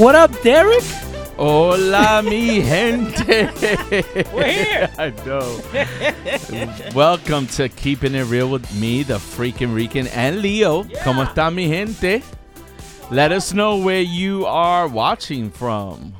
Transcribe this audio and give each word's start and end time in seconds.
What 0.00 0.14
up, 0.14 0.30
Derek? 0.42 0.82
Hola, 1.36 2.22
mi 2.24 2.62
gente. 2.62 3.50
We're 4.32 4.46
here. 4.50 4.90
I 4.98 5.10
know. 5.26 5.60
Welcome 6.94 7.46
to 7.48 7.68
Keeping 7.68 8.14
It 8.14 8.24
Real 8.24 8.48
with 8.48 8.64
me, 8.74 9.02
the 9.02 9.18
freaking 9.18 9.74
Rican, 9.74 10.06
and 10.08 10.40
Leo. 10.40 10.84
¿Cómo 11.04 11.26
está, 11.26 11.52
mi 11.54 11.68
gente? 11.68 12.22
Let 13.10 13.30
us 13.30 13.52
know 13.52 13.76
where 13.76 14.00
you 14.00 14.46
are 14.46 14.88
watching 14.88 15.50
from. 15.50 16.14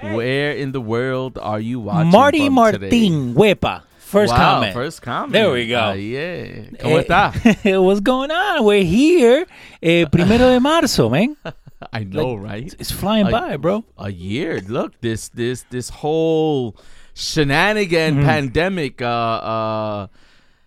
Where 0.00 0.52
in 0.52 0.72
the 0.72 0.80
world 0.80 1.36
are 1.36 1.60
you 1.60 1.80
watching 1.80 2.10
Marty 2.10 2.46
from 2.46 2.72
today? 2.72 3.10
Martin, 3.10 3.34
Huepa. 3.34 3.82
First 3.98 4.32
wow, 4.32 4.38
comment. 4.38 4.72
First 4.72 5.02
comment. 5.02 5.32
There 5.32 5.50
we 5.50 5.66
go. 5.66 5.78
Ah, 5.78 5.92
yeah. 5.92 6.70
¿Cómo 6.78 6.98
Eh, 6.98 7.04
está? 7.04 7.82
What's 7.82 8.00
going 8.00 8.30
on? 8.30 8.64
We're 8.64 8.82
here. 8.84 9.44
Eh, 9.82 10.06
primero 10.06 10.48
de 10.48 10.60
marzo, 10.60 11.10
man. 11.10 11.36
I 11.92 12.04
know, 12.04 12.34
right? 12.34 12.74
It's 12.78 12.90
flying 12.90 13.26
I- 13.26 13.30
by, 13.30 13.56
bro. 13.56 13.84
a 13.98 14.10
year. 14.10 14.60
Look, 14.66 15.00
this 15.00 15.28
this 15.28 15.64
this 15.70 15.88
whole 15.90 16.76
shenanigan 17.14 18.16
Mm-hmm. 18.16 18.24
pandemic 18.26 19.02
uh 19.02 19.06
uh 19.06 20.06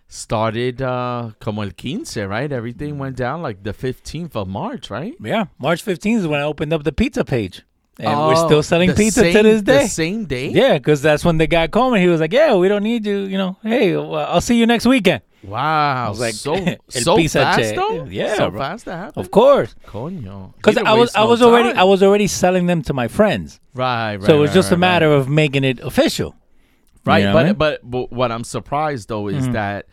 started 0.08 0.80
uh 0.80 1.30
como 1.40 1.62
el 1.62 1.70
quince, 1.72 2.16
right? 2.16 2.50
Everything 2.50 2.98
went 2.98 3.16
down 3.16 3.42
like 3.42 3.62
the 3.62 3.72
15th 3.72 4.34
of 4.36 4.48
March, 4.48 4.90
right? 4.90 5.14
Yeah, 5.22 5.46
March 5.58 5.84
15th 5.84 6.18
is 6.20 6.26
when 6.26 6.40
I 6.40 6.44
opened 6.44 6.72
up 6.72 6.84
the 6.84 6.92
pizza 6.92 7.24
page. 7.24 7.62
And 8.00 8.16
we're 8.16 8.34
Oh, 8.36 8.46
still 8.46 8.62
selling 8.62 8.92
pizza 8.94 9.24
to 9.24 9.32
same- 9.32 9.42
this 9.42 9.60
day. 9.62 9.82
The 9.82 9.88
same 9.88 10.24
day? 10.26 10.50
Yeah, 10.50 10.78
because 10.78 11.02
that's 11.02 11.24
when 11.24 11.36
the 11.38 11.48
guy 11.48 11.66
called 11.66 11.92
me. 11.94 12.00
He 12.00 12.06
was 12.06 12.20
like, 12.20 12.32
"Yeah, 12.32 12.54
we 12.54 12.68
don't 12.68 12.84
need 12.84 13.04
you. 13.04 13.18
You 13.26 13.36
know, 13.36 13.56
hey, 13.64 13.96
well, 13.96 14.14
I'll 14.14 14.40
see 14.40 14.56
you 14.56 14.66
next 14.66 14.86
weekend." 14.86 15.22
Wow. 15.42 16.14
like, 16.14 16.34
so 16.34 16.56
so 16.88 17.16
pizza 17.16 17.40
fast 17.42 17.58
che- 17.60 17.76
though? 17.76 18.04
Yeah, 18.04 18.34
So 18.34 18.50
bro. 18.50 18.60
fast 18.60 18.84
that 18.86 18.96
happened? 18.96 19.24
Of 19.24 19.30
course, 19.30 19.74
Coño. 19.86 20.54
because 20.56 20.76
I 20.78 20.94
was 20.94 21.14
I 21.14 21.24
was 21.24 21.42
already. 21.42 21.70
I 21.78 21.84
was 21.84 22.02
already 22.02 22.26
selling 22.26 22.66
them 22.66 22.82
to 22.82 22.92
my 22.92 23.08
friends. 23.08 23.60
Right, 23.74 24.16
right. 24.16 24.24
so 24.26 24.36
it 24.36 24.40
was 24.40 24.50
right, 24.50 24.54
just 24.54 24.72
a 24.72 24.76
matter 24.76 25.10
right. 25.10 25.16
of 25.18 25.28
making 25.28 25.64
it 25.64 25.80
official. 25.80 26.34
Right, 27.04 27.18
You 27.20 27.26
know 27.26 27.32
but, 27.32 27.36
what 27.36 27.42
I 27.44 27.48
mean? 27.48 27.54
but 27.56 27.90
but 27.90 28.12
what 28.12 28.32
I'm 28.32 28.44
surprised 28.44 29.08
though 29.08 29.24
Mm-hmm. 29.24 29.38
is 29.38 29.48
that 29.50 29.86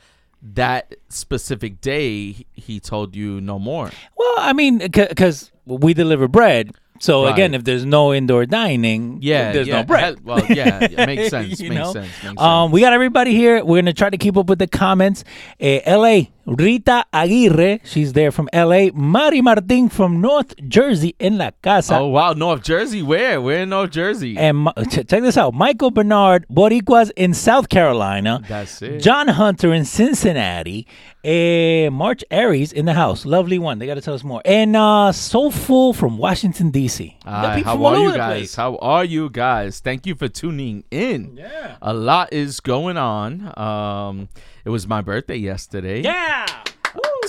that 0.53 0.95
specific 1.09 1.79
day 1.81 2.31
he- 2.31 2.45
he 2.53 2.79
told 2.79 3.15
you 3.15 3.39
no 3.41 3.57
more. 3.59 3.89
Well, 4.17 4.35
I 4.37 4.53
mean, 4.53 4.77
because 4.79 5.51
we 5.65 5.93
deliver 5.93 6.27
bread. 6.27 6.71
So 6.99 7.23
Right. 7.25 7.33
again, 7.33 7.53
if 7.53 7.63
there's 7.65 7.85
no 7.85 8.13
indoor 8.13 8.45
dining, 8.45 9.19
Yeah, 9.21 9.51
there's 9.51 9.67
yeah. 9.67 9.77
no 9.77 9.83
bread. 9.83 10.23
Well, 10.23 10.45
yeah, 10.49 10.87
yeah, 10.89 11.05
makes 11.05 11.29
sense. 11.35 11.59
Makes 11.59 11.75
know? 11.75 11.93
sense. 11.93 12.07
Makes 12.23 12.41
Um, 12.41 12.67
sense. 12.67 12.73
we 12.73 12.81
got 12.81 12.93
everybody 12.93 13.33
here. 13.33 13.63
We're 13.65 13.81
gonna 13.81 13.93
try 13.93 14.09
to 14.09 14.17
keep 14.17 14.37
up 14.37 14.47
with 14.47 14.59
the 14.59 14.67
comments. 14.67 15.23
Eh, 15.59 15.81
L.A. 15.85 16.31
Rita 16.45 17.05
Aguirre, 17.11 17.79
she's 17.83 18.13
there 18.13 18.31
from 18.31 18.47
L.A. 18.53 18.91
Mari 18.91 19.41
Martin 19.41 19.89
from 19.89 20.21
North 20.21 20.53
Jersey 20.67 21.15
in 21.19 21.37
la 21.37 21.51
casa. 21.61 21.97
Oh 21.97 22.07
wow, 22.07 22.33
North 22.33 22.63
Jersey. 22.63 23.01
Where? 23.01 23.41
Where 23.41 23.63
in 23.63 23.69
North 23.69 23.91
Jersey? 23.91 24.37
And 24.37 24.67
ch- 24.89 25.07
check 25.07 25.21
this 25.21 25.37
out: 25.37 25.53
Michael 25.53 25.91
Bernard, 25.91 26.45
Boricuas 26.49 27.11
in 27.15 27.33
South 27.33 27.69
Carolina. 27.69 28.41
That's 28.47 28.81
it. 28.81 28.99
John 28.99 29.27
Hunter 29.27 29.73
in 29.73 29.85
Cincinnati. 29.85 30.87
Eh, 31.23 31.89
March 31.89 32.23
Aries 32.29 32.71
in 32.71 32.85
the 32.85 32.93
house. 32.93 33.25
Lovely 33.25 33.57
one. 33.57 33.79
They 33.79 33.87
got 33.87 33.95
to 33.95 34.01
tell 34.01 34.13
us 34.13 34.23
more. 34.23 34.43
And 34.45 34.75
uh, 34.75 35.11
Soulful 35.11 35.93
from 35.93 36.19
Washington, 36.19 36.69
D.C. 36.69 37.17
Hi, 37.25 37.61
how 37.61 37.83
are 37.83 37.97
you 37.97 38.13
guys? 38.15 38.53
How 38.53 38.75
are 38.77 39.03
you 39.03 39.31
guys? 39.31 39.79
Thank 39.79 40.05
you 40.05 40.13
for 40.13 40.27
tuning 40.27 40.83
in. 40.91 41.37
Yeah. 41.37 41.77
A 41.81 41.95
lot 41.95 42.31
is 42.31 42.59
going 42.59 42.97
on. 42.97 43.51
Um, 43.57 44.29
it 44.65 44.69
was 44.69 44.87
my 44.87 45.01
birthday 45.01 45.37
yesterday. 45.37 46.01
Yeah. 46.01 46.45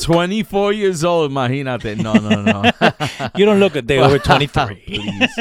24 0.03 0.73
years 0.73 1.05
old, 1.05 1.31
imagínate. 1.31 1.97
No, 2.03 2.15
no, 2.15 2.43
no. 2.43 3.29
You 3.37 3.45
don't 3.45 3.61
look 3.61 3.77
a 3.77 3.83
day 3.83 3.99
over 3.99 4.19
23. 4.19 4.75
Please. 4.87 5.39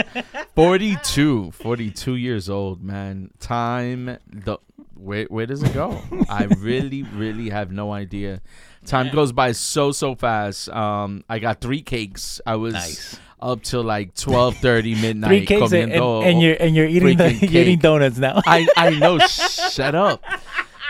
42. 0.55 1.51
42 1.51 2.15
years 2.15 2.49
old, 2.49 2.81
man. 2.83 3.31
Time, 3.39 4.17
the 4.31 4.57
where, 4.95 5.25
where 5.25 5.45
does 5.45 5.61
it 5.61 5.73
go? 5.73 6.01
I 6.29 6.45
really, 6.57 7.03
really 7.03 7.49
have 7.49 7.71
no 7.71 7.91
idea. 7.91 8.41
Time 8.85 9.11
goes 9.11 9.31
by 9.33 9.51
so, 9.51 9.91
so 9.91 10.15
fast. 10.15 10.69
Um, 10.69 11.23
I 11.29 11.39
got 11.39 11.59
three 11.61 11.81
cakes. 11.81 12.39
I 12.45 12.55
was 12.55 12.73
Nice. 12.73 13.19
up 13.41 13.61
till 13.61 13.83
like 13.83 14.15
12.30 14.15 15.01
midnight. 15.01 15.27
Three 15.27 15.45
cakes 15.45 15.71
and, 15.73 15.91
and, 15.91 16.03
and 16.03 16.41
you're 16.41 16.55
and 16.59 16.75
you're 16.75 16.87
eating 16.87 17.17
the, 17.17 17.33
you're 17.47 17.61
eating 17.63 17.79
donuts 17.79 18.17
now. 18.17 18.41
I, 18.47 18.67
I 18.77 18.91
know. 18.91 19.19
Shut 19.19 19.95
up. 19.95 20.23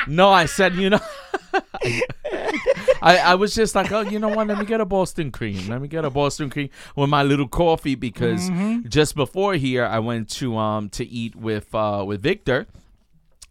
No, 0.07 0.29
I 0.29 0.45
said, 0.45 0.75
you 0.75 0.89
know. 0.91 0.99
I, 3.01 3.17
I 3.17 3.35
was 3.35 3.53
just 3.55 3.75
like, 3.75 3.91
oh, 3.91 4.01
you 4.01 4.19
know 4.19 4.29
what? 4.29 4.47
Let 4.47 4.57
me 4.59 4.65
get 4.65 4.81
a 4.81 4.85
Boston 4.85 5.31
cream. 5.31 5.67
Let 5.67 5.81
me 5.81 5.87
get 5.87 6.05
a 6.05 6.09
Boston 6.09 6.49
cream 6.49 6.69
with 6.95 7.09
my 7.09 7.23
little 7.23 7.47
coffee 7.47 7.95
because 7.95 8.49
Mm-hmm. 8.49 8.87
just 8.89 9.15
before 9.15 9.53
here, 9.55 9.85
I 9.85 9.99
went 9.99 10.29
to 10.31 10.57
um 10.57 10.89
to 10.89 11.05
eat 11.05 11.35
with 11.35 11.73
uh 11.73 12.03
with 12.05 12.21
Victor. 12.21 12.67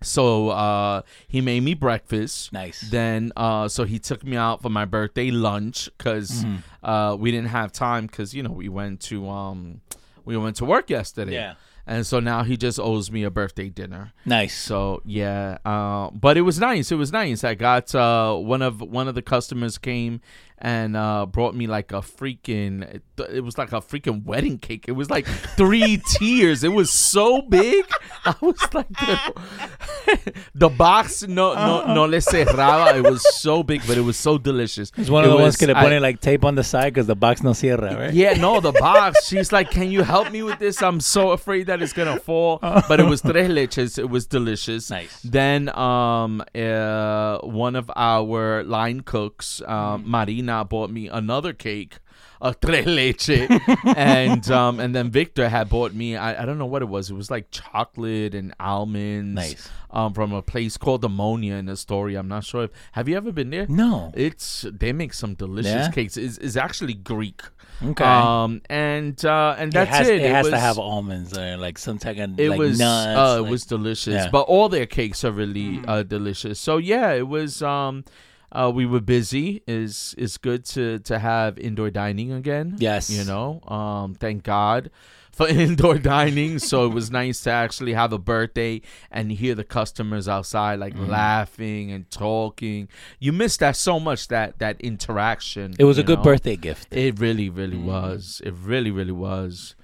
So 0.03 0.51
uh 0.51 1.03
he 1.29 1.41
made 1.41 1.63
me 1.63 1.75
breakfast. 1.75 2.53
Nice. 2.53 2.81
Then 2.91 3.33
uh 3.37 3.69
so 3.69 3.85
he 3.85 3.99
took 3.99 4.25
me 4.25 4.37
out 4.37 4.61
for 4.63 4.69
my 4.69 4.85
birthday 4.85 5.31
lunch 5.31 5.89
because 5.97 6.45
Mm-hmm. 6.45 6.87
uh 6.87 7.15
we 7.17 7.31
didn't 7.31 7.49
have 7.51 7.73
time 7.73 8.07
because 8.07 8.35
you 8.35 8.43
know 8.43 8.51
we 8.51 8.69
went 8.69 9.01
to 9.03 9.29
um 9.29 9.81
we 10.25 10.37
went 10.37 10.57
to 10.57 10.65
work 10.65 10.91
yesterday. 10.91 11.33
Yeah. 11.35 11.55
And 11.87 12.07
so 12.07 12.19
now 12.19 12.45
he 12.45 12.57
just 12.57 12.81
owes 12.81 13.11
me 13.11 13.25
a 13.25 13.31
birthday 13.31 13.69
dinner. 13.69 14.13
nice. 14.25 14.57
So 14.57 15.03
yeah, 15.05 15.59
uh, 15.65 16.11
but 16.11 16.37
it 16.37 16.43
was 16.43 16.59
nice. 16.59 16.91
It 16.91 16.97
was 16.97 17.13
nice. 17.13 17.45
I 17.45 17.55
got 17.55 17.95
uh, 17.95 18.35
one 18.37 18.63
of 18.63 18.81
one 18.81 19.09
of 19.09 19.15
the 19.15 19.23
customers 19.23 19.77
came 19.79 20.21
and 20.59 20.97
uh, 20.97 21.27
brought 21.27 21.55
me 21.55 21.67
like 21.67 21.93
a 21.93 22.01
freaking. 22.01 22.83
It, 22.83 23.03
it 23.31 23.41
was 23.45 23.59
like 23.59 23.73
a 23.73 23.81
freaking 23.81 24.25
wedding 24.25 24.59
cake. 24.59 24.87
It 24.89 24.93
was 24.93 25.11
like 25.11 25.27
three 25.27 26.01
tiers. 26.19 26.65
It 26.65 26.73
was 26.73 26.91
so 26.91 27.43
big. 27.43 27.85
I 28.25 28.35
was 28.41 28.57
like, 28.73 28.89
the, 28.89 30.33
the 30.55 30.69
box 30.69 31.23
no 31.27 31.55
no 31.55 31.93
no 31.95 32.05
le 32.05 32.19
cerraba. 32.19 32.97
It 32.97 33.03
was 33.03 33.23
so 33.37 33.63
big, 33.63 33.83
but 33.87 33.99
it 33.99 34.03
was 34.03 34.17
so 34.17 34.39
delicious. 34.39 34.91
It's 34.97 35.11
one 35.11 35.25
of 35.25 35.31
It 35.31 35.35
the 35.37 35.37
ones 35.37 35.47
was- 35.47 35.57
que 35.57 35.67
le 35.69 35.75
I- 35.75 35.85
ponen 35.85 36.01
like 36.01 36.21
tape 36.21 36.45
on 36.45 36.55
the 36.55 36.65
side 36.65 36.93
because 36.95 37.07
the 37.07 37.17
box 37.17 37.43
no 37.43 37.53
cierra, 37.53 37.95
right? 37.97 38.15
yeah, 38.15 38.35
no, 38.35 38.61
the 38.61 38.73
box. 38.73 39.27
She's 39.27 39.53
like, 39.53 39.71
"Can 39.71 39.91
you 39.91 40.03
help 40.03 40.31
me 40.31 40.43
with 40.43 40.59
this? 40.59 40.83
I'm 40.83 41.01
so 41.01 41.31
afraid 41.33 41.67
that 41.67 41.83
it's 41.83 41.93
gonna 41.93 42.19
fall." 42.21 42.59
But 42.63 43.01
it 43.01 43.07
was 43.07 43.21
tres 43.23 43.49
leches. 43.51 43.99
It 43.99 44.09
was 44.09 44.27
delicious. 44.27 44.91
Nice. 44.91 45.21
Then, 45.23 45.69
um, 45.77 46.43
uh, 46.55 47.39
one 47.39 47.77
of 47.77 47.91
our 47.97 48.63
line 48.65 49.01
cooks, 49.01 49.61
Mm. 49.65 49.71
um, 49.71 50.05
Marina, 50.07 50.44
bought 50.69 50.91
me 50.91 51.09
another 51.09 51.53
cake. 51.53 51.99
A 52.41 52.53
tres 52.61 52.85
leche, 52.85 53.49
and 53.97 54.51
um, 54.51 54.79
and 54.79 54.95
then 54.95 55.11
Victor 55.11 55.49
had 55.49 55.71
bought 55.71 55.95
me. 55.95 56.15
I, 56.17 56.43
I 56.43 56.45
don't 56.45 56.59
know 56.59 56.67
what 56.67 56.83
it 56.83 56.89
was. 56.89 57.09
It 57.11 57.15
was 57.15 57.31
like 57.31 57.51
chocolate 57.51 58.35
and 58.35 58.53
almonds. 58.61 59.35
Nice. 59.35 59.69
Um, 59.91 60.13
from 60.13 60.33
a 60.33 60.43
place 60.43 60.77
called 60.77 61.03
Omonia 61.05 61.59
in 61.59 61.69
Astoria. 61.71 62.19
I'm 62.19 62.29
not 62.29 62.45
sure 62.45 62.65
if 62.65 62.71
have 62.93 63.09
you 63.09 63.17
ever 63.17 63.31
been 63.33 63.49
there? 63.51 63.67
No. 63.69 64.11
It's 64.15 64.67
they 64.71 64.93
make 64.93 65.15
some 65.15 65.35
delicious 65.35 65.71
Yeah? 65.73 65.91
cakes. 65.91 66.17
It's, 66.17 66.37
it's 66.39 66.57
actually 66.57 66.95
Greek. 66.95 67.41
Okay. 67.83 68.05
Um 68.05 68.61
and 68.69 69.25
uh 69.25 69.55
and 69.57 69.73
that's 69.73 69.91
it 69.91 69.95
has, 69.95 70.09
it. 70.09 70.21
has 70.23 70.45
was, 70.45 70.53
to 70.53 70.59
have 70.59 70.79
almonds 70.79 71.39
or 71.39 71.57
like 71.57 71.79
some 71.79 71.99
type 71.99 72.19
of 72.19 72.39
it 72.39 72.51
like 72.51 72.59
was 72.59 72.79
nuts. 72.81 73.17
uh, 73.19 73.37
it 73.39 73.43
like- 73.43 73.51
was 73.53 73.65
delicious. 73.67 74.15
yeah. 74.15 74.27
Mm. 74.27 74.33
But 74.33 74.43
all 74.43 74.69
their 74.69 74.87
cakes 74.87 75.25
are 75.25 75.33
really 75.33 75.81
uh 75.87 76.03
delicious. 76.03 76.59
So 76.59 76.77
yeah, 76.79 77.13
it 77.13 77.29
was 77.29 77.63
um 77.63 78.05
uh 78.55 78.71
we 78.75 78.87
were 78.87 79.01
busy. 79.01 79.63
Is 79.67 80.15
is 80.17 80.39
good 80.39 80.65
to 80.67 80.99
to 81.01 81.19
have 81.19 81.59
indoor 81.59 81.91
dining 81.91 82.33
again. 82.33 82.77
Yes. 82.79 83.11
You 83.11 83.25
know. 83.25 83.61
Um 83.69 84.15
thank 84.15 84.43
God 84.45 84.91
for 85.33 85.49
indoor 85.65 85.99
dining. 85.99 86.61
so 86.61 86.87
it 86.87 86.95
was 86.95 87.11
nice 87.11 87.41
to 87.43 87.51
actually 87.51 87.93
have 87.95 88.13
a 88.13 88.19
birthday 88.19 88.81
and 89.11 89.33
hear 89.33 89.55
the 89.57 89.65
customers 89.65 90.29
outside 90.29 90.79
like 90.79 90.95
Mm-hmm. 90.95 91.11
laughing 91.11 91.91
and 91.91 92.09
talking. 92.11 92.89
You 93.19 93.33
miss 93.33 93.57
that 93.57 93.75
so 93.77 93.99
much 93.99 94.29
that 94.29 94.59
that 94.61 94.81
interaction. 94.81 95.75
It 95.79 95.85
was 95.85 95.99
a 95.99 96.03
you 96.03 96.07
good 96.07 96.23
birthday 96.23 96.57
gift. 96.57 96.89
It 96.95 97.19
really, 97.19 97.49
really 97.51 97.79
Mm. 97.79 97.85
was. 97.85 98.41
It 98.45 98.55
really, 98.63 98.93
really 98.93 99.13
was. 99.13 99.75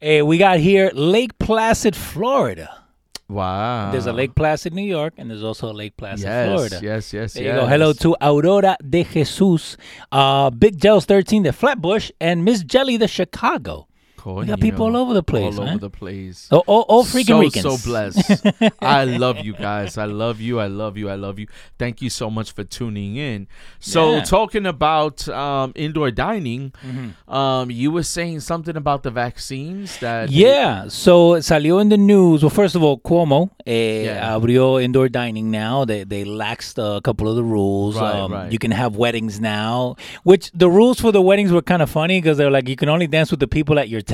Hey, 0.00 0.22
we 0.22 0.38
got 0.38 0.58
here 0.60 0.90
Lake 0.94 1.38
Placid, 1.38 1.96
Florida. 1.96 2.83
Wow. 3.28 3.90
There's 3.90 4.06
a 4.06 4.12
Lake 4.12 4.34
Placid, 4.34 4.74
New 4.74 4.82
York, 4.82 5.14
and 5.16 5.30
there's 5.30 5.42
also 5.42 5.70
a 5.70 5.72
Lake 5.72 5.96
Placid, 5.96 6.26
yes, 6.26 6.48
Florida. 6.48 6.80
Yes, 6.82 7.12
yes, 7.12 7.32
There 7.32 7.42
yes. 7.44 7.54
you 7.54 7.60
go. 7.60 7.66
Hello 7.66 7.92
to 7.94 8.16
Aurora 8.20 8.76
de 8.86 9.02
Jesus, 9.02 9.76
uh, 10.12 10.50
Big 10.50 10.78
Gels 10.78 11.06
13, 11.06 11.42
the 11.44 11.52
Flatbush, 11.52 12.10
and 12.20 12.44
Miss 12.44 12.62
Jelly, 12.62 12.96
the 12.96 13.08
Chicago. 13.08 13.88
We 14.26 14.46
got 14.46 14.60
people 14.60 14.86
all 14.86 14.96
over 14.96 15.12
the 15.14 15.22
place, 15.22 15.58
All 15.58 15.64
man. 15.64 15.74
over 15.74 15.80
the 15.80 15.90
place. 15.90 16.48
Oh, 16.50 16.62
all, 16.66 16.82
all 16.88 17.04
freaking 17.04 17.26
so, 17.26 17.40
Ricans. 17.40 17.82
so 17.82 17.88
blessed. 17.90 18.46
I 18.80 19.04
love 19.04 19.38
you 19.40 19.52
guys. 19.54 19.98
I 19.98 20.04
love 20.06 20.40
you. 20.40 20.60
I 20.60 20.66
love 20.66 20.96
you. 20.96 21.10
I 21.10 21.14
love 21.16 21.38
you. 21.38 21.46
Thank 21.78 22.00
you 22.02 22.10
so 22.10 22.30
much 22.30 22.52
for 22.52 22.64
tuning 22.64 23.16
in. 23.16 23.46
So, 23.80 24.16
Yeah. 24.16 24.24
talking 24.24 24.66
about 24.66 25.28
um, 25.28 25.72
indoor 25.74 26.10
dining, 26.10 26.72
um, 27.28 27.70
you 27.70 27.90
were 27.90 28.02
saying 28.02 28.40
something 28.40 28.76
about 28.76 29.02
the 29.02 29.10
vaccines 29.10 29.98
that. 29.98 30.30
Yeah, 30.30 30.88
so 30.88 31.34
salió 31.40 31.80
in 31.80 31.88
the 31.90 31.96
news. 31.98 32.42
Well, 32.42 32.50
first 32.50 32.74
of 32.74 32.82
all, 32.82 32.98
Cuomo 32.98 33.50
eh, 33.66 34.04
Yeah. 34.04 34.34
abrió 34.36 34.82
indoor 34.82 35.08
dining 35.08 35.50
now. 35.50 35.84
They 35.84 36.04
they 36.04 36.24
laxed 36.24 36.78
a 36.78 37.00
couple 37.00 37.28
of 37.28 37.36
the 37.36 37.44
rules. 37.44 37.96
Right, 37.96 38.14
um, 38.14 38.32
right. 38.32 38.52
You 38.52 38.58
can 38.58 38.70
have 38.70 38.96
weddings 38.96 39.40
now, 39.40 39.96
which 40.22 40.50
the 40.54 40.68
rules 40.70 41.00
for 41.00 41.12
the 41.12 41.20
weddings 41.22 41.52
were 41.52 41.62
kind 41.62 41.82
of 41.82 41.90
funny 41.90 42.20
because 42.20 42.38
they're 42.38 42.50
like 42.50 42.68
you 42.68 42.76
can 42.76 42.88
only 42.88 43.06
dance 43.06 43.30
with 43.30 43.40
the 43.40 43.48
people 43.48 43.78
at 43.78 43.88
your 43.88 44.00
table, 44.00 44.13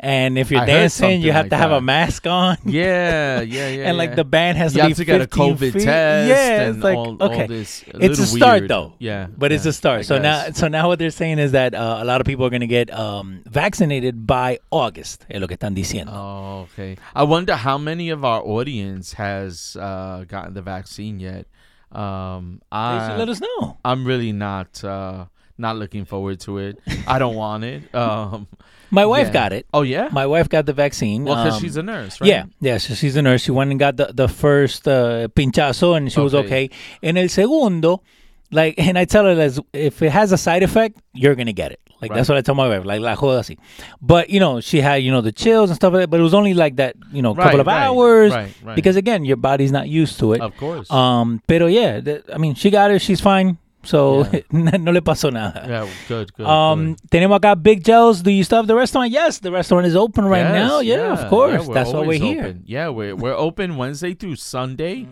and 0.00 0.38
if 0.38 0.50
you're 0.50 0.60
I 0.60 0.66
dancing, 0.66 1.20
you 1.20 1.32
have 1.32 1.46
like 1.46 1.50
to 1.50 1.56
have 1.56 1.72
a 1.72 1.80
mask 1.80 2.26
on. 2.26 2.56
Yeah, 2.64 3.40
yeah, 3.40 3.68
yeah. 3.68 3.88
and 3.88 3.98
like 3.98 4.10
yeah. 4.10 4.16
the 4.16 4.24
band 4.24 4.58
has 4.58 4.74
you 4.74 4.78
to 4.78 4.82
have 4.82 4.90
be 4.90 4.94
to 4.94 5.04
get 5.04 5.20
a 5.20 5.26
COVID 5.26 5.72
feet. 5.72 5.82
test. 5.82 6.28
Yeah, 6.28 6.60
and 6.62 6.76
it's 6.76 6.84
like 6.84 6.96
all, 6.96 7.16
okay, 7.20 7.42
all 7.42 7.48
this. 7.48 7.82
A 7.94 8.04
it's 8.04 8.18
a 8.18 8.26
start 8.26 8.60
weird. 8.60 8.70
though. 8.70 8.94
Yeah, 8.98 9.28
but 9.36 9.52
it's 9.52 9.66
a 9.66 9.72
start. 9.72 10.00
I 10.00 10.02
So 10.02 10.18
now, 10.18 10.50
so 10.50 10.68
now 10.68 10.88
what 10.88 10.98
they're 10.98 11.10
saying 11.10 11.38
is 11.38 11.52
that 11.52 11.74
uh, 11.74 11.98
a 12.00 12.04
lot 12.04 12.20
of 12.20 12.26
people 12.26 12.44
are 12.46 12.50
going 12.50 12.60
to 12.60 12.66
get 12.66 12.92
um, 12.92 13.42
vaccinated 13.46 14.26
by 14.26 14.58
August. 14.70 15.24
Es 15.28 15.40
lo 15.40 15.46
que 15.46 15.56
están 15.56 15.74
diciendo. 15.74 16.12
Oh, 16.12 16.68
okay. 16.72 16.96
I 17.14 17.22
wonder 17.24 17.56
how 17.56 17.78
many 17.78 18.10
of 18.10 18.24
our 18.24 18.42
audience 18.42 19.14
has 19.14 19.76
uh, 19.80 20.24
gotten 20.28 20.54
the 20.54 20.62
vaccine 20.62 21.20
yet. 21.20 21.46
Um, 21.92 22.60
I 22.70 23.08
should 23.08 23.18
let 23.18 23.28
us 23.28 23.40
know. 23.40 23.78
I'm 23.84 24.04
really 24.04 24.32
not 24.32 24.84
uh, 24.84 25.26
not 25.56 25.76
looking 25.76 26.04
forward 26.04 26.40
to 26.40 26.58
it. 26.58 26.78
I 27.06 27.18
don't 27.18 27.34
want 27.34 27.64
it. 27.64 27.82
Um, 27.94 28.46
My 28.90 29.04
wife 29.06 29.28
yeah. 29.28 29.32
got 29.32 29.52
it. 29.52 29.66
oh 29.74 29.82
yeah. 29.82 30.08
My 30.12 30.26
wife 30.26 30.48
got 30.48 30.66
the 30.66 30.72
vaccine. 30.72 31.24
well, 31.24 31.36
because 31.44 31.56
um, 31.56 31.60
she's 31.62 31.76
a 31.76 31.82
nurse, 31.82 32.20
right? 32.20 32.28
Yeah, 32.28 32.44
yeah. 32.60 32.78
So 32.78 32.94
she's 32.94 33.16
a 33.16 33.22
nurse. 33.22 33.42
She 33.42 33.50
went 33.50 33.70
and 33.70 33.78
got 33.78 33.96
the, 33.96 34.10
the 34.14 34.28
first 34.28 34.86
uh, 34.88 35.28
pinchazo, 35.36 35.96
and 35.96 36.10
she 36.10 36.20
was 36.20 36.34
Okay. 36.34 36.64
okay. 36.64 36.70
En 37.02 37.16
el 37.16 37.28
segundo, 37.28 38.02
like, 38.50 38.74
and 38.78 38.98
I 38.98 39.04
tell 39.04 39.24
her, 39.24 39.34
like, 39.34 39.52
if 39.72 40.00
it 40.02 40.10
has 40.10 40.32
a 40.32 40.38
side 40.38 40.62
effect, 40.62 40.98
you're 41.12 41.34
gonna 41.34 41.52
get 41.52 41.72
it. 41.72 41.80
Like 42.00 42.14
that's 42.14 42.28
what 42.28 42.38
I 42.38 42.42
tell 42.42 42.54
my 42.54 42.68
wife. 42.68 42.84
Like, 42.84 43.00
la 43.00 43.16
joda 43.16 43.40
así. 43.40 43.58
But 44.00 44.30
you 44.30 44.38
know, 44.38 44.60
she 44.60 44.80
had 44.80 45.02
you 45.02 45.10
know 45.10 45.20
the 45.20 45.32
chills 45.32 45.68
and 45.68 45.76
stuff 45.76 45.92
like 45.92 46.02
that. 46.02 46.10
But 46.10 46.20
it 46.20 46.22
was 46.22 46.32
only 46.32 46.54
like 46.54 46.76
that, 46.76 46.94
you 47.12 47.22
know, 47.22 47.34
Right, 47.34 47.44
couple 47.44 47.60
of 47.60 47.66
right, 47.66 47.82
hours 47.86 48.30
right, 48.32 48.54
right. 48.62 48.76
because 48.76 48.94
again, 48.94 49.24
your 49.24 49.36
body's 49.36 49.72
not 49.72 49.88
used 49.88 50.18
to 50.20 50.32
it. 50.34 50.40
of 50.40 50.56
course. 50.56 50.88
Um, 50.92 51.42
pero 51.48 51.66
yeah, 51.66 52.00
th- 52.00 52.22
I 52.32 52.38
mean, 52.38 52.54
she 52.54 52.70
got 52.70 52.92
it. 52.92 53.02
She's 53.02 53.20
fine. 53.20 53.58
So 53.84 54.26
Yeah. 54.32 54.40
no 54.78 54.92
le 54.92 55.00
pasó 55.00 55.32
nada. 55.32 55.64
yeah, 55.68 55.86
good, 56.08 56.32
good. 56.34 56.46
Um, 56.46 56.94
good. 56.94 57.10
tenemos 57.10 57.38
acá 57.40 57.54
Big 57.60 57.84
Gels. 57.84 58.22
Do 58.22 58.30
you 58.30 58.42
still 58.44 58.58
have 58.58 58.66
the 58.66 58.74
restaurant? 58.74 59.10
Yes, 59.10 59.38
the 59.38 59.50
restaurant 59.52 59.86
is 59.86 59.94
open 59.96 60.24
right 60.24 60.40
Yes, 60.42 60.68
now. 60.68 60.80
Yeah, 60.80 61.12
of 61.12 61.28
course. 61.30 61.66
That's 61.68 61.92
why 61.92 62.06
we're 62.06 62.18
here. 62.18 62.44
Open. 62.44 62.62
Yeah, 62.66 62.88
we're 62.88 63.14
we're 63.14 63.36
open 63.36 63.76
Wednesday 63.76 64.14
through 64.14 64.36
Sunday. 64.36 65.06
Mm. 65.06 65.08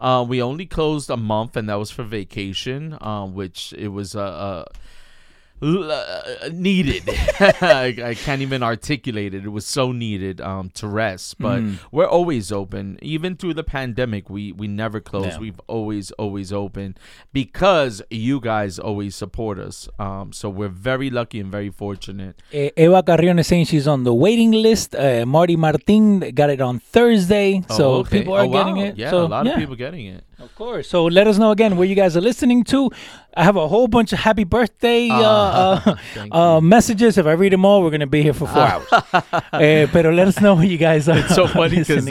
Uh, 0.00 0.22
we 0.24 0.40
only 0.42 0.66
closed 0.66 1.10
a 1.10 1.16
month, 1.16 1.56
and 1.56 1.68
that 1.68 1.74
was 1.78 1.90
for 1.90 2.04
vacation, 2.04 2.96
um, 3.00 3.34
which 3.34 3.72
it 3.76 3.88
was 3.88 4.14
a. 4.14 4.20
uh, 4.20 4.24
uh, 4.24 4.64
needed. 5.62 7.02
I, 7.08 7.94
I 8.04 8.14
can't 8.14 8.42
even 8.42 8.62
articulate 8.62 9.34
it. 9.34 9.44
It 9.44 9.48
was 9.48 9.66
so 9.66 9.92
needed 9.92 10.40
um, 10.40 10.70
to 10.74 10.86
rest. 10.88 11.38
But 11.38 11.58
Mm. 11.58 11.78
we're 11.90 12.06
always 12.06 12.52
open, 12.52 12.98
even 13.02 13.34
through 13.36 13.54
the 13.54 13.64
pandemic. 13.64 14.28
We 14.30 14.52
we 14.52 14.68
never 14.68 15.00
closed. 15.00 15.32
Yeah. 15.32 15.38
We've 15.38 15.60
always 15.66 16.10
always 16.12 16.52
open 16.52 16.96
because 17.32 18.02
you 18.10 18.40
guys 18.40 18.78
always 18.78 19.16
support 19.16 19.58
us. 19.58 19.88
Um, 19.98 20.32
so 20.32 20.48
we're 20.48 20.68
very 20.68 21.10
lucky 21.10 21.40
and 21.40 21.50
very 21.50 21.70
fortunate. 21.70 22.40
Eva 22.52 23.02
Carrion 23.02 23.38
is 23.38 23.46
saying 23.46 23.66
she's 23.66 23.88
on 23.88 24.04
the 24.04 24.14
waiting 24.14 24.52
list. 24.52 24.94
Uh, 24.94 25.24
Marty 25.26 25.56
Martin 25.56 26.20
got 26.34 26.50
it 26.50 26.60
on 26.60 26.78
Thursday, 26.78 27.62
so 27.70 27.84
Oh, 27.88 27.94
okay. 28.00 28.18
people 28.18 28.34
are 28.34 28.44
Oh, 28.44 28.50
getting 28.50 28.76
it. 28.78 28.96
Yeah, 28.96 29.10
so, 29.10 29.26
a 29.26 29.28
lot 29.28 29.46
yeah, 29.46 29.52
of 29.52 29.58
people 29.58 29.76
getting 29.76 30.06
it. 30.06 30.24
Of 30.40 30.54
course. 30.54 30.88
So 30.88 31.04
let 31.06 31.26
us 31.26 31.36
know 31.36 31.50
again 31.50 31.76
where 31.76 31.86
you 31.86 31.96
guys 31.96 32.16
are 32.16 32.20
listening 32.20 32.62
to. 32.64 32.90
I 33.36 33.42
have 33.42 33.56
a 33.56 33.66
whole 33.66 33.88
bunch 33.88 34.12
of 34.12 34.20
happy 34.20 34.44
birthday 34.44 35.08
uh, 35.10 35.20
uh, 35.20 35.96
Thank 36.14 36.32
uh, 36.34 36.60
messages. 36.60 37.18
If 37.18 37.26
I 37.26 37.32
read 37.32 37.52
them 37.52 37.64
all, 37.64 37.82
we're 37.82 37.90
gonna 37.90 38.06
be 38.06 38.22
here 38.22 38.34
for 38.34 38.46
four 38.46 38.62
hours. 38.62 38.86
Eh, 39.52 39.86
pero 39.92 40.12
let 40.12 40.28
us 40.28 40.40
know 40.40 40.54
where 40.54 40.64
you 40.64 40.78
guys 40.78 41.08
are. 41.08 41.18
it's 41.18 41.34
so 41.34 41.48
funny 41.48 41.78
because 41.78 42.04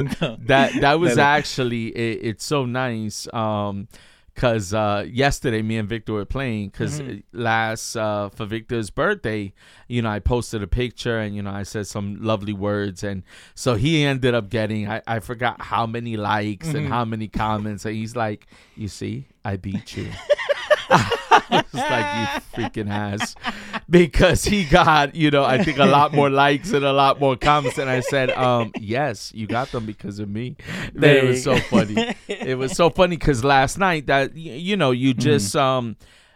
that 0.45 0.73
that 0.81 0.99
was 0.99 1.17
actually 1.17 1.87
it, 1.87 2.19
it's 2.35 2.45
so 2.45 2.65
nice 2.65 3.27
um 3.33 3.87
because 4.37 4.71
uh 4.71 5.03
yesterday 5.09 5.63
me 5.63 5.77
and 5.77 5.89
victor 5.89 6.13
were 6.13 6.23
playing 6.25 6.69
because 6.69 7.01
Mm-hmm. 7.01 7.41
last 7.41 7.95
uh 7.95 8.29
for 8.29 8.45
victor's 8.45 8.91
birthday 8.91 9.51
you 9.87 9.99
know 10.03 10.09
i 10.11 10.19
posted 10.19 10.61
a 10.61 10.67
picture 10.67 11.17
and 11.17 11.35
you 11.35 11.41
know 11.41 11.49
i 11.49 11.63
said 11.63 11.87
some 11.87 12.21
lovely 12.21 12.53
words 12.53 13.03
and 13.03 13.23
so 13.55 13.73
he 13.73 14.03
ended 14.03 14.35
up 14.35 14.49
getting 14.49 14.87
i, 14.87 15.01
I 15.07 15.19
forgot 15.21 15.59
how 15.61 15.87
many 15.87 16.17
likes 16.17 16.67
Mm-hmm. 16.67 16.77
and 16.77 16.87
how 16.87 17.03
many 17.03 17.27
comments 17.27 17.83
and 17.85 17.95
he's 17.95 18.15
like 18.15 18.45
you 18.75 18.87
see 18.87 19.25
i 19.43 19.55
beat 19.57 19.97
you 19.97 20.11
it's 21.51 21.73
like 21.73 22.05
you 22.15 22.63
freaking 22.63 22.89
ass. 22.89 23.35
Because 23.89 24.43
he 24.43 24.65
got 24.65 25.15
you 25.15 25.31
know 25.31 25.43
i 25.43 25.63
think 25.63 25.77
a 25.77 25.85
lot 25.85 26.13
more 26.13 26.29
likes 26.29 26.71
and 26.73 26.83
a 26.83 26.91
lot 26.91 27.19
more 27.19 27.35
comments 27.35 27.77
and 27.77 27.89
i 27.89 28.01
said 28.01 28.29
um 28.31 28.71
yes 28.79 29.31
you 29.33 29.47
got 29.47 29.71
them 29.71 29.85
because 29.85 30.19
of 30.19 30.29
me. 30.29 30.55
It 31.23 31.27
was 31.27 31.43
so 31.43 31.57
funny. 31.57 32.15
it 32.27 32.57
was 32.57 32.73
so 32.73 32.89
funny 32.89 33.15
because 33.17 33.43
last 33.43 33.77
night 33.77 34.07
that 34.07 34.35
you 34.35 34.75
know 34.75 34.91
you 34.91 35.13
just 35.13 35.55
um 35.55 35.95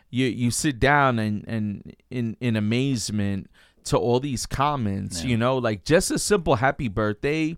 you 0.09 0.27
you 0.27 0.51
sit 0.51 0.79
down 0.79 1.19
and 1.19 1.45
and 1.47 1.95
in 2.09 2.37
in 2.39 2.55
amazement 2.55 3.49
to 3.85 3.97
all 3.97 4.19
these 4.19 4.45
comments 4.45 5.23
you 5.23 5.35
know 5.37 5.57
like 5.57 5.83
just 5.83 6.11
a 6.11 6.19
simple 6.19 6.55
happy 6.55 6.87
birthday. 6.87 7.57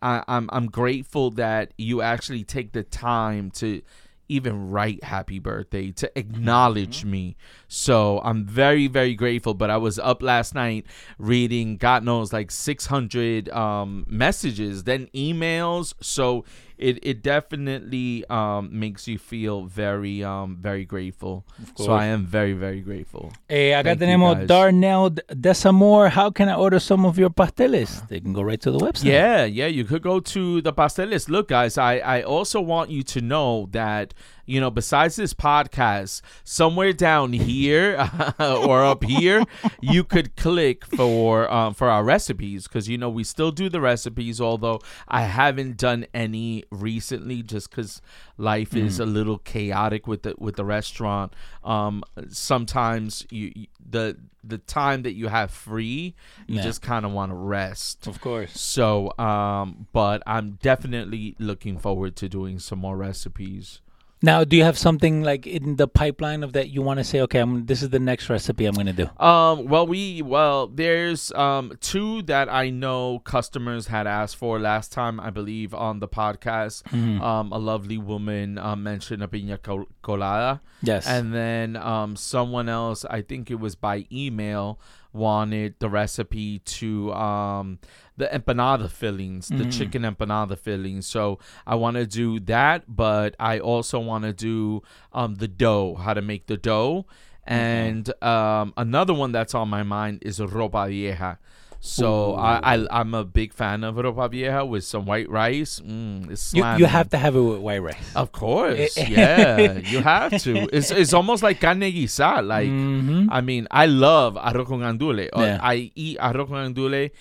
I, 0.00 0.22
I'm 0.28 0.48
I'm 0.52 0.66
grateful 0.66 1.30
that 1.32 1.72
you 1.76 2.02
actually 2.02 2.44
take 2.44 2.72
the 2.72 2.84
time 2.84 3.50
to 3.52 3.82
even 4.28 4.70
write 4.70 5.04
happy 5.04 5.38
birthday 5.38 5.90
to 5.92 6.18
acknowledge 6.18 7.04
me. 7.04 7.36
So 7.68 8.20
I'm 8.24 8.44
very 8.44 8.86
very 8.86 9.14
grateful. 9.14 9.54
But 9.54 9.70
I 9.70 9.76
was 9.76 9.98
up 9.98 10.22
last 10.22 10.54
night 10.54 10.86
reading 11.18 11.76
God 11.76 12.04
knows 12.04 12.32
like 12.32 12.50
600 12.50 13.48
um, 13.50 14.04
messages, 14.08 14.84
then 14.84 15.08
emails. 15.14 15.94
So 16.00 16.44
it 16.78 16.98
it 17.02 17.22
definitely 17.22 18.24
um, 18.30 18.70
makes 18.72 19.06
you 19.08 19.18
feel 19.18 19.66
very 19.66 20.22
um, 20.22 20.56
very 20.60 20.84
grateful. 20.84 21.44
So. 21.76 21.92
I 21.92 22.06
am 22.06 22.24
very 22.24 22.52
very 22.52 22.80
grateful. 22.80 23.32
Eh, 23.48 23.72
acá 23.74 23.94
Thank 23.94 24.00
you, 24.00 24.06
tenemos 24.06 24.38
guys. 24.38 24.46
Darnell 24.48 25.10
Desamor. 25.34 26.10
How 26.10 26.30
can 26.30 26.48
I 26.48 26.54
order 26.54 26.78
some 26.78 27.04
of 27.04 27.18
your 27.18 27.30
pasteles? 27.30 28.06
They 28.08 28.20
can 28.20 28.32
go 28.32 28.42
right 28.42 28.60
to 28.60 28.70
the 28.70 28.78
website. 28.78 29.04
Yeah, 29.04 29.44
yeah, 29.44 29.66
you 29.66 29.84
could 29.84 30.02
go 30.02 30.20
to 30.20 30.60
the 30.62 30.72
pasteles. 30.72 31.28
Look, 31.28 31.48
guys, 31.48 31.76
I, 31.76 31.98
I 31.98 32.22
also 32.22 32.60
want 32.60 32.90
you 32.90 33.02
to 33.14 33.20
know 33.20 33.68
that, 33.72 34.14
you 34.48 34.60
know, 34.60 34.70
besides 34.70 35.16
this 35.16 35.34
podcast, 35.34 36.22
somewhere 36.42 36.92
down 36.92 37.32
here 37.32 37.96
or 38.40 38.82
up 38.84 39.04
here, 39.04 39.44
you 39.80 40.02
could 40.04 40.34
click 40.36 40.84
for 40.86 41.50
um, 41.52 41.74
for 41.74 41.88
our 41.90 42.02
recipes 42.02 42.66
because 42.66 42.88
you 42.88 42.96
know 42.98 43.10
we 43.10 43.24
still 43.24 43.50
do 43.52 43.68
the 43.68 43.80
recipes, 43.80 44.40
although 44.40 44.80
I 45.06 45.22
haven't 45.22 45.76
done 45.76 46.06
any 46.14 46.64
recently 46.70 47.42
just 47.42 47.70
because 47.70 48.00
life 48.38 48.74
is 48.74 48.98
a 48.98 49.06
little 49.06 49.38
chaotic 49.38 50.06
with 50.06 50.22
the 50.22 50.34
with 50.38 50.56
the 50.56 50.64
restaurant. 50.64 51.34
Um, 51.62 52.02
sometimes 52.28 53.26
you, 53.30 53.52
you 53.54 53.66
the 53.90 54.16
the 54.44 54.58
time 54.58 55.02
that 55.02 55.12
you 55.12 55.28
have 55.28 55.50
free, 55.50 56.14
you 56.46 56.56
Yeah. 56.56 56.62
just 56.62 56.80
kind 56.80 57.04
of 57.04 57.12
want 57.12 57.30
to 57.32 57.36
rest. 57.36 58.06
Of 58.06 58.20
course. 58.20 58.58
So, 58.58 59.12
um, 59.18 59.88
but 59.92 60.22
I'm 60.26 60.52
definitely 60.62 61.34
looking 61.38 61.76
forward 61.76 62.16
to 62.16 62.28
doing 62.28 62.58
some 62.58 62.78
more 62.78 62.96
recipes. 62.96 63.80
Now, 64.20 64.42
do 64.42 64.56
you 64.56 64.64
have 64.64 64.76
something 64.76 65.22
like 65.22 65.46
in 65.46 65.76
the 65.76 65.86
pipeline 65.86 66.42
of 66.42 66.52
that 66.54 66.70
you 66.70 66.82
want 66.82 66.98
to 66.98 67.04
say? 67.04 67.20
Okay, 67.20 67.38
I'm, 67.38 67.66
this 67.66 67.82
is 67.82 67.90
the 67.90 68.00
next 68.00 68.28
recipe 68.28 68.66
I'm 68.66 68.74
going 68.74 68.86
to 68.88 68.92
do. 68.92 69.08
Um, 69.24 69.66
well, 69.66 69.86
we 69.86 70.22
well, 70.22 70.66
there's 70.66 71.30
um 71.32 71.72
two 71.80 72.22
that 72.22 72.48
I 72.48 72.70
know 72.70 73.20
customers 73.20 73.86
had 73.86 74.06
asked 74.08 74.34
for 74.36 74.58
last 74.58 74.90
time, 74.90 75.20
I 75.20 75.30
believe, 75.30 75.72
on 75.72 76.00
the 76.00 76.08
podcast. 76.08 76.82
Mm-hmm. 76.84 77.22
Um, 77.22 77.52
a 77.52 77.58
lovely 77.58 77.98
woman 77.98 78.58
um, 78.58 78.82
mentioned 78.82 79.22
a 79.22 79.28
piña 79.28 79.62
col- 79.62 79.86
colada, 80.02 80.62
Yes. 80.82 81.06
and 81.06 81.32
then 81.32 81.76
um, 81.76 82.16
someone 82.16 82.68
else, 82.68 83.04
I 83.04 83.22
think 83.22 83.50
it 83.52 83.60
was 83.60 83.76
by 83.76 84.06
email, 84.10 84.80
wanted 85.12 85.74
the 85.78 85.88
recipe 85.88 86.58
to 86.60 87.12
um 87.12 87.78
the 88.18 88.26
empanada 88.26 88.90
fillings, 88.90 89.48
the 89.48 89.64
chicken 89.70 90.02
empanada 90.02 90.58
fillings. 90.58 91.06
So 91.06 91.38
I 91.66 91.74
want 91.76 91.96
to 91.96 92.06
do 92.06 92.40
that, 92.40 92.84
but 92.88 93.34
I 93.38 93.58
also 93.60 93.98
want 94.00 94.24
to 94.24 94.32
do 94.32 94.82
um 95.12 95.36
the 95.36 95.48
dough, 95.48 95.94
how 95.94 96.14
to 96.14 96.22
make 96.22 96.46
the 96.46 96.56
dough, 96.56 97.06
and 97.46 98.10
um 98.22 98.74
another 98.76 99.14
one 99.14 99.32
that's 99.32 99.54
on 99.54 99.68
my 99.68 99.82
mind 99.82 100.18
is 100.22 100.38
ropa 100.40 100.88
vieja. 100.88 101.38
So 101.80 102.34
I, 102.34 102.74
I 102.74 102.86
I'm 103.00 103.14
a 103.14 103.24
big 103.24 103.52
fan 103.52 103.84
of 103.84 103.94
ropa 103.94 104.28
vieja 104.28 104.64
with 104.66 104.82
some 104.84 105.06
white 105.06 105.30
rice. 105.30 105.78
Mm, 105.78 106.28
it's 106.32 106.52
you, 106.52 106.64
you 106.76 106.86
have 106.86 107.08
to 107.10 107.16
have 107.16 107.36
it 107.36 107.40
with 107.40 107.60
white 107.60 107.78
rice. 107.82 108.10
Of 108.16 108.32
course, 108.32 108.96
yeah, 109.08 109.78
you 109.78 110.00
have 110.02 110.42
to. 110.42 110.68
It's 110.76 110.90
it's 110.90 111.12
almost 111.14 111.44
like 111.44 111.60
carne 111.60 111.86
guisada. 111.92 112.44
Like 112.44 112.68
Mhm. 112.68 113.28
I 113.30 113.40
mean, 113.42 113.68
I 113.70 113.86
love 113.86 114.34
arroz 114.34 114.66
con 114.66 114.80
andule. 114.82 115.28
Yeah. 115.36 115.60
I 115.62 115.92
eat 115.94 116.18
arroz 116.18 116.48
con 116.48 116.58
andule 116.74 117.12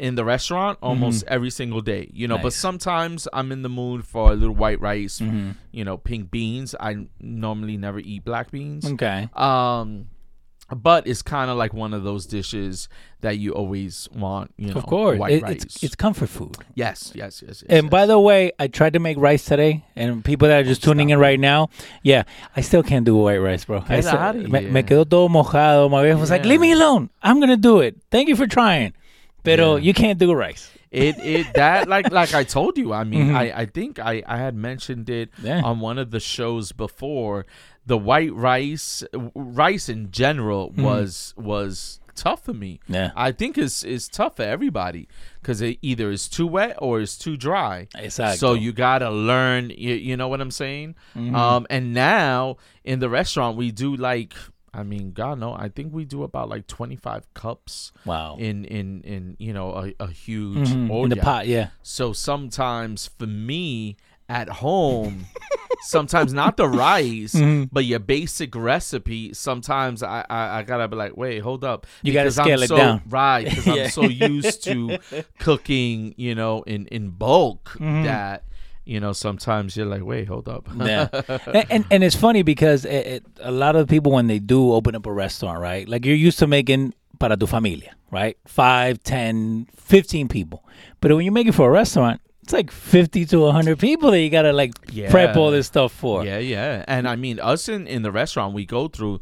in 0.00 0.14
the 0.14 0.24
restaurant 0.24 0.78
almost 0.82 1.24
every 1.28 1.50
single 1.50 1.80
day. 1.80 2.08
You 2.12 2.28
know, 2.28 2.38
but 2.38 2.52
sometimes 2.52 3.26
I'm 3.32 3.52
in 3.52 3.62
the 3.62 3.68
mood 3.68 4.04
for 4.06 4.30
a 4.32 4.34
little 4.34 4.54
white 4.54 4.80
rice. 4.80 5.20
Mhm. 5.20 5.54
You 5.72 5.84
know, 5.84 5.96
pink 5.96 6.30
beans. 6.30 6.74
I 6.80 7.06
normally 7.20 7.76
never 7.76 7.98
eat 7.98 8.24
black 8.24 8.50
beans. 8.50 8.84
Okay. 8.86 9.28
Um, 9.34 10.06
but 10.76 11.06
it's 11.06 11.22
kind 11.22 11.50
of 11.50 11.56
like 11.56 11.72
one 11.72 11.94
of 11.94 12.04
those 12.04 12.26
dishes 12.26 12.90
that 13.22 13.38
you 13.38 13.52
always 13.52 14.06
want. 14.14 14.52
You 14.58 14.66
know, 14.68 14.74
Of 14.76 14.84
course. 14.84 15.18
white 15.18 15.32
It- 15.32 15.42
rice. 15.42 15.62
it's, 15.64 15.82
it's 15.82 15.94
comfort 15.96 16.28
food. 16.28 16.56
yes, 16.74 17.10
yes, 17.14 17.42
yes. 17.46 17.62
yes 17.62 17.70
And 17.70 17.88
by 17.88 18.04
the 18.04 18.18
way, 18.18 18.52
I 18.58 18.66
tried 18.68 18.92
to 18.92 18.98
make 18.98 19.16
rice 19.16 19.46
today, 19.46 19.82
and 19.96 20.22
people 20.22 20.46
that 20.48 20.60
are 20.60 20.64
just 20.68 20.84
tuning 20.84 21.08
in 21.08 21.18
right 21.18 21.40
now, 21.40 21.70
yeah, 22.02 22.24
I 22.54 22.60
still 22.60 22.82
can't 22.82 23.06
do 23.06 23.16
white 23.16 23.38
rice, 23.38 23.64
bro. 23.64 23.82
I 23.88 24.00
still- 24.00 24.18
outta 24.18 24.40
me, 24.46 24.60
here. 24.60 24.70
me 24.70 24.82
quedó 24.82 25.08
todo 25.08 25.28
mojado. 25.30 25.90
My 25.90 26.02
wife 26.06 26.20
was 26.20 26.30
like, 26.30 26.44
"Leave 26.44 26.60
me 26.60 26.72
alone. 26.72 27.08
I'm 27.22 27.40
gonna 27.40 27.56
do 27.56 27.80
it. 27.80 27.96
Thank 28.10 28.28
you 28.28 28.36
for 28.36 28.46
trying." 28.46 28.92
Pero 29.48 29.76
Yeah. 29.76 29.82
you 29.86 29.94
can't 29.94 30.18
do 30.18 30.32
rice. 30.32 30.70
It 30.90 31.16
it 31.18 31.46
that 31.54 31.88
like 31.88 32.10
like 32.20 32.32
I 32.34 32.44
told 32.44 32.78
you. 32.78 32.92
I 32.92 33.04
mean, 33.04 33.28
Mhm. 33.28 33.36
I 33.36 33.44
I 33.62 33.66
think 33.66 33.98
I 33.98 34.22
I 34.26 34.36
had 34.38 34.54
mentioned 34.54 35.08
it 35.10 35.28
Yeah. 35.42 35.60
on 35.64 35.80
one 35.80 35.98
of 35.98 36.10
the 36.10 36.20
shows 36.20 36.72
before. 36.72 37.44
The 37.86 37.96
white 37.98 38.34
rice 38.34 39.04
rice 39.34 39.88
in 39.88 40.10
general 40.10 40.70
Mm-hmm. 40.70 40.84
was 40.84 41.34
was 41.36 42.00
tough 42.14 42.44
for 42.44 42.52
me. 42.52 42.80
Yeah. 42.88 43.10
I 43.16 43.32
think 43.32 43.56
it's 43.56 43.84
it's 43.84 44.08
tough 44.08 44.36
for 44.36 44.42
everybody 44.42 45.08
because 45.40 45.60
it 45.62 45.78
either 45.82 46.10
is 46.10 46.28
too 46.28 46.46
wet 46.46 46.74
or 46.80 47.00
it's 47.00 47.16
too 47.16 47.36
dry. 47.36 47.86
Exacto. 47.96 48.36
So 48.36 48.54
you 48.54 48.72
gotta 48.72 49.08
learn. 49.10 49.70
You, 49.70 49.94
you 49.94 50.16
know 50.16 50.28
what 50.28 50.40
I'm 50.40 50.50
saying? 50.50 50.96
Mm-hmm. 51.16 51.34
Um, 51.36 51.66
and 51.70 51.94
now 51.94 52.56
in 52.84 52.98
the 52.98 53.08
restaurant 53.08 53.56
we 53.56 53.70
do 53.72 53.94
like. 53.96 54.34
I 54.74 54.82
mean, 54.82 55.12
God 55.12 55.38
no, 55.38 55.52
I 55.54 55.68
think 55.68 55.92
we 55.92 56.04
do 56.04 56.22
about 56.22 56.48
like 56.48 56.66
25 56.66 57.32
cups 57.34 57.92
Wow. 58.04 58.36
in 58.38 58.64
in 58.64 59.02
in 59.02 59.36
you 59.38 59.52
know 59.52 59.70
a, 59.72 59.94
a 60.00 60.08
huge 60.08 60.68
Mhm. 60.68 60.90
olla. 60.90 61.04
In 61.04 61.10
the 61.10 61.16
pot, 61.16 61.46
yeah. 61.46 61.68
So 61.82 62.12
sometimes 62.12 63.08
for 63.18 63.26
me 63.26 63.96
at 64.30 64.48
home, 64.60 65.24
sometimes 65.82 66.34
not 66.34 66.56
the 66.58 66.68
rice, 66.68 67.34
Mhm. 67.34 67.70
but 67.72 67.84
your 67.86 67.98
basic 67.98 68.54
recipe. 68.54 69.32
Sometimes 69.32 70.02
I, 70.02 70.24
I 70.28 70.58
I 70.58 70.62
gotta 70.62 70.86
be 70.86 70.96
like, 70.96 71.16
wait, 71.16 71.38
hold 71.40 71.64
up. 71.64 71.86
You 72.02 72.12
gotta 72.12 72.26
Because 72.26 72.38
I'm 72.38 72.44
scale 72.44 72.62
it 72.62 72.68
so- 72.68 72.76
down. 72.76 73.02
right? 73.08 73.44
Because 73.48 73.66
Yeah. 73.66 73.84
I'm 73.84 73.90
so 73.90 74.02
used 74.32 74.64
to 74.64 74.98
cooking, 75.38 76.14
you 76.16 76.34
know, 76.34 76.62
in 76.62 76.86
in 76.88 77.10
bulk 77.10 77.76
Mhm. 77.78 78.04
that 78.04 78.44
you 78.88 78.98
know 79.00 79.12
sometimes 79.12 79.76
you're 79.76 79.86
like, 79.86 80.02
wait, 80.02 80.26
hold 80.28 80.48
up. 80.48 80.66
Yeah. 80.74 81.08
and, 81.46 81.66
and 81.70 81.84
and 81.90 82.00
it's 82.04 82.16
funny 82.16 82.42
because 82.42 82.84
it, 82.84 83.06
it, 83.06 83.22
a 83.40 83.52
lot 83.52 83.76
of 83.76 83.86
people 83.86 84.12
when 84.12 84.26
they 84.28 84.38
do 84.40 84.72
open 84.72 84.94
up 84.96 85.04
a 85.06 85.12
restaurant, 85.12 85.60
right? 85.60 85.86
Like 85.88 86.06
you're 86.06 86.16
used 86.28 86.38
to 86.40 86.46
making 86.46 86.94
para 87.20 87.36
tu 87.36 87.46
familia, 87.46 87.92
right? 88.10 88.36
Five, 88.46 89.02
ten, 89.02 89.66
fifteen 89.76 90.26
people. 90.28 90.64
But 91.00 91.12
when 91.12 91.24
you 91.24 91.32
make 91.32 91.46
it 91.46 91.52
for 91.54 91.68
a 91.68 91.72
restaurant, 91.72 92.20
it's 92.42 92.52
like 92.54 92.70
50 92.70 93.26
to 93.26 93.40
100 93.52 93.78
people 93.78 94.10
that 94.10 94.20
you 94.20 94.30
got 94.30 94.42
to 94.48 94.54
like 94.54 94.72
prep 95.10 95.36
all 95.36 95.50
this 95.50 95.66
stuff 95.66 95.92
for. 95.92 96.24
Yeah, 96.24 96.38
yeah. 96.38 96.82
And 96.88 97.06
I 97.06 97.14
mean, 97.14 97.38
us 97.40 97.68
in, 97.68 97.86
in 97.86 98.00
the 98.02 98.10
restaurant, 98.10 98.54
we 98.54 98.64
go 98.64 98.88
through, 98.88 99.20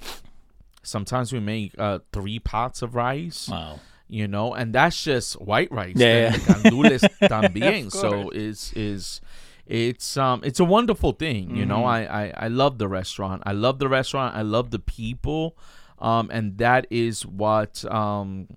sometimes 0.84 1.32
we 1.32 1.40
make 1.40 1.74
uh, 1.76 1.98
three 2.12 2.38
pots 2.38 2.82
of 2.82 2.94
rice, 2.94 3.48
Wow. 3.48 3.80
you 4.06 4.28
know, 4.28 4.54
and 4.54 4.72
that's 4.72 5.02
just 5.02 5.40
white 5.40 5.70
rice. 5.72 5.94
Yeah, 5.96 6.30
Then 6.30 6.32
yeah. 6.32 6.38
the 6.38 6.52
gandules 6.70 7.00
también. 7.28 7.90
So 7.90 8.30
it's, 8.30 8.72
is 8.74 9.20
it's 9.66 10.16
um 10.16 10.40
it's 10.44 10.60
a 10.60 10.64
wonderful 10.64 11.12
thing, 11.12 11.54
you 11.56 11.66
know. 11.66 11.78
Mm-hmm. 11.82 12.12
I, 12.12 12.26
I 12.26 12.32
I 12.44 12.48
love 12.48 12.78
the 12.78 12.88
restaurant. 12.88 13.42
I 13.46 13.52
love 13.52 13.78
the 13.78 13.88
restaurant. 13.88 14.34
I 14.36 14.42
love 14.42 14.70
the 14.70 14.78
people, 14.78 15.56
um, 15.98 16.30
and 16.32 16.58
that 16.58 16.86
is 16.90 17.26
what 17.26 17.84
um 17.92 18.48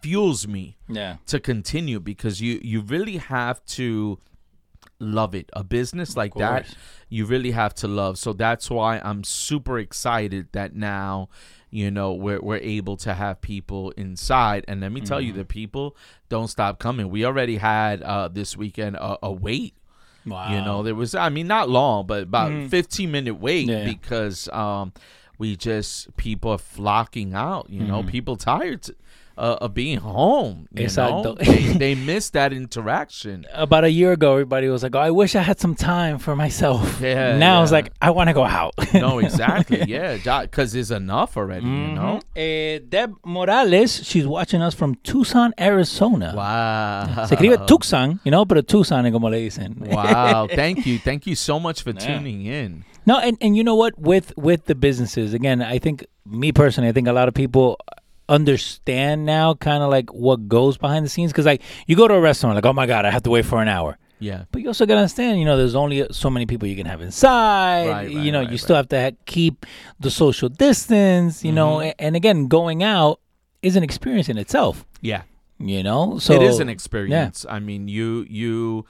fuels 0.00 0.48
me 0.48 0.76
Yeah. 0.88 1.16
to 1.26 1.38
continue 1.38 2.00
because 2.00 2.40
you 2.40 2.60
you 2.62 2.80
really 2.80 3.18
have 3.18 3.64
to 3.66 4.18
love 4.98 5.34
it. 5.34 5.50
A 5.52 5.62
business 5.64 6.16
like 6.16 6.34
that, 6.34 6.66
you 7.08 7.24
really 7.26 7.50
have 7.52 7.74
to 7.74 7.88
love. 7.88 8.18
So 8.18 8.32
that's 8.32 8.70
why 8.70 8.98
I'm 9.02 9.24
super 9.24 9.78
excited 9.78 10.48
that 10.52 10.74
now, 10.74 11.28
you 11.70 11.90
know, 11.90 12.12
we're 12.14 12.40
we're 12.40 12.56
able 12.58 12.96
to 12.98 13.14
have 13.14 13.40
people 13.40 13.90
inside. 13.96 14.64
And 14.66 14.80
let 14.80 14.92
me 14.92 15.00
tell 15.00 15.18
Mm-hmm. 15.18 15.26
you, 15.26 15.32
the 15.34 15.44
people 15.44 15.96
don't 16.28 16.48
stop 16.48 16.78
coming. 16.78 17.10
We 17.10 17.24
already 17.24 17.56
had 17.58 18.02
uh 18.02 18.28
this 18.28 18.56
weekend 18.56 18.96
a, 18.96 19.18
a 19.22 19.30
wait. 19.32 19.74
Wow. 20.26 20.52
You 20.54 20.60
know, 20.62 20.82
there 20.82 20.94
was 20.94 21.14
I 21.14 21.28
mean 21.28 21.46
not 21.48 21.68
long, 21.68 22.06
but 22.06 22.22
about 22.24 22.70
15 22.70 23.10
minute 23.10 23.34
wait 23.40 23.68
Mm-hmm. 23.68 23.86
Yeah. 23.86 23.92
because 23.92 24.48
um 24.48 24.92
we 25.38 25.56
just 25.56 26.16
people 26.16 26.52
are 26.52 26.58
flocking 26.58 27.34
out, 27.34 27.68
you 27.68 27.80
Mm-hmm. 27.80 27.88
know, 27.90 28.02
people 28.04 28.36
tired 28.36 28.86
uh, 29.42 29.58
of 29.60 29.74
being 29.74 29.98
home, 29.98 30.68
you 30.72 30.86
know. 30.96 31.34
They, 31.34 31.72
they 31.84 31.94
miss 31.96 32.30
that 32.30 32.52
interaction. 32.52 33.44
About 33.52 33.82
a 33.82 33.90
year 33.90 34.12
ago, 34.12 34.34
everybody 34.34 34.68
was 34.68 34.84
like, 34.84 34.94
"Oh, 34.94 35.00
I 35.00 35.10
wish 35.10 35.34
I 35.34 35.42
had 35.42 35.58
some 35.58 35.74
time 35.74 36.18
for 36.18 36.36
myself." 36.36 36.80
Yeah, 37.02 37.36
Now 37.36 37.62
it's 37.64 37.72
like, 37.72 37.92
I 38.00 38.10
want 38.10 38.28
to 38.28 38.34
go 38.34 38.44
out. 38.44 38.74
No, 38.94 39.18
exactly. 39.26 39.82
Yeah, 39.88 40.42
because 40.42 40.72
it's 40.74 40.90
enough 40.90 41.36
already, 41.36 41.66
you 41.66 41.94
know. 41.98 42.20
Eh, 42.36 42.78
Deb 42.88 43.16
Morales, 43.24 44.06
she's 44.06 44.26
watching 44.26 44.62
us 44.62 44.72
from 44.74 44.94
Tucson, 45.02 45.52
Arizona. 45.58 46.32
Wow. 46.36 47.26
Se 47.26 47.34
escribe 47.34 47.66
Tucson, 47.66 48.20
you 48.22 48.30
know, 48.30 48.44
pero 48.44 48.62
Tucson 48.62 49.10
como 49.10 49.28
le 49.28 49.38
dicen. 49.38 49.74
Wow. 49.80 50.46
Thank 50.46 50.86
you. 50.86 50.98
Thank 51.00 51.26
you 51.26 51.34
so 51.34 51.58
much 51.58 51.82
for 51.82 51.92
tuning 51.92 52.46
in. 52.46 52.84
No, 53.04 53.18
and, 53.18 53.36
and 53.40 53.56
you 53.56 53.64
know 53.64 53.74
what? 53.74 53.98
With 53.98 54.32
with 54.36 54.66
the 54.66 54.76
businesses, 54.76 55.34
again, 55.34 55.60
I 55.60 55.80
think 55.80 56.06
me 56.24 56.52
personally, 56.52 56.88
I 56.88 56.92
think 56.92 57.08
a 57.08 57.12
lot 57.12 57.26
of 57.26 57.34
people 57.34 57.78
understand 58.28 59.24
now 59.26 59.54
kind 59.54 59.82
of 59.82 59.90
like 59.90 60.10
what 60.12 60.48
goes 60.48 60.76
behind 60.76 61.04
the 61.04 61.08
scenes. 61.10 61.32
Because 61.32 61.46
like 61.46 61.62
you 61.86 61.96
go 61.96 62.08
to 62.08 62.14
a 62.14 62.20
restaurant, 62.20 62.54
like, 62.56 62.66
oh 62.66 62.72
my 62.72 62.86
god, 62.86 63.04
I 63.04 63.10
have 63.10 63.22
to 63.24 63.30
wait 63.30 63.44
for 63.44 63.60
an 63.62 63.68
hour. 63.68 63.98
Yeah. 64.18 64.44
But 64.52 64.62
you 64.62 64.68
also 64.68 64.86
gotta 64.86 65.00
understand, 65.00 65.38
you 65.40 65.44
know, 65.44 65.56
there's 65.56 65.74
only 65.74 66.06
so 66.12 66.30
many 66.30 66.46
people 66.46 66.68
you 66.68 66.76
can 66.76 66.86
have 66.86 67.00
inside. 67.00 67.88
Right, 67.88 68.10
you 68.10 68.18
right, 68.18 68.30
know, 68.30 68.40
right, 68.42 68.50
you 68.52 68.58
still 68.58 68.76
have 68.76 68.88
to 68.90 69.00
ha- 69.02 69.16
keep 69.26 69.66
the 69.98 70.10
social 70.10 70.48
distance. 70.48 71.44
You 71.44 71.52
know, 71.52 71.78
Mm-hmm. 71.78 71.88
a- 71.88 72.04
and 72.04 72.16
again, 72.16 72.46
going 72.46 72.82
out 72.84 73.18
is 73.62 73.74
an 73.76 73.82
experience 73.82 74.28
in 74.28 74.38
itself. 74.38 74.84
Yeah. 75.00 75.22
You 75.58 75.82
know, 75.82 76.18
so 76.18 76.34
it 76.34 76.42
is 76.42 76.58
an 76.60 76.68
experience. 76.68 77.46
I 77.48 77.60
mean, 77.60 77.86
you 77.88 78.26
you 78.28 78.84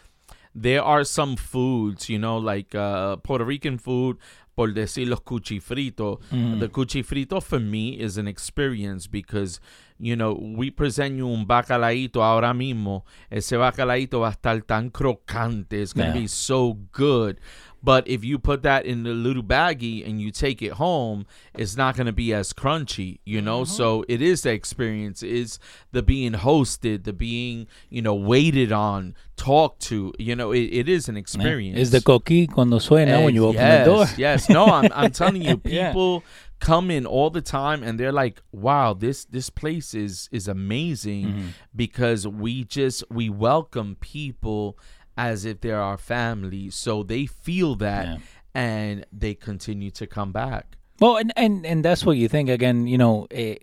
there 0.54 0.82
are 0.82 1.04
some 1.04 1.36
foods, 1.36 2.08
you 2.10 2.18
know, 2.18 2.36
like 2.38 2.74
uh, 2.74 3.16
Puerto 3.16 3.44
Rican 3.44 3.76
food, 3.78 4.16
por 4.54 4.72
decir 4.74 5.08
los 5.08 5.20
cuchifrito. 5.22 6.20
Mm. 6.30 6.60
The 6.60 6.68
cuchifrito 6.68 7.40
for 7.42 7.60
me 7.60 7.98
is 7.98 8.18
an 8.18 8.28
experience 8.28 9.06
because, 9.06 9.60
you 9.98 10.14
know, 10.16 10.32
we 10.34 10.70
present 10.70 11.16
you 11.16 11.26
un 11.28 11.46
bacalaíto 11.46 12.22
ahora 12.22 12.52
mismo. 12.52 13.04
Ese 13.30 13.56
bacalaíto 13.56 14.20
va 14.20 14.28
a 14.28 14.32
estar 14.32 14.62
tan 14.62 14.90
crocante. 14.90 15.80
It's 15.80 15.92
going 15.94 16.08
to 16.08 16.14
Yeah. 16.14 16.22
be 16.22 16.28
so 16.28 16.78
good. 16.92 17.38
But 17.82 18.06
if 18.06 18.24
you 18.24 18.38
put 18.38 18.62
that 18.62 18.86
in 18.86 19.02
the 19.02 19.10
little 19.10 19.42
baggie 19.42 20.08
and 20.08 20.20
you 20.20 20.30
take 20.30 20.62
it 20.62 20.72
home, 20.72 21.26
it's 21.54 21.76
not 21.76 21.96
going 21.96 22.06
to 22.06 22.12
be 22.12 22.32
as 22.32 22.52
crunchy, 22.52 23.18
you 23.24 23.42
know? 23.42 23.62
Mm-hmm. 23.62 23.72
So 23.72 24.04
it 24.08 24.22
is 24.22 24.42
the 24.42 24.52
experience, 24.52 25.22
is 25.22 25.58
the 25.90 26.02
being 26.02 26.32
hosted, 26.32 27.04
the 27.04 27.12
being, 27.12 27.66
you 27.90 28.02
know, 28.02 28.14
waited 28.14 28.70
on, 28.70 29.14
talked 29.36 29.80
to. 29.82 30.12
You 30.18 30.36
know, 30.36 30.52
it, 30.52 30.60
it 30.72 30.88
is 30.88 31.08
an 31.08 31.16
experience. 31.16 31.78
Is 31.78 31.90
the 31.90 32.00
coqui 32.00 32.48
cuando 32.50 32.78
suena 32.78 33.24
when 33.24 33.34
you 33.34 33.46
open 33.46 33.60
yes, 33.60 33.86
the 33.86 33.92
door? 33.92 34.06
Yes, 34.16 34.48
no, 34.48 34.66
I'm, 34.66 34.90
I'm 34.94 35.10
telling 35.20 35.42
you, 35.42 35.60
Yeah. 35.64 35.88
people 35.88 36.22
come 36.60 36.92
in 36.92 37.04
all 37.04 37.28
the 37.28 37.42
time 37.42 37.82
and 37.82 37.98
they're 37.98 38.12
like, 38.12 38.40
"Wow, 38.52 38.94
this 38.94 39.24
this 39.24 39.50
place 39.50 39.94
is 39.94 40.28
is 40.30 40.46
amazing," 40.46 41.26
Mm-hmm. 41.26 41.48
because 41.74 42.26
we 42.26 42.62
just 42.62 43.02
we 43.10 43.28
welcome 43.28 43.96
people 44.00 44.78
as 45.16 45.44
if 45.44 45.60
they're 45.60 45.80
our 45.80 45.98
family, 45.98 46.70
so 46.70 47.02
they 47.02 47.26
feel 47.26 47.74
that 47.76 48.06
Yeah. 48.06 48.16
and 48.54 49.06
they 49.12 49.34
continue 49.34 49.90
to 49.92 50.06
come 50.06 50.32
back. 50.32 50.76
Well, 51.00 51.16
and, 51.16 51.32
and 51.36 51.66
and 51.66 51.84
that's 51.84 52.04
what 52.06 52.16
you 52.16 52.28
think 52.28 52.48
again. 52.48 52.86
You 52.86 52.96
know, 52.98 53.26
eh, 53.30 53.56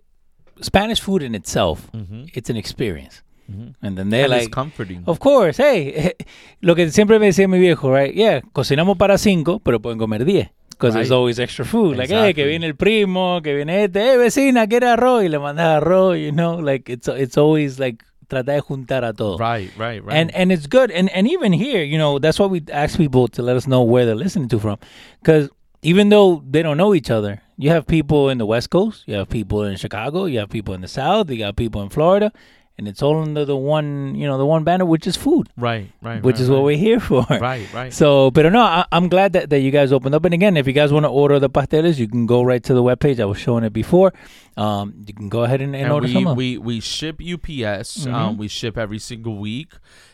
Spanish 0.60 1.00
food 1.00 1.22
in 1.22 1.34
itself, 1.34 1.88
it's 2.34 2.50
an 2.50 2.56
experience, 2.56 3.22
and 3.48 3.96
then 3.96 4.10
they're 4.10 4.26
Mm-hmm. 4.28 4.32
And 4.32 4.42
like, 4.44 4.50
comforting. 4.52 5.04
Of 5.06 5.18
course, 5.20 5.56
hey, 5.56 6.12
lo 6.62 6.74
que 6.74 6.90
siempre 6.90 7.18
me 7.18 7.26
decía 7.26 7.48
mi 7.48 7.58
viejo, 7.58 7.90
right? 7.90 8.14
Yeah, 8.14 8.40
cocinamos 8.52 8.98
para 8.98 9.16
cinco, 9.18 9.58
pero 9.60 9.80
pueden 9.80 9.98
comer 9.98 10.24
diez. 10.24 10.48
Because 10.70 10.94
there's 10.94 11.10
always 11.10 11.38
extra 11.38 11.64
food. 11.66 11.96
Like, 11.98 12.08
hey, 12.08 12.32
que 12.34 12.42
Exactly. 12.42 12.48
viene 12.48 12.66
el 12.66 12.74
primo, 12.74 13.40
que 13.42 13.54
viene 13.54 13.84
este, 13.84 14.00
hey, 14.02 14.16
vecina, 14.16 14.66
quiere 14.66 14.88
arroz, 14.88 15.22
y 15.24 15.28
le 15.28 15.38
mandas 15.38 15.66
arroz, 15.76 16.16
you 16.18 16.32
know? 16.32 16.58
Like, 16.60 16.88
it's 16.90 17.06
it's 17.08 17.36
always 17.36 17.78
like, 17.78 18.02
trata 18.30 18.52
de 18.52 18.60
juntar 18.62 19.04
a 19.04 19.12
todo. 19.12 19.36
Right, 19.36 19.70
right, 19.76 20.02
right. 20.02 20.16
And 20.16 20.34
and 20.34 20.50
it's 20.50 20.66
good. 20.66 20.90
And 20.90 21.10
and 21.10 21.28
even 21.28 21.52
here, 21.52 21.82
you 21.82 21.98
know, 21.98 22.18
that's 22.18 22.38
why 22.38 22.46
we 22.46 22.62
ask 22.72 22.96
people 22.96 23.28
to 23.28 23.42
let 23.42 23.56
us 23.56 23.66
know 23.66 23.82
where 23.82 24.06
they're 24.06 24.14
listening 24.14 24.48
to 24.48 24.58
from. 24.58 24.78
Because 25.20 25.50
even 25.82 26.08
though 26.08 26.42
they 26.48 26.62
don't 26.62 26.76
know 26.76 26.94
each 26.94 27.10
other, 27.10 27.42
you 27.56 27.70
have 27.70 27.86
people 27.86 28.28
in 28.28 28.38
the 28.38 28.46
West 28.46 28.70
Coast, 28.70 29.04
you 29.06 29.14
have 29.14 29.28
people 29.28 29.64
in 29.64 29.76
Chicago, 29.76 30.24
you 30.24 30.38
have 30.38 30.50
people 30.50 30.74
in 30.74 30.80
the 30.80 30.88
South, 30.88 31.30
you 31.30 31.38
got 31.38 31.56
people 31.56 31.82
in 31.82 31.88
Florida, 31.88 32.32
and 32.80 32.88
it's 32.88 33.02
all 33.02 33.20
under 33.20 33.44
the 33.44 33.56
one, 33.56 34.14
you 34.14 34.26
know, 34.26 34.38
the 34.38 34.46
one 34.46 34.64
banner, 34.64 34.86
which 34.86 35.06
is 35.06 35.16
food, 35.16 35.48
right, 35.58 35.90
right, 36.00 36.22
which 36.22 36.36
right, 36.36 36.40
is 36.40 36.48
what 36.48 36.62
we're 36.62 36.78
here 36.78 37.00
for. 37.08 37.26
Right, 37.28 37.70
right. 37.74 37.92
So, 37.92 38.30
but 38.30 38.50
no, 38.50 38.60
I, 38.60 38.86
I'm 38.92 39.08
glad 39.08 39.34
that, 39.34 39.50
that 39.50 39.60
you 39.60 39.70
guys 39.70 39.92
opened 39.92 40.14
up. 40.14 40.24
And 40.24 40.32
again, 40.32 40.56
if 40.56 40.66
you 40.66 40.72
guys 40.72 40.92
want 40.92 41.04
to 41.04 41.10
order 41.10 41.38
the 41.38 41.50
pasteles, 41.50 41.98
you 41.98 42.08
can 42.08 42.24
go 42.24 42.42
right 42.42 42.62
to 42.64 42.72
the 42.72 42.82
webpage. 42.82 43.20
I 43.20 43.26
was 43.26 43.38
showing 43.38 43.64
it 43.64 43.72
before. 43.74 44.14
Um, 44.60 45.04
you 45.06 45.14
can 45.14 45.28
go 45.28 45.44
ahead 45.44 45.62
and, 45.62 45.74
and, 45.74 45.84
and 45.84 45.92
order 45.92 46.06
we, 46.06 46.12
some. 46.12 46.36
we 46.36 46.58
we 46.58 46.80
ship 46.80 47.16
UPS. 47.16 48.04
Mm-hmm. 48.04 48.14
Um, 48.14 48.36
we 48.36 48.48
ship 48.48 48.76
every 48.76 48.98
single 48.98 49.38
week 49.38 49.72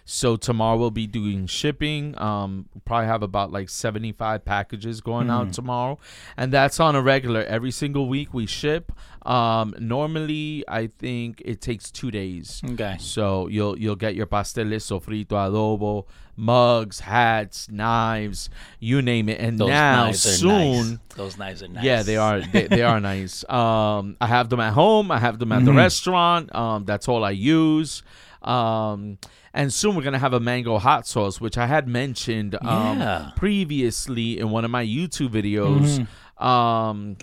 So 0.08 0.36
tomorrow 0.36 0.78
we'll 0.78 0.92
be 0.92 1.08
doing 1.08 1.48
shipping. 1.48 2.16
Um, 2.16 2.66
we'll 2.72 2.82
probably 2.84 3.08
have 3.08 3.24
about 3.24 3.50
like 3.50 3.68
75 3.68 4.44
packages 4.44 5.00
going 5.00 5.28
out 5.28 5.52
tomorrow, 5.52 5.98
and 6.36 6.52
that's 6.52 6.78
on 6.78 6.94
a 6.94 7.02
regular. 7.02 7.42
Every 7.42 7.72
single 7.72 8.08
week 8.08 8.32
we 8.32 8.46
ship. 8.46 8.92
Um, 9.26 9.74
normally 9.80 10.64
I 10.68 10.86
think 10.86 11.42
it 11.44 11.60
takes 11.60 11.90
two 11.90 12.12
days. 12.12 12.62
Okay. 12.64 12.96
So 13.00 13.48
you'll 13.48 13.76
you'll 13.76 13.96
get 13.96 14.14
your 14.14 14.26
pasteles, 14.26 14.86
sofrito, 14.86 15.34
adobo, 15.34 16.06
mugs, 16.36 17.00
hats, 17.00 17.68
knives, 17.70 18.50
you 18.78 19.00
name 19.02 19.28
it. 19.28 19.40
And 19.40 19.58
Those 19.58 19.68
now 19.70 20.12
soon. 20.12 20.48
nice. 20.90 20.98
Those 21.16 21.38
knives 21.38 21.62
are 21.62 21.68
nice. 21.68 21.84
Yeah, 21.84 22.02
they 22.02 22.16
are. 22.16 22.40
They, 22.40 22.66
they 22.66 22.82
are 22.82 23.00
nice. 23.12 23.48
Um, 23.48 24.16
I 24.20 24.26
have 24.26 24.48
them 24.50 24.60
at 24.60 24.72
home. 24.74 25.10
I 25.10 25.18
have 25.18 25.38
them 25.38 25.52
at 25.52 25.64
the 25.64 25.70
Mm-hmm. 25.70 25.78
restaurant. 25.78 26.54
Um, 26.54 26.84
that's 26.84 27.08
all 27.08 27.24
I 27.24 27.30
use. 27.30 28.02
Um, 28.42 29.18
and 29.54 29.72
soon 29.72 29.96
we're 29.96 30.02
gonna 30.02 30.18
have 30.18 30.34
a 30.34 30.40
mango 30.40 30.78
hot 30.78 31.06
sauce, 31.06 31.40
which 31.40 31.56
I 31.58 31.66
had 31.66 31.88
mentioned 31.88 32.54
um, 32.62 32.98
Yeah. 33.00 33.30
previously 33.36 34.38
in 34.38 34.50
one 34.50 34.64
of 34.64 34.70
my 34.70 34.84
YouTube 34.84 35.30
videos. 35.30 36.06
Um, 36.42 37.16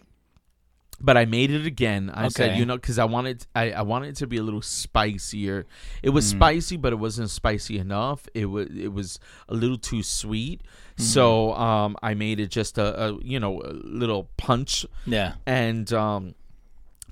but 1.04 1.18
I 1.18 1.26
made 1.26 1.52
it 1.52 1.66
again. 1.68 2.10
I 2.14 2.30
said, 2.30 2.58
you 2.58 2.66
know, 2.66 2.76
because 2.78 2.98
I 2.98 3.04
wanted, 3.06 3.46
I, 3.54 3.72
I 3.74 3.82
wanted 3.82 4.10
it 4.10 4.16
to 4.18 4.28
be 4.28 4.38
a 4.38 4.44
little 4.44 4.62
spicier. 4.62 5.66
It 6.02 6.10
was 6.12 6.26
Mm. 6.34 6.38
spicy, 6.38 6.78
but 6.78 6.94
it 6.94 6.96
wasn't 6.96 7.30
spicy 7.30 7.78
enough. 7.78 8.28
It 8.34 8.46
was, 8.46 8.68
it 8.76 8.94
was 8.94 9.20
a 9.50 9.54
little 9.54 9.78
too 9.78 10.02
sweet. 10.02 10.62
Mm-hmm. 10.64 11.04
So, 11.04 11.54
um, 11.56 11.98
I 12.02 12.14
made 12.14 12.40
it 12.40 12.48
just 12.48 12.78
a, 12.78 13.08
a, 13.10 13.20
you 13.22 13.40
know, 13.40 13.62
a 13.62 13.74
little 13.74 14.30
punch, 14.38 14.86
Yeah. 15.06 15.34
and 15.46 15.92
um, 15.92 16.36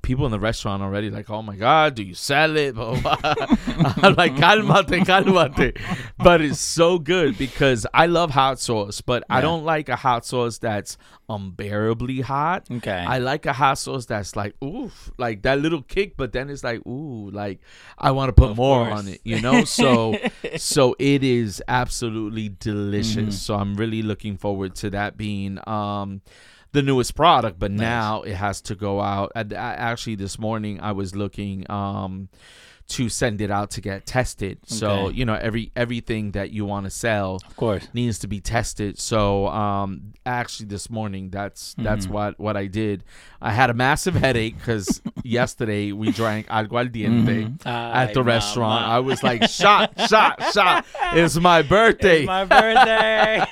people 0.02 0.26
in 0.26 0.32
the 0.32 0.40
restaurant 0.40 0.82
already 0.82 1.10
like, 1.10 1.30
oh 1.30 1.42
my 1.42 1.56
god, 1.56 1.94
do 1.94 2.02
you 2.02 2.14
sell 2.14 2.56
it? 2.56 2.76
I'm 2.78 4.14
like, 4.14 4.36
calmate, 4.36 5.06
calmate. 5.06 5.78
But 6.18 6.40
it's 6.40 6.58
so 6.60 6.98
good 6.98 7.38
because 7.38 7.86
I 7.94 8.06
love 8.06 8.30
hot 8.30 8.58
sauce, 8.58 9.00
but 9.00 9.22
I 9.30 9.40
don't 9.40 9.64
like 9.64 9.88
a 9.88 9.96
hot 9.96 10.26
sauce 10.26 10.58
that's 10.58 10.98
unbearably 11.28 12.20
hot. 12.20 12.66
Okay. 12.70 12.90
I 12.90 13.18
like 13.18 13.46
a 13.46 13.52
hot 13.52 13.78
sauce 13.78 14.06
that's 14.06 14.36
like 14.36 14.54
oof, 14.62 15.10
like 15.18 15.42
that 15.42 15.60
little 15.60 15.82
kick, 15.82 16.16
but 16.16 16.32
then 16.32 16.50
it's 16.50 16.64
like 16.64 16.84
ooh, 16.86 17.30
like 17.30 17.60
I 17.96 18.10
want 18.10 18.28
to 18.28 18.32
put 18.32 18.50
Of 18.50 18.56
more 18.56 18.86
course. 18.86 18.98
on 19.00 19.08
it, 19.08 19.20
you 19.24 19.40
know. 19.40 19.64
So, 19.64 20.18
so 20.56 20.96
it 20.98 21.22
is 21.24 21.62
absolutely 21.68 22.50
delicious. 22.58 23.16
Mm-hmm. 23.16 23.30
So 23.30 23.54
I'm 23.54 23.74
really 23.76 24.02
looking 24.02 24.36
forward 24.36 24.74
to 24.76 24.90
that 24.90 25.16
being 25.16 25.58
um 25.68 26.22
the 26.72 26.82
newest 26.82 27.14
product. 27.14 27.58
But 27.58 27.70
now 27.70 28.22
it 28.22 28.34
has 28.34 28.60
to 28.62 28.74
go 28.74 29.00
out. 29.00 29.32
I, 29.34 29.44
actually, 29.52 30.16
this 30.16 30.38
morning 30.38 30.80
I 30.80 30.92
was 30.92 31.14
looking 31.14 31.70
um 31.70 32.28
to 32.88 33.08
send 33.08 33.40
it 33.40 33.50
out 33.50 33.70
to 33.72 33.80
get 33.80 34.04
tested. 34.06 34.58
So 34.64 35.08
you 35.08 35.24
know 35.24 35.34
every 35.34 35.70
everything 35.76 36.32
that 36.32 36.50
you 36.50 36.64
want 36.66 36.84
to 36.84 36.90
sell 36.90 37.40
of 37.46 37.56
course. 37.56 37.86
needs 37.94 38.18
to 38.20 38.26
be 38.28 38.40
tested. 38.40 38.98
So 38.98 39.48
um 39.48 40.12
actually 40.26 40.66
this 40.66 40.90
morning 40.90 41.30
that's 41.30 41.74
that's 41.78 42.04
Mm-hmm. 42.04 42.14
what 42.14 42.38
what 42.40 42.56
I 42.56 42.66
did. 42.66 43.04
I 43.40 43.50
had 43.52 43.70
a 43.70 43.74
massive 43.74 44.14
headache 44.14 44.60
cuz 44.62 45.00
yesterday 45.22 45.92
we 45.92 46.10
drank 46.12 46.46
aguardiente 46.48 47.64
at 47.66 48.12
the 48.14 48.20
Ay, 48.20 48.24
restaurant. 48.24 48.84
I 48.86 48.98
was 49.00 49.22
like 49.22 49.48
shot 49.48 49.92
shot 50.08 50.42
shot. 50.52 50.84
It's 51.14 51.36
my 51.36 51.62
birthday. 51.62 52.20
It's 52.20 52.26
my 52.26 52.44
birthday. 52.44 53.44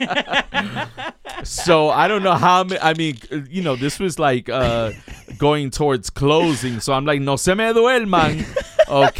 so 1.45 1.89
I 1.91 2.09
don't 2.09 2.23
know 2.23 2.35
how 2.35 2.65
many. 2.65 2.81
I 2.81 2.95
mean 2.95 3.19
you 3.49 3.63
know 3.63 3.77
this 3.77 3.99
was 3.99 4.19
like 4.19 4.49
uh 4.49 4.93
going 5.39 5.71
towards 5.71 6.11
closing. 6.11 6.81
So 6.81 6.93
I'm 6.93 7.05
like 7.05 7.21
no 7.21 7.37
se 7.37 7.55
me 7.55 7.65
duerman. 7.73 8.45
Okay, 8.91 9.20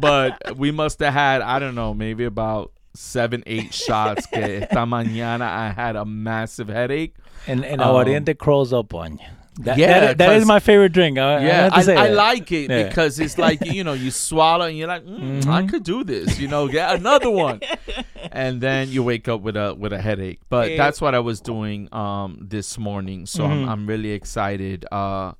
but 0.00 0.56
we 0.56 0.70
must 0.70 1.00
have 1.00 1.12
had 1.12 1.42
I 1.42 1.58
don't 1.58 1.74
know, 1.74 1.92
maybe 1.94 2.24
about 2.24 2.72
seven, 2.94 3.42
eight 3.46 3.72
shots. 3.74 4.26
Que 4.26 4.62
esta 4.62 4.84
mañana 4.86 5.42
I 5.42 5.70
had 5.72 5.96
a 5.96 6.04
massive 6.04 6.68
headache. 6.68 7.14
and 7.46 7.64
and 7.64 7.80
Um, 7.80 7.88
aguardiente 7.88 8.36
crawls 8.36 8.72
up 8.72 8.94
on 8.94 9.12
you. 9.18 9.26
That, 9.64 9.76
Yeah, 9.76 10.00
that, 10.00 10.18
that 10.18 10.32
is 10.36 10.42
'cause- 10.42 10.48
my 10.48 10.58
favorite 10.60 10.92
drink. 10.92 11.18
I, 11.18 11.22
I 11.22 11.40
Yeah, 11.44 11.74
have 11.74 11.84
to 11.84 11.94
I, 11.94 12.06
I 12.06 12.08
like 12.08 12.50
it 12.52 12.70
Yeah. 12.70 12.84
because 12.88 13.18
it's 13.18 13.36
like 13.36 13.64
you 13.64 13.84
know 13.84 13.92
you 13.92 14.10
swallow 14.10 14.64
and 14.66 14.76
you're 14.78 14.88
like 14.88 15.04
mm, 15.04 15.44
I 15.46 15.62
Mhm. 15.62 15.68
could 15.70 15.82
do 15.84 16.02
this, 16.04 16.38
you 16.38 16.48
know, 16.48 16.68
get 16.68 16.94
another 16.94 17.28
one, 17.30 17.60
and 18.32 18.60
then 18.60 18.88
you 18.90 19.02
wake 19.02 19.28
up 19.28 19.40
with 19.42 19.56
a 19.56 19.74
with 19.74 19.92
a 19.92 20.00
headache. 20.00 20.40
But 20.48 20.70
Eh. 20.70 20.76
that's 20.76 21.00
what 21.00 21.14
I 21.14 21.18
was 21.20 21.40
doing 21.40 21.88
um 21.92 22.38
this 22.40 22.78
morning, 22.78 23.26
so 23.26 23.42
Mhm. 23.44 23.50
I'm 23.50 23.68
I'm 23.68 23.86
really 23.86 24.12
excited 24.12 24.86
uh 24.92 25.32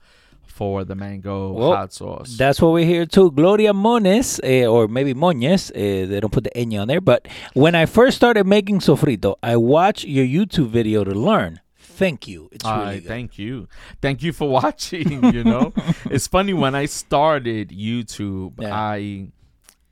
for 0.51 0.85
the 0.85 0.95
mango 0.95 1.53
Well, 1.53 1.73
hot 1.75 1.93
sauce. 1.93 2.37
That's 2.37 2.61
what 2.61 2.73
we're 2.73 2.85
here 2.85 3.07
too. 3.07 3.31
Gloria 3.31 3.73
Mones, 3.73 4.41
eh, 4.43 4.67
or 4.67 4.89
maybe 4.89 5.15
Moñez, 5.15 5.71
eh, 5.75 6.05
they 6.07 6.21
don't 6.21 6.33
put 6.33 6.45
the 6.45 6.51
ñ 6.55 6.81
on 6.81 6.89
there. 6.89 7.01
But 7.01 7.27
when 7.55 7.75
I 7.75 7.87
first 7.87 8.17
started 8.17 8.47
making 8.47 8.81
sofrito, 8.81 9.37
I 9.43 9.57
watched 9.57 10.05
your 10.05 10.27
YouTube 10.27 10.69
video 10.69 11.05
to 11.05 11.13
learn. 11.13 11.61
Thank 11.79 12.27
you. 12.29 12.49
It's 12.53 12.65
really 12.65 13.01
good. 13.01 13.09
thank 13.09 13.39
you, 13.39 13.69
thank 14.01 14.23
you 14.23 14.33
for 14.33 14.49
watching. 14.61 15.23
You 15.35 15.45
know, 15.45 15.73
it's 16.11 16.27
funny 16.27 16.53
when 16.55 16.75
I 16.75 16.87
started 16.87 17.69
YouTube, 17.71 18.61
Yeah. 18.61 18.75
I 18.75 19.29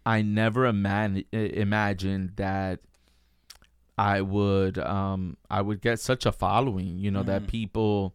I 0.07 0.23
never 0.23 0.67
iman- 0.67 1.25
imagined 1.33 2.33
that 2.37 2.81
I 3.99 4.21
would 4.23 4.79
um 4.79 5.37
I 5.51 5.61
would 5.61 5.81
get 5.83 6.01
such 6.01 6.25
a 6.25 6.33
following. 6.33 6.99
You 6.99 7.11
know 7.11 7.23
that 7.25 7.43
Mm. 7.43 7.49
people 7.49 8.15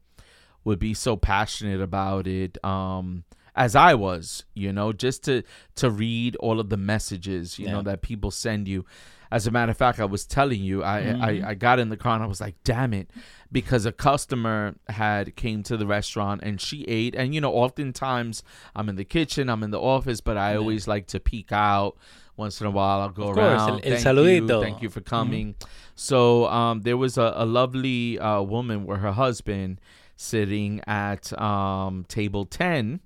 would 0.64 0.80
be 0.80 0.94
so 0.94 1.16
passionate 1.18 1.82
about 1.82 2.28
it. 2.28 2.64
Um, 2.64 3.24
as 3.56 3.76
I 3.76 3.94
was, 3.94 4.46
you 4.56 4.74
know, 4.74 4.94
just 4.94 5.24
to 5.26 5.44
to 5.76 5.90
read 5.92 6.36
all 6.38 6.60
of 6.60 6.70
the 6.70 6.78
messages, 6.78 7.60
you 7.60 7.68
know, 7.68 7.82
that 7.84 8.02
people 8.02 8.32
send 8.32 8.68
you. 8.68 8.86
As 9.32 9.48
a 9.48 9.52
matter 9.52 9.72
of 9.72 9.78
fact, 9.78 10.00
I 10.00 10.06
was 10.06 10.26
telling 10.26 10.62
you, 10.62 10.84
I, 10.84 11.02
Mhm. 11.02 11.22
I 11.22 11.50
I 11.50 11.54
got 11.56 11.80
in 11.80 11.90
the 11.90 11.98
car 11.98 12.14
and 12.16 12.24
I 12.24 12.28
was 12.28 12.40
like, 12.42 12.56
damn 12.64 12.94
it, 12.94 13.10
because 13.52 13.86
a 13.86 13.92
customer 13.92 14.76
had 14.90 15.36
came 15.36 15.64
to 15.64 15.76
the 15.78 15.88
restaurant 15.88 16.42
and 16.44 16.60
she 16.62 16.84
ate, 16.84 17.16
and 17.16 17.34
you 17.36 17.42
know, 17.42 17.52
oftentimes 17.54 18.44
I'm 18.76 18.90
in 18.90 18.96
the 18.96 19.04
kitchen, 19.06 19.50
I'm 19.50 19.64
in 19.64 19.72
the 19.72 19.82
office, 19.82 20.22
but 20.22 20.38
I 20.38 20.52
Yeah. 20.54 20.58
always 20.60 20.88
like 20.88 21.08
to 21.08 21.20
peek 21.20 21.52
out. 21.52 21.98
Once 22.36 22.60
in 22.60 22.66
a 22.66 22.72
while, 22.72 23.00
I'll 23.02 23.10
go 23.10 23.30
around. 23.30 23.70
el- 23.70 23.76
el 23.76 23.82
thank 23.82 24.00
saludito. 24.00 24.50
you, 24.58 24.62
thank 24.62 24.82
you 24.82 24.90
for 24.90 25.02
coming. 25.02 25.54
So 25.94 26.48
um, 26.48 26.82
there 26.82 26.98
was 26.98 27.18
a, 27.20 27.32
a 27.36 27.46
lovely 27.46 28.18
uh, 28.18 28.42
woman 28.42 28.86
with 28.88 29.00
her 29.02 29.12
husband 29.12 29.80
sitting 30.16 30.82
at 30.88 31.38
um, 31.42 32.06
table 32.08 32.46
10 32.46 33.00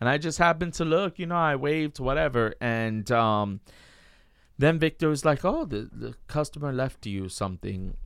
and 0.00 0.08
i 0.08 0.18
just 0.18 0.38
happened 0.38 0.74
to 0.74 0.84
look 0.84 1.18
you 1.18 1.26
know 1.26 1.36
i 1.36 1.56
waved 1.56 1.98
whatever 1.98 2.54
and 2.60 3.10
um, 3.10 3.60
then 4.58 4.78
victor 4.78 5.08
was 5.08 5.24
like 5.24 5.44
oh 5.44 5.64
the, 5.64 5.88
the 5.92 6.14
customer 6.26 6.72
left 6.72 7.06
you 7.06 7.28
something 7.28 7.96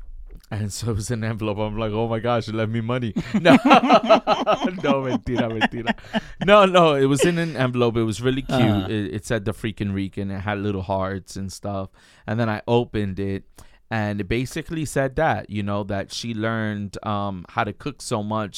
and 0.51 0.73
so 0.73 0.91
it 0.91 0.97
was 0.97 1.11
an 1.11 1.25
envelope. 1.25 1.59
I'm 1.59 1.79
like, 1.79 1.93
oh 1.93 2.09
my 2.09 2.19
gosh, 2.19 2.49
it 2.49 2.55
left 2.55 2.71
me 2.71 2.81
money. 2.81 3.15
No, 3.35 3.53
no, 3.53 5.03
mentira, 5.03 5.51
mentira. 5.51 5.97
No, 6.45 6.65
no, 6.65 6.95
it 6.95 7.07
was 7.07 7.25
in 7.25 7.39
an 7.39 7.57
envelope. 7.57 7.97
It 7.97 8.05
was 8.05 8.21
really 8.21 8.43
cute. 8.43 8.61
Uh-huh. 8.61 8.87
It, 8.89 9.15
it 9.15 9.27
said 9.27 9.45
the 9.45 9.53
freaking 9.53 9.95
Rican. 9.95 10.31
It 10.31 10.41
had 10.41 10.59
little 10.59 10.83
hearts 10.83 11.37
and 11.37 11.53
stuff. 11.53 11.91
And 12.27 12.39
then 12.39 12.49
I 12.49 12.63
opened 12.69 13.19
it, 13.19 13.45
and 13.95 14.21
it 14.23 14.29
basically 14.41 14.85
said 14.97 15.11
that 15.25 15.43
you 15.57 15.63
know 15.63 15.83
that 15.85 16.07
she 16.19 16.35
learned 16.35 16.93
um, 17.15 17.45
how 17.55 17.63
to 17.65 17.73
cook 17.85 17.99
so 18.03 18.19
much 18.37 18.57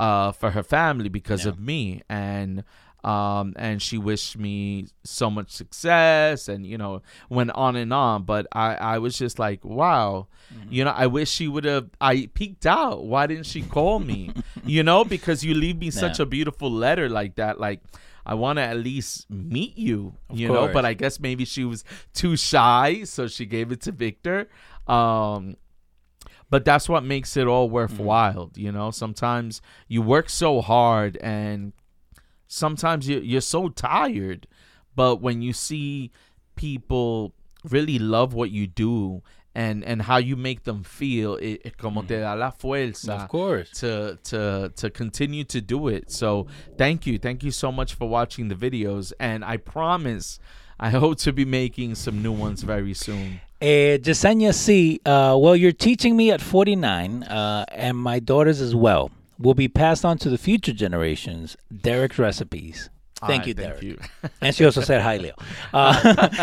uh, 0.00 0.32
for 0.40 0.50
her 0.56 0.62
family 0.76 1.08
because 1.20 1.42
Yeah. 1.44 1.50
of 1.52 1.56
me, 1.60 2.02
and 2.08 2.64
um, 3.04 3.46
and 3.66 3.82
she 3.86 3.98
wished 3.98 4.38
me 4.46 4.86
so 5.04 5.26
much 5.36 5.50
success, 5.50 6.48
and 6.52 6.60
you 6.66 6.78
know 6.82 7.02
went 7.28 7.50
on 7.64 7.76
and 7.82 7.92
on. 7.92 8.16
But 8.32 8.46
I 8.52 8.68
I 8.94 8.98
was 9.04 9.14
just 9.18 9.38
like, 9.38 9.60
wow, 9.64 10.26
you 10.70 10.84
know, 10.84 10.94
I 11.04 11.06
wish 11.06 11.30
she 11.30 11.46
would 11.48 11.64
have. 11.64 11.86
I 12.00 12.28
peeked 12.34 12.66
out. 12.66 13.04
Why 13.12 13.26
didn't 13.30 13.46
she 13.46 13.62
call 13.62 13.98
me? 14.12 14.20
you 14.64 14.82
know, 14.88 15.04
because 15.04 15.38
you 15.46 15.54
leave 15.54 15.78
me 15.78 15.90
such 15.90 16.18
a 16.20 16.26
beautiful 16.26 16.70
letter 16.70 17.08
like 17.08 17.36
that, 17.36 17.54
like. 17.60 17.80
I 18.24 18.34
want 18.34 18.58
to 18.58 18.62
at 18.62 18.76
least 18.78 19.26
meet 19.28 19.74
you, 19.76 20.14
Of 20.30 20.38
you 20.38 20.46
know, 20.46 20.70
but 20.72 20.84
I 20.84 20.94
guess 20.94 21.18
maybe 21.18 21.44
she 21.44 21.64
was 21.64 21.82
too 22.14 22.36
shy, 22.36 23.02
so 23.02 23.26
she 23.26 23.44
gave 23.46 23.72
it 23.74 23.80
to 23.82 23.90
Victor. 23.90 24.46
Um, 24.86 25.56
but 26.50 26.64
that's 26.64 26.88
what 26.88 27.02
makes 27.02 27.36
it 27.36 27.46
all 27.46 27.70
worthwhile, 27.70 28.50
you 28.56 28.70
know. 28.72 28.90
Sometimes 28.90 29.62
you 29.88 30.02
work 30.02 30.28
so 30.28 30.60
hard, 30.60 31.16
and 31.22 31.72
sometimes 32.46 33.08
you 33.08 33.20
you're 33.20 33.40
so 33.40 33.68
tired, 33.68 34.46
but 34.94 35.22
when 35.22 35.40
you 35.40 35.52
see 35.52 36.10
people 36.54 37.32
really 37.70 37.98
love 37.98 38.34
what 38.34 38.50
you 38.50 38.66
do 38.66 39.22
and 39.54 39.82
and 39.84 40.02
how 40.02 40.18
you 40.18 40.36
make 40.36 40.64
them 40.64 40.82
feel, 40.82 41.36
it, 41.36 41.62
it 41.64 41.78
como 41.78 42.02
te 42.02 42.18
da 42.18 42.34
la 42.34 42.50
fuerza 42.50 43.22
Of 43.22 43.28
course. 43.28 43.70
to 43.80 44.18
to 44.24 44.70
to 44.76 44.90
continue 44.90 45.44
to 45.44 45.60
do 45.62 45.88
it. 45.88 46.10
So 46.10 46.46
thank 46.76 47.06
you, 47.06 47.18
thank 47.18 47.42
you 47.42 47.50
so 47.50 47.72
much 47.72 47.94
for 47.94 48.08
watching 48.08 48.48
the 48.48 48.54
videos, 48.54 49.12
and 49.18 49.42
I 49.42 49.56
promise 49.56 50.38
I 50.78 50.90
hope 50.90 51.18
to 51.20 51.32
be 51.32 51.44
making 51.46 51.94
some 51.94 52.22
new 52.22 52.32
ones 52.32 52.62
very 52.62 52.92
soon. 52.94 53.40
Uh, 53.62 53.96
Jasenia 53.98 54.52
C, 54.52 55.00
uh, 55.06 55.36
well, 55.40 55.54
you're 55.54 55.70
teaching 55.70 56.16
me 56.16 56.32
at 56.32 56.40
49, 56.40 57.22
uh, 57.22 57.64
and 57.70 57.96
my 57.96 58.18
daughters 58.18 58.60
as 58.60 58.74
well. 58.74 59.12
Will 59.38 59.54
be 59.54 59.68
passed 59.68 60.04
on 60.04 60.18
to 60.18 60.28
the 60.28 60.36
future 60.38 60.72
generations. 60.72 61.56
Derek's 61.74 62.18
recipes. 62.18 62.90
Thank 63.24 63.44
Ah, 63.44 63.46
you, 63.46 63.54
Derek. 63.54 63.82
you. 63.82 63.98
and 64.40 64.52
she 64.52 64.64
also 64.64 64.80
said 64.80 65.00
hi, 65.00 65.16
Leo. 65.18 65.34
Uh, 65.72 65.94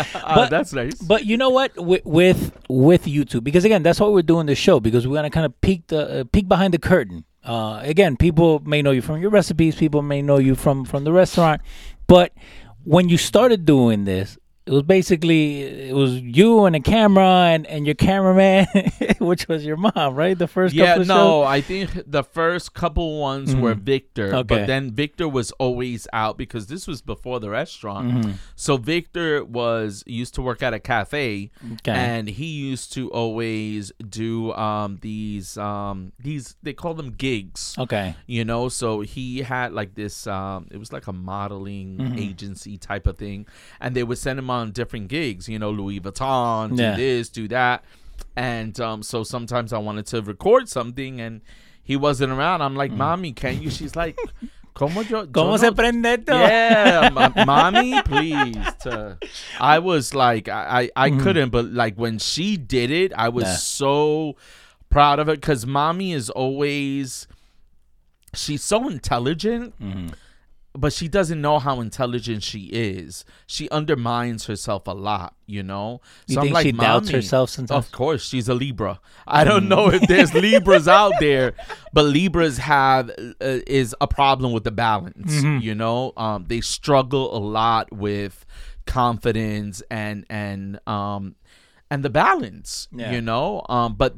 Ah, 0.14 0.48
that's 0.50 0.72
nice. 0.72 0.94
But 0.94 1.26
you 1.26 1.36
know 1.36 1.50
what? 1.50 1.72
With 1.76 2.04
with, 2.06 2.56
with 2.70 3.04
YouTube, 3.04 3.44
because 3.44 3.66
again, 3.66 3.82
that's 3.82 4.00
why 4.00 4.08
we're 4.08 4.22
doing 4.22 4.46
the 4.46 4.54
show 4.54 4.80
because 4.80 5.06
we're 5.06 5.16
gonna 5.16 5.28
kind 5.28 5.44
of 5.44 5.58
peek 5.60 5.86
the 5.88 6.20
uh, 6.20 6.24
peek 6.32 6.48
behind 6.48 6.72
the 6.72 6.78
curtain. 6.78 7.24
Uh, 7.44 7.80
again, 7.82 8.16
people 8.16 8.60
may 8.64 8.80
know 8.80 8.92
you 8.92 9.02
from 9.02 9.20
your 9.20 9.30
recipes. 9.30 9.76
People 9.76 10.00
may 10.00 10.22
know 10.22 10.38
you 10.38 10.54
from 10.54 10.86
from 10.86 11.04
the 11.04 11.12
restaurant. 11.12 11.60
But 12.06 12.32
when 12.84 13.10
you 13.10 13.18
started 13.18 13.66
doing 13.66 14.04
this, 14.04 14.38
it 14.70 14.74
was 14.74 14.82
basically 14.84 15.62
it 15.62 15.94
was 15.94 16.14
you 16.20 16.64
and 16.64 16.76
a 16.76 16.80
camera 16.80 17.24
and, 17.50 17.66
and 17.66 17.86
your 17.86 17.96
cameraman, 17.96 18.66
which 19.18 19.48
was 19.48 19.64
your 19.64 19.76
mom, 19.76 20.14
right? 20.14 20.38
The 20.38 20.46
first 20.46 20.72
yeah, 20.74 20.86
couple 20.94 21.02
of 21.02 21.08
no, 21.08 21.42
I 21.42 21.60
think 21.60 21.90
the 22.06 22.22
first 22.22 22.72
couple 22.72 23.18
ones 23.20 23.54
were 23.56 23.74
Victor, 23.74 24.28
Mm-hmm. 24.28 24.36
Okay. 24.36 24.58
but 24.60 24.66
then 24.66 24.92
Victor 24.92 25.28
was 25.28 25.50
always 25.52 26.06
out 26.12 26.38
because 26.38 26.68
this 26.68 26.86
was 26.86 27.02
before 27.02 27.40
the 27.40 27.50
restaurant. 27.50 28.12
Mm-hmm. 28.12 28.30
So 28.54 28.76
Victor 28.76 29.44
was 29.44 30.04
used 30.06 30.34
to 30.36 30.42
work 30.42 30.62
at 30.62 30.72
a 30.72 30.78
cafe, 30.78 31.50
Okay. 31.74 31.90
and 31.92 32.28
he 32.28 32.46
used 32.46 32.92
to 32.92 33.10
always 33.10 33.90
do 34.08 34.52
um 34.52 34.98
these 35.02 35.56
um 35.58 36.12
these 36.20 36.54
they 36.62 36.74
call 36.74 36.94
them 36.94 37.10
gigs. 37.10 37.74
Okay. 37.76 38.14
You 38.26 38.44
know, 38.44 38.68
so 38.68 39.00
he 39.00 39.38
had 39.42 39.72
like 39.72 39.94
this 39.96 40.26
um 40.28 40.68
it 40.70 40.76
was 40.76 40.92
like 40.92 41.06
a 41.08 41.12
modeling 41.12 41.98
Mm-hmm. 41.98 42.18
agency 42.18 42.76
type 42.78 43.06
of 43.06 43.16
thing. 43.18 43.46
And 43.80 43.96
they 43.96 44.04
would 44.04 44.18
send 44.18 44.38
him 44.38 44.50
on 44.50 44.59
different 44.72 45.08
gigs, 45.08 45.48
you 45.48 45.58
know, 45.58 45.70
Louis 45.70 46.00
Vuitton, 46.00 46.76
do 46.76 46.82
Yeah. 46.82 46.96
this, 46.96 47.28
do 47.28 47.48
that. 47.48 47.82
And 48.36 48.78
um 48.80 49.02
so 49.02 49.24
sometimes 49.24 49.72
I 49.72 49.78
wanted 49.78 50.06
to 50.12 50.22
record 50.22 50.68
something 50.68 51.20
and 51.20 51.40
he 51.82 51.96
wasn't 51.96 52.32
around. 52.32 52.62
I'm 52.62 52.76
like, 52.76 52.92
Mommy, 52.92 53.32
can 53.32 53.60
you? 53.62 53.70
She's 53.70 53.96
like, 53.96 54.16
¿Cómo 54.76 55.02
yo? 55.10 55.22
yo 55.22 55.26
Mm. 55.26 55.58
Se 55.58 55.66
no- 55.66 55.72
prende 55.74 56.18
esto? 56.18 56.32
yeah, 56.38 57.10
m- 57.36 57.46
mommy, 57.46 58.00
please. 58.02 58.86
uh, 58.86 59.16
I 59.58 59.78
was 59.80 60.14
like, 60.14 60.48
I, 60.48 60.90
I, 60.96 61.06
I 61.06 61.10
couldn't, 61.10 61.50
but 61.50 61.64
like 61.72 61.96
when 61.96 62.18
she 62.18 62.56
did 62.56 62.90
it, 62.90 63.12
I 63.16 63.28
was. 63.30 63.44
Yeah. 63.44 63.56
so 63.56 64.36
proud 64.88 65.18
of 65.18 65.28
it 65.28 65.40
because 65.40 65.66
mommy 65.66 66.12
is 66.12 66.30
always, 66.30 67.26
she's 68.34 68.62
so 68.62 68.88
intelligent, 68.88 69.74
Mm-hmm. 69.80 70.08
But 70.72 70.92
she 70.92 71.08
doesn't 71.08 71.40
know 71.40 71.58
how 71.58 71.80
intelligent 71.80 72.42
she 72.42 72.66
is. 72.66 73.24
She 73.46 73.68
undermines 73.70 74.46
herself 74.46 74.86
a 74.86 74.92
lot, 74.92 75.34
you 75.46 75.62
know. 75.62 76.00
You 76.26 76.36
so 76.36 76.42
think 76.42 76.50
I'm 76.50 76.54
like, 76.54 76.66
she 76.66 76.72
doubts 76.72 77.10
herself 77.10 77.50
sometimes? 77.50 77.86
Of 77.86 77.92
course, 77.92 78.26
she's 78.26 78.48
a 78.48 78.54
Libra. 78.54 79.00
I 79.26 79.42
don't 79.44 79.68
know 79.68 79.90
if 79.90 80.02
there's 80.02 80.32
Libras 80.34 80.86
out 80.86 81.12
there, 81.18 81.54
but 81.92 82.04
Libras 82.04 82.58
have 82.58 83.10
uh, 83.10 83.32
is 83.40 83.96
a 84.00 84.06
problem 84.06 84.52
with 84.52 84.64
the 84.64 84.70
balance. 84.70 85.34
Mm-hmm. 85.34 85.58
You 85.62 85.74
know, 85.74 86.12
um, 86.16 86.44
they 86.46 86.60
struggle 86.60 87.36
a 87.36 87.40
lot 87.40 87.92
with 87.92 88.46
confidence 88.86 89.82
and 89.90 90.24
and 90.30 90.80
um 90.88 91.34
and 91.90 92.04
the 92.04 92.10
balance. 92.10 92.86
Yeah. 92.92 93.10
You 93.10 93.20
know, 93.20 93.64
um, 93.68 93.94
but 93.94 94.14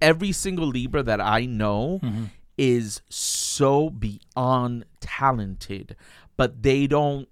every 0.00 0.32
single 0.32 0.66
Libra 0.66 1.02
that 1.02 1.20
I 1.20 1.44
know 1.44 2.00
Mm-hmm. 2.02 2.24
Is 2.60 3.00
so 3.08 3.88
beyond 3.88 4.84
talented, 5.00 5.96
but 6.36 6.62
they 6.62 6.86
don't 6.86 7.26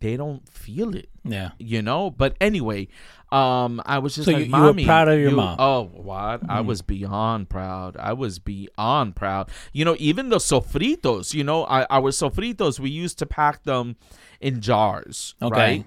they 0.00 0.16
don't 0.18 0.46
feel 0.48 0.94
it 0.94 1.08
Yeah. 1.24 1.50
you 1.58 1.80
know. 1.82 2.10
But 2.10 2.36
anyway, 2.42 2.88
um, 3.32 3.80
I 3.86 3.98
was 3.98 4.14
just 4.14 4.26
So 4.26 4.32
like, 4.32 4.46
you- 4.46 4.54
you 4.56 4.62
were 4.62 4.74
proud 4.84 5.08
of 5.08 5.18
your 5.18 5.30
you- 5.30 5.36
mom." 5.36 5.56
Mm-hmm. 5.58 5.60
Oh, 5.62 6.02
what? 6.02 6.40
I 6.48 6.60
was 6.60 6.82
beyond 6.82 7.48
proud. 7.48 7.96
I 7.96 8.12
was 8.12 8.38
beyond 8.38 9.16
proud. 9.16 9.48
You 9.72 9.84
know, 9.86 9.96
even 9.98 10.28
the 10.28 10.36
sofritos. 10.38 11.32
You 11.34 11.42
know, 11.44 11.64
I, 11.64 11.84
our 11.90 12.10
sofritos 12.10 12.78
we 12.78 12.90
used 12.90 13.18
to 13.20 13.26
pack 13.26 13.64
them 13.64 13.96
in 14.40 14.60
jars, 14.60 15.34
Okay. 15.42 15.56
right? 15.58 15.86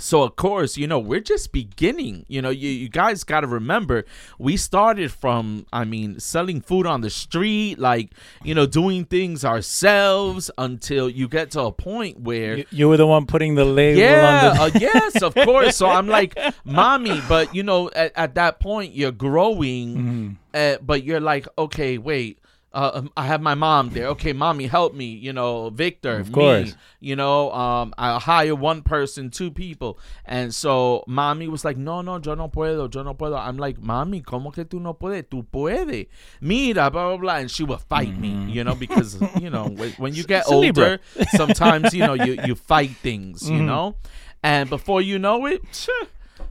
So 0.00 0.22
of 0.22 0.36
course, 0.36 0.76
you 0.76 0.86
know, 0.86 0.98
we're 0.98 1.20
just 1.20 1.52
beginning. 1.52 2.24
You 2.28 2.42
know, 2.42 2.50
you, 2.50 2.68
you 2.68 2.88
guys 2.88 3.22
got 3.24 3.40
to 3.42 3.46
remember, 3.46 4.04
we 4.38 4.56
started 4.56 5.12
from, 5.12 5.66
I 5.72 5.84
mean, 5.84 6.18
selling 6.18 6.60
food 6.60 6.86
on 6.86 7.02
the 7.02 7.10
street, 7.10 7.78
like 7.78 8.10
you 8.42 8.54
know, 8.54 8.66
doing 8.66 9.04
things 9.04 9.44
ourselves 9.44 10.50
until 10.58 11.08
you 11.08 11.28
get 11.28 11.50
to 11.52 11.60
a 11.62 11.72
point 11.72 12.20
where 12.20 12.58
You, 12.58 12.64
you 12.70 12.88
were 12.88 12.96
the 12.96 13.06
one 13.06 13.26
putting 13.26 13.54
the 13.54 13.64
label 13.64 14.00
yeah, 14.00 14.54
on 14.60 14.70
the. 14.72 14.78
uh, 14.78 14.80
yes, 14.80 15.22
of 15.22 15.34
course. 15.46 15.76
So 15.76 15.86
I'm 15.86 16.06
like, 16.08 16.36
mommy, 16.64 17.20
but 17.28 17.54
you 17.54 17.62
know, 17.62 17.90
at, 17.90 18.12
at 18.16 18.34
that 18.34 18.58
point, 18.60 18.92
you're 18.94 19.12
growing, 19.12 19.60
Mm-hmm. 19.96 20.28
uh, 20.54 20.76
but 20.82 21.04
you're 21.04 21.20
like, 21.20 21.46
okay, 21.58 21.98
wait. 21.98 22.38
Uh, 22.72 22.90
um, 22.94 23.10
I 23.16 23.26
have 23.26 23.42
my 23.42 23.54
mom 23.56 23.90
there. 23.90 24.06
Okay, 24.08 24.32
mommy, 24.32 24.68
help 24.68 24.94
me. 24.94 25.06
You 25.06 25.32
know, 25.32 25.70
Victor, 25.70 26.18
Of 26.20 26.30
course. 26.30 26.68
me. 26.68 26.74
You 27.00 27.16
know, 27.16 27.50
um, 27.52 27.92
I'll 27.98 28.20
hire 28.20 28.54
one 28.54 28.82
person, 28.82 29.30
two 29.30 29.50
people, 29.50 29.98
and 30.24 30.54
so 30.54 31.02
mommy 31.08 31.48
was 31.48 31.64
like, 31.64 31.76
no, 31.76 32.00
no, 32.00 32.20
yo 32.20 32.34
no 32.34 32.48
puedo, 32.48 32.92
yo 32.94 33.02
no 33.02 33.14
puedo. 33.14 33.36
I'm 33.36 33.56
like, 33.56 33.80
mommy, 33.82 34.20
cómo 34.22 34.54
que 34.54 34.64
tú 34.64 34.80
no 34.80 34.94
puedes? 34.94 35.24
Tú 35.24 35.44
puedes. 35.50 36.06
Mira, 36.40 36.90
blah 36.92 37.08
blah 37.08 37.16
blah, 37.16 37.36
and 37.36 37.50
she 37.50 37.64
would 37.64 37.80
fight 37.80 38.16
me. 38.16 38.52
You 38.52 38.62
know, 38.62 38.76
because 38.76 39.20
you 39.40 39.50
know 39.50 39.64
when, 39.98 40.14
you 40.14 40.22
get 40.22 40.42
It's 40.42 40.50
a 40.52 40.56
Libra. 40.56 40.84
older, 40.84 41.00
sometimes 41.30 41.92
you 41.92 42.06
know 42.06 42.14
you 42.14 42.38
you 42.44 42.54
fight 42.54 42.90
things. 43.02 43.42
Mm-hmm. 43.42 43.56
You 43.56 43.62
know, 43.64 43.96
and 44.44 44.70
before 44.70 45.02
you 45.02 45.18
know 45.18 45.46
it. 45.46 45.62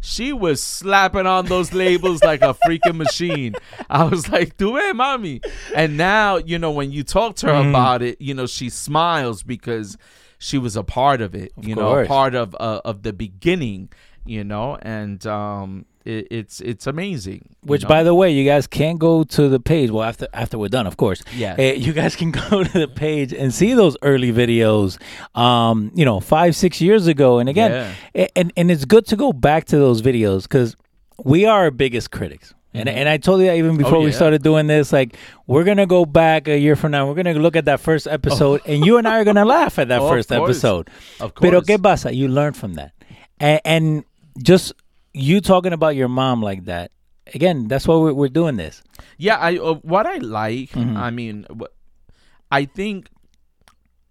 She 0.01 0.31
was 0.33 0.61
slapping 0.63 1.25
on 1.27 1.45
those 1.47 1.73
labels 1.73 2.23
like 2.23 2.41
a 2.41 2.53
freaking 2.65 2.95
machine. 2.95 3.55
I 3.89 4.03
was 4.05 4.29
like, 4.29 4.55
"Do 4.57 4.77
it, 4.77 4.95
mommy." 4.95 5.41
And 5.75 5.97
now, 5.97 6.37
you 6.37 6.57
know, 6.57 6.71
when 6.71 6.91
you 6.91 7.03
talk 7.03 7.35
to 7.37 7.47
her 7.47 7.53
Mm-hmm. 7.53 7.69
about 7.69 8.01
it, 8.01 8.21
you 8.21 8.33
know, 8.33 8.45
she 8.47 8.69
smiles 8.69 9.43
because 9.43 9.97
she 10.37 10.57
was 10.57 10.75
a 10.77 10.83
part 10.83 11.19
of 11.21 11.35
it. 11.35 11.51
you 11.59 11.75
know, 11.75 11.99
a 11.99 12.05
part 12.05 12.33
of 12.35 12.55
uh, 12.59 12.81
of 12.85 13.03
the 13.03 13.11
beginning. 13.13 13.89
You 14.25 14.43
know, 14.43 14.77
and 14.81 15.25
um, 15.25 15.85
it, 16.05 16.27
it's 16.29 16.61
it's 16.61 16.85
amazing. 16.85 17.49
you 17.63 17.67
Which, 17.69 17.83
know? 17.83 17.89
by 17.89 18.03
the 18.03 18.13
way, 18.13 18.31
you 18.31 18.45
guys 18.45 18.67
can 18.67 18.97
go 18.97 19.23
to 19.23 19.49
the 19.49 19.59
page. 19.59 19.89
Well, 19.89 20.03
after 20.03 20.27
after 20.33 20.57
we're 20.59 20.67
done, 20.69 20.85
of 20.85 20.97
course. 20.97 21.23
Yeah. 21.35 21.55
Eh, 21.57 21.73
you 21.73 21.93
guys 21.93 22.15
can 22.15 22.31
go 22.49 22.63
to 22.63 22.79
the 22.79 22.87
page 22.87 23.33
and 23.33 23.53
see 23.53 23.73
those 23.73 23.97
early 24.03 24.31
videos. 24.31 24.99
Um, 25.35 25.91
you 25.95 26.05
know, 26.05 26.19
five 26.19 26.55
six 26.55 26.79
years 26.79 27.07
ago, 27.07 27.39
and 27.39 27.49
again, 27.49 27.95
a- 28.15 28.37
and 28.37 28.53
and 28.55 28.69
it's 28.69 28.85
good 28.85 29.05
to 29.07 29.15
go 29.15 29.33
back 29.33 29.65
to 29.65 29.77
those 29.77 30.01
videos 30.01 30.43
because 30.43 30.75
we 31.25 31.45
are 31.45 31.61
our 31.61 31.71
biggest 31.71 32.11
critics. 32.11 32.53
And, 32.71 32.87
and 32.87 33.09
I 33.09 33.17
told 33.17 33.41
you 33.41 33.47
that 33.47 33.55
even 33.55 33.77
before 33.77 33.93
we 33.93 33.97
Mm-hmm. 33.97 34.03
Oh, 34.03 34.09
yeah. 34.09 34.15
started 34.15 34.43
doing 34.43 34.67
this, 34.67 34.93
like 34.93 35.15
we're 35.47 35.63
gonna 35.63 35.87
go 35.87 36.05
back 36.05 36.47
a 36.47 36.55
year 36.59 36.75
from 36.75 36.91
now. 36.91 37.07
We're 37.07 37.15
gonna 37.15 37.33
look 37.33 37.55
at 37.55 37.65
that 37.65 37.79
first 37.79 38.05
episode, 38.05 38.61
and 38.67 38.85
you 38.85 38.97
and 38.97 39.07
I 39.07 39.19
are 39.19 39.23
gonna 39.23 39.43
laugh 39.57 39.79
at 39.79 39.87
that 39.87 40.01
Oh, 40.01 40.05
of 40.05 40.11
first 40.11 40.29
course. 40.29 40.49
episode. 40.51 40.87
Of 41.19 41.33
course. 41.33 41.49
Pero 41.49 41.61
qué 41.61 41.81
pasa? 41.81 42.13
You 42.13 42.27
learn 42.27 42.53
from 42.53 42.75
that, 42.75 42.91
and, 43.39 43.59
and 43.65 44.03
just 44.37 44.73
you 45.13 45.41
talking 45.41 45.73
about 45.73 45.95
your 45.95 46.07
mom 46.07 46.41
like 46.41 46.65
that. 46.65 46.91
Again, 47.33 47.67
that's 47.67 47.87
why 47.87 47.95
we're, 47.95 48.13
we're 48.13 48.27
doing 48.29 48.55
this. 48.57 48.81
Yeah, 49.17 49.37
I 49.37 49.57
uh, 49.57 49.75
what 49.75 50.05
I 50.07 50.17
like. 50.17 50.71
Mm-hmm. 50.71 50.97
I 50.97 51.11
mean, 51.11 51.45
I 52.51 52.65
think 52.65 53.09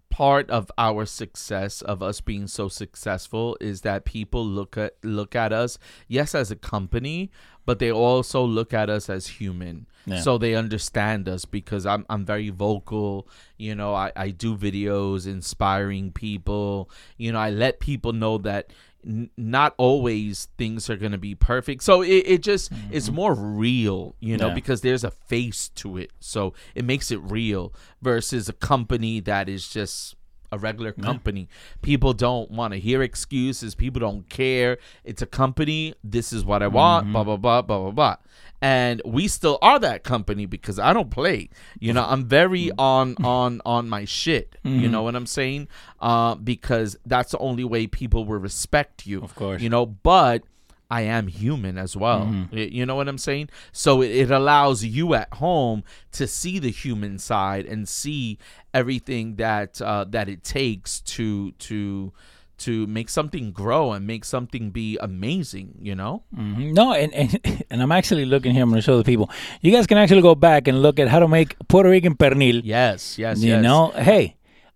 part 0.09 0.49
of 0.49 0.69
our 0.77 1.05
success 1.05 1.81
of 1.81 2.01
us 2.03 2.19
being 2.19 2.47
so 2.47 2.67
successful 2.67 3.55
is 3.61 3.81
that 3.81 4.03
people 4.05 4.45
look 4.45 4.75
at 4.77 4.93
look 5.03 5.33
at 5.33 5.53
us 5.53 5.77
yes 6.09 6.35
as 6.35 6.51
a 6.51 6.57
company 6.57 7.31
but 7.65 7.79
they 7.79 7.91
also 7.91 8.43
look 8.43 8.73
at 8.73 8.89
us 8.89 9.07
as 9.09 9.27
human 9.27 9.85
Yeah. 10.05 10.19
so 10.19 10.37
they 10.37 10.55
understand 10.55 11.29
us 11.29 11.45
because 11.45 11.85
I'm 11.85 12.05
I'm 12.09 12.25
very 12.25 12.49
vocal 12.49 13.29
you 13.57 13.75
know 13.75 13.93
I, 13.93 14.11
I 14.15 14.31
do 14.31 14.57
videos 14.57 15.25
inspiring 15.25 16.11
people 16.11 16.89
you 17.17 17.31
know 17.31 17.39
I 17.39 17.51
let 17.51 17.79
people 17.79 18.11
know 18.11 18.39
that 18.39 18.73
n- 19.09 19.29
not 19.35 19.73
always 19.77 20.47
things 20.57 20.89
are 20.89 20.95
going 20.95 21.11
to 21.11 21.17
be 21.17 21.35
perfect. 21.35 21.83
So 21.83 22.01
it, 22.01 22.23
it 22.25 22.43
just 22.43 22.71
is 22.91 23.07
mm-hmm. 23.07 23.15
more 23.15 23.33
real 23.33 24.15
you 24.19 24.37
know 24.37 24.49
Yeah. 24.49 24.53
because 24.53 24.81
there's 24.81 25.03
a 25.03 25.11
face 25.11 25.69
to 25.75 25.97
it. 25.97 26.11
So 26.19 26.53
it 26.75 26.85
makes 26.85 27.11
it 27.11 27.17
real 27.17 27.73
versus 28.01 28.47
a 28.47 28.53
company 28.53 29.19
that 29.21 29.49
is 29.49 29.67
just 29.67 30.15
a 30.51 30.57
regular 30.57 30.91
company. 30.91 31.47
People 31.81 32.13
don't 32.13 32.49
want 32.49 32.73
to 32.73 32.79
hear 32.79 33.03
excuses. 33.03 33.75
People 33.75 33.99
don't 33.99 34.27
care. 34.29 34.79
It's 35.03 35.21
a 35.21 35.27
company. 35.27 35.93
This 36.03 36.33
is 36.33 36.43
what 36.43 36.63
i 36.63 36.67
want. 36.67 37.11
Blah 37.11 37.23
mm-hmm. 37.23 37.37
blah 37.37 37.37
blah 37.37 37.61
blah 37.61 37.79
blah 37.79 37.91
blah 37.91 38.15
and 38.61 39.01
we 39.05 39.27
still 39.27 39.57
are 39.61 39.79
that 39.79 40.03
company 40.03 40.45
because 40.45 40.77
i 40.79 40.91
don't 40.93 41.09
play. 41.11 41.49
You 41.79 41.93
know 41.93 42.05
i'm 42.07 42.25
very 42.25 42.71
on 42.77 43.15
on 43.23 43.61
on 43.65 43.87
my 43.89 44.05
shit. 44.05 44.57
You 44.63 44.87
know 44.89 45.01
what 45.03 45.15
i'm 45.15 45.25
saying? 45.25 45.67
Uh 45.99 46.35
because 46.35 46.97
that's 47.05 47.31
the 47.31 47.37
only 47.39 47.63
way 47.63 47.87
people 47.87 48.25
will 48.25 48.39
respect 48.39 49.07
you. 49.07 49.21
Of 49.23 49.33
course. 49.35 49.61
you 49.61 49.69
know 49.69 49.85
but 49.85 50.43
I 50.91 51.01
am 51.01 51.27
human 51.27 51.77
as 51.77 51.95
well. 51.95 52.25
Y- 52.51 52.69
You 52.71 52.83
know 52.83 52.95
what 52.95 53.07
I'm 53.07 53.19
saying? 53.19 53.49
So 53.71 54.01
it, 54.01 54.09
it 54.09 54.31
allows 54.31 54.83
you 54.83 55.13
at 55.13 55.31
home 55.35 55.83
to 56.13 56.25
see 56.25 56.57
the 56.57 56.71
human 56.71 57.19
side 57.19 57.67
and 57.67 57.87
see 57.87 58.39
everything 58.73 59.35
that 59.35 59.79
uh, 59.83 60.05
that 60.09 60.27
it 60.29 60.43
takes 60.43 60.99
to 61.01 61.51
to 61.69 62.11
to 62.59 62.85
make 62.87 63.09
something 63.09 63.51
grow 63.51 63.91
and 63.93 64.05
make 64.07 64.23
something 64.25 64.71
be 64.71 64.97
amazing. 65.01 65.75
You 65.81 65.95
know? 65.95 66.23
Mhm. 66.35 66.73
No, 66.73 66.93
and, 66.93 67.13
and 67.13 67.63
and 67.69 67.81
I'm 67.81 67.91
actually 67.91 68.25
looking 68.25 68.53
here. 68.53 68.63
I'm 68.63 68.69
going 68.69 68.81
to 68.81 68.85
show 68.85 68.97
the 68.97 69.03
people. 69.03 69.29
You 69.61 69.71
guys 69.71 69.87
can 69.87 69.97
actually 69.97 70.21
go 70.21 70.35
back 70.35 70.67
and 70.67 70.81
look 70.81 70.99
at 70.99 71.07
how 71.07 71.19
to 71.19 71.27
make 71.27 71.55
Puerto 71.67 71.89
Rican 71.89 72.15
pernil. 72.15 72.61
Yes, 72.63 73.17
yes, 73.19 73.39
You 73.41 73.53
yes. 73.53 73.63
know, 73.63 73.89
hey, 73.95 74.35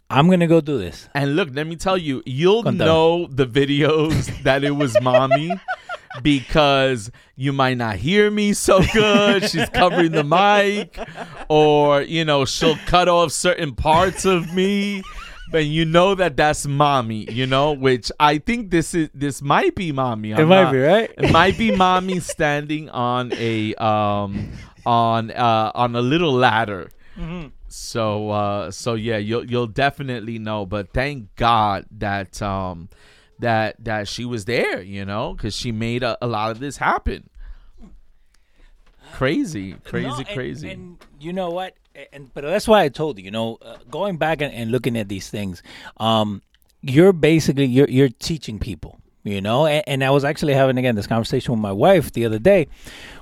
I'm 0.10 0.30
gonna 0.30 0.46
go 0.48 0.62
do 0.62 0.78
this. 0.78 1.10
And 1.16 1.36
look, 1.36 1.50
let 1.54 1.66
me 1.66 1.76
tell 1.76 1.98
you, 1.98 2.22
you'll 2.26 2.64
Contame. 2.64 2.78
know 2.78 3.28
the 3.28 3.48
videos 3.48 4.44
that 4.44 4.64
it 4.64 4.72
was 4.72 4.96
mommy 5.02 5.50
because 6.22 7.10
you 7.36 7.52
might 7.54 7.78
not 7.78 7.96
hear 7.96 8.30
me 8.30 8.54
so 8.54 8.82
good. 8.94 9.50
She's 9.50 9.70
covering 9.70 10.12
the 10.12 10.24
mic, 10.24 11.00
or 11.50 12.02
you 12.04 12.26
know, 12.26 12.46
she'll 12.46 12.78
cut 12.86 13.08
off 13.08 13.32
certain 13.32 13.74
parts 13.74 14.26
of 14.26 14.54
me. 14.54 15.02
But 15.52 15.66
you 15.66 15.86
know 15.86 16.16
that 16.16 16.36
that's 16.38 16.66
mommy, 16.66 17.30
you 17.32 17.46
know, 17.46 17.74
which 17.74 18.12
I 18.20 18.38
think 18.40 18.72
this 18.72 18.94
is 18.96 19.10
this 19.14 19.42
might 19.42 19.76
be 19.76 19.92
mommy. 19.92 20.32
it 20.32 20.40
I'm 20.40 20.48
might 20.48 20.64
not- 20.64 20.72
be 20.72 20.80
right. 20.80 21.12
It 21.18 21.32
might 21.32 21.58
be 21.58 21.76
mommy 21.76 22.20
standing 22.22 22.90
on 22.90 23.32
a 23.34 23.76
um 23.76 24.50
on 24.86 25.32
uh 25.32 25.72
on 25.76 25.96
a 25.96 26.02
little 26.02 26.34
ladder. 26.34 26.90
Mm-hmm. 27.18 27.50
So 27.68 28.30
uh 28.32 28.72
so 28.72 28.96
yeah, 28.96 29.18
you'll 29.18 29.46
you'll 29.46 29.68
definitely 29.68 30.40
know. 30.40 30.66
But 30.66 30.92
thank 30.94 31.36
God 31.36 31.86
that 31.92 32.42
um 32.42 32.90
that 33.40 33.76
that 33.84 34.08
she 34.08 34.26
was 34.26 34.46
there, 34.46 34.82
you 34.82 35.06
know, 35.06 35.34
because 35.34 35.56
she 35.56 35.72
made 35.72 36.02
a, 36.04 36.18
a 36.22 36.28
lot 36.28 36.52
of 36.52 36.60
this 36.60 36.78
happen. 36.78 37.30
Crazy, 39.14 39.74
crazy, 39.84 40.08
No, 40.08 40.16
and- 40.18 40.28
crazy. 40.28 40.72
And, 40.72 40.98
you 41.20 41.34
know 41.34 41.50
what? 41.50 41.76
And 42.12 42.34
but 42.34 42.44
that's 42.44 42.68
why 42.68 42.84
I 42.84 42.90
told 42.90 43.20
you. 43.20 43.26
You 43.26 43.32
know, 43.32 43.58
uh, 43.62 43.78
going 43.90 44.18
back 44.18 44.42
and, 44.42 44.54
and 44.54 44.72
looking 44.72 44.98
at 44.98 45.10
these 45.10 45.30
things, 45.30 45.62
um, 45.98 46.42
you're 46.82 47.14
basically 47.14 47.66
you're 47.66 47.90
you're 47.90 48.10
teaching 48.10 48.60
people. 48.60 49.00
You 49.24 49.40
know, 49.40 49.66
and, 49.66 49.84
and 49.88 50.04
I 50.04 50.10
was 50.10 50.26
actually 50.26 50.54
having 50.54 50.78
again 50.78 50.96
this 50.96 51.08
conversation 51.08 51.54
with 51.54 51.62
my 51.62 51.72
wife 51.72 52.12
the 52.12 52.26
other 52.26 52.40
day, 52.40 52.68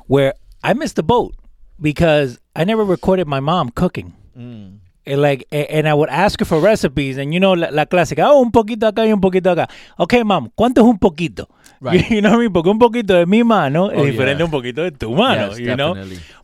where 0.07 0.33
I 0.63 0.73
missed 0.73 0.95
the 0.95 1.03
boat 1.03 1.35
because 1.79 2.39
I 2.55 2.63
never 2.63 2.83
recorded 2.83 3.27
my 3.27 3.39
mom 3.39 3.69
cooking. 3.69 4.13
Mm. 4.37 4.77
And 5.05 5.21
like, 5.21 5.47
and 5.51 5.87
I 5.89 5.93
would 5.95 6.09
ask 6.09 6.39
her 6.39 6.45
for 6.45 6.59
recipes, 6.59 7.17
and 7.17 7.33
you 7.33 7.39
know, 7.39 7.53
la, 7.53 7.69
la 7.71 7.85
clásica, 7.85 8.23
oh, 8.29 8.41
un 8.41 8.51
poquito 8.51 8.87
acá 8.87 9.05
y 9.05 9.11
un 9.11 9.19
poquito 9.19 9.51
acá. 9.51 9.67
Okay, 9.97 10.23
mom, 10.23 10.51
¿cuánto 10.55 10.81
es 10.81 10.85
un 10.87 10.99
poquito? 10.99 11.49
Right. 11.81 12.07
You 12.11 12.21
know 12.21 12.29
what 12.29 12.37
I 12.37 12.41
mean? 12.41 12.53
Porque 12.53 12.69
un 12.69 12.77
poquito 12.79 13.15
de 13.17 13.25
mi 13.25 13.41
mano 13.43 13.89
es 13.89 13.97
Oh, 13.99 14.05
diferente 14.05 14.37
yeah. 14.37 14.45
un 14.45 14.51
poquito 14.51 14.83
de 14.83 14.91
tu 14.91 15.09
mano, 15.11 15.49
Yes, 15.49 15.59
you 15.59 15.75
know? 15.75 15.95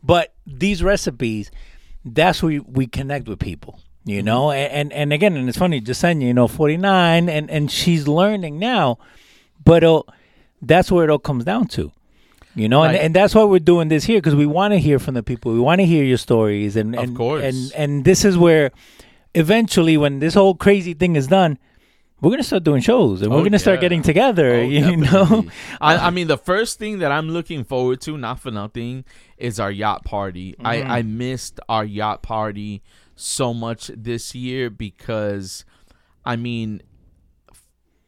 But 0.01 0.33
these 0.47 0.81
recipes, 0.83 1.51
that's 2.15 2.41
where 2.43 2.49
we, 2.49 2.59
we 2.59 2.87
connect 2.87 3.27
with 3.27 3.39
people, 3.39 3.79
you 4.05 4.19
mm-hmm. 4.19 4.25
know? 4.25 4.51
And, 4.51 4.71
and 4.71 4.93
and 4.93 5.13
again, 5.13 5.35
and 5.35 5.47
it's 5.49 5.57
funny, 5.57 5.81
Jasenia, 5.81 6.23
you 6.23 6.33
know, 6.33 6.47
49, 6.47 7.29
and, 7.29 7.49
and 7.49 7.71
she's 7.71 8.07
learning 8.07 8.59
now, 8.59 8.97
but 9.63 9.83
that's 10.61 10.91
where 10.91 11.03
it 11.03 11.09
all 11.09 11.19
comes 11.19 11.43
down 11.45 11.67
to. 11.69 11.91
You 12.55 12.67
know, 12.67 12.81
and, 12.81 12.93
Right. 12.93 13.01
and 13.03 13.13
that's 13.15 13.35
why 13.35 13.43
we're 13.43 13.59
doing 13.59 13.87
this 13.87 14.05
here 14.05 14.17
because 14.17 14.33
we 14.33 14.47
want 14.47 14.71
to 14.73 14.79
hear 14.79 14.97
from 14.97 15.13
the 15.13 15.21
people. 15.21 15.53
We 15.53 15.59
want 15.59 15.79
to 15.79 15.85
hear 15.85 16.03
your 16.03 16.17
stories, 16.17 16.75
and 16.75 16.95
Of 16.95 17.13
course. 17.13 17.43
and 17.43 17.71
and 17.75 18.03
this 18.03 18.25
is 18.25 18.35
where, 18.35 18.71
eventually, 19.35 19.95
when 19.95 20.19
this 20.19 20.33
whole 20.33 20.55
crazy 20.55 20.95
thing 20.95 21.15
is 21.15 21.27
done, 21.27 21.59
we're 22.21 22.31
gonna 22.31 22.43
start 22.43 22.63
doing 22.63 22.81
shows, 22.81 23.21
and 23.21 23.31
we're 23.31 23.39
Oh, 23.39 23.43
gonna 23.43 23.59
start 23.59 23.79
getting 23.79 24.01
together. 24.01 24.55
Oh, 24.55 24.61
you 24.61 24.97
know. 24.97 25.45
I, 25.81 25.97
I 25.97 26.09
mean, 26.09 26.27
the 26.27 26.37
first 26.37 26.79
thing 26.79 26.99
that 26.99 27.11
I'm 27.11 27.29
looking 27.29 27.63
forward 27.63 28.01
to, 28.01 28.17
not 28.17 28.39
for 28.39 28.51
nothing, 28.51 29.05
is 29.37 29.59
our 29.59 29.71
yacht 29.71 30.03
party. 30.03 30.53
Mm-hmm. 30.53 30.65
I, 30.67 30.81
I 30.81 31.01
missed 31.03 31.59
our 31.69 31.85
yacht 31.85 32.23
party 32.23 32.81
so 33.15 33.53
much 33.53 33.91
this 33.95 34.33
year 34.33 34.69
because, 34.69 35.63
I 36.25 36.35
mean, 36.35 36.81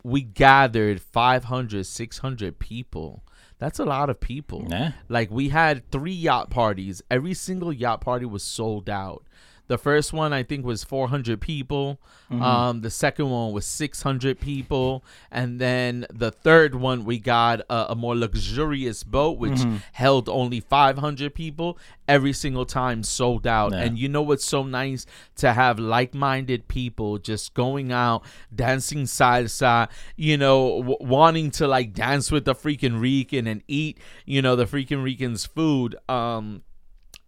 we 0.04 0.22
gathered 0.22 1.02
500, 1.02 1.86
600 1.86 2.60
people. 2.60 3.24
That's 3.60 3.78
a 3.80 3.86
lot 3.86 4.10
of 4.10 4.19
people. 4.22 4.65
Yeah. 4.69 4.93
Like, 5.10 5.30
we 5.30 5.50
had 5.50 5.91
three 5.91 6.13
yacht 6.13 6.50
parties. 6.50 7.02
Every 7.12 7.34
single 7.34 7.74
yacht 7.74 8.02
party 8.02 8.26
was 8.26 8.41
sold 8.41 8.89
out. 8.89 9.26
The 9.69 9.77
first 9.77 10.13
one 10.13 10.34
I 10.34 10.41
think 10.43 10.65
was 10.65 10.84
400 10.84 11.39
people. 11.39 12.01
Um, 12.32 12.82
the 12.82 12.89
second 12.89 13.29
one 13.29 13.53
was 13.53 13.65
600 13.65 14.39
people, 14.39 15.03
and 15.32 15.60
then 15.60 16.05
the 16.13 16.29
third 16.32 16.75
one 16.75 17.03
we 17.05 17.17
got 17.17 17.62
a, 17.69 17.91
a 17.93 17.95
more 17.95 18.15
luxurious 18.15 19.03
boat 19.03 19.39
which 19.39 19.60
held 19.93 20.27
only 20.29 20.60
500 20.60 21.34
people. 21.34 21.77
Every 22.08 22.34
single 22.34 22.65
time 22.65 23.03
sold 23.03 23.45
out. 23.45 23.71
Yeah. 23.71 23.82
And 23.82 23.97
you 23.97 24.10
know 24.10 24.23
what's 24.23 24.45
so 24.45 24.63
nice 24.63 25.05
to 25.38 25.53
have 25.53 25.77
like-minded 25.79 26.67
people 26.67 27.19
just 27.19 27.53
going 27.53 27.91
out 27.91 28.23
dancing 28.53 29.03
salsa, 29.03 29.88
you 30.15 30.36
know, 30.36 30.82
w- 30.82 30.97
wanting 30.99 31.51
to 31.51 31.67
like 31.67 31.93
dance 31.93 32.32
with 32.32 32.45
the 32.45 32.55
freaking 32.55 32.99
Rican 32.99 33.45
and 33.45 33.62
eat, 33.67 33.99
you 34.25 34.41
know, 34.41 34.55
the 34.55 34.65
freaking 34.65 35.03
Rican's 35.03 35.45
food. 35.45 35.95
Um 36.10 36.63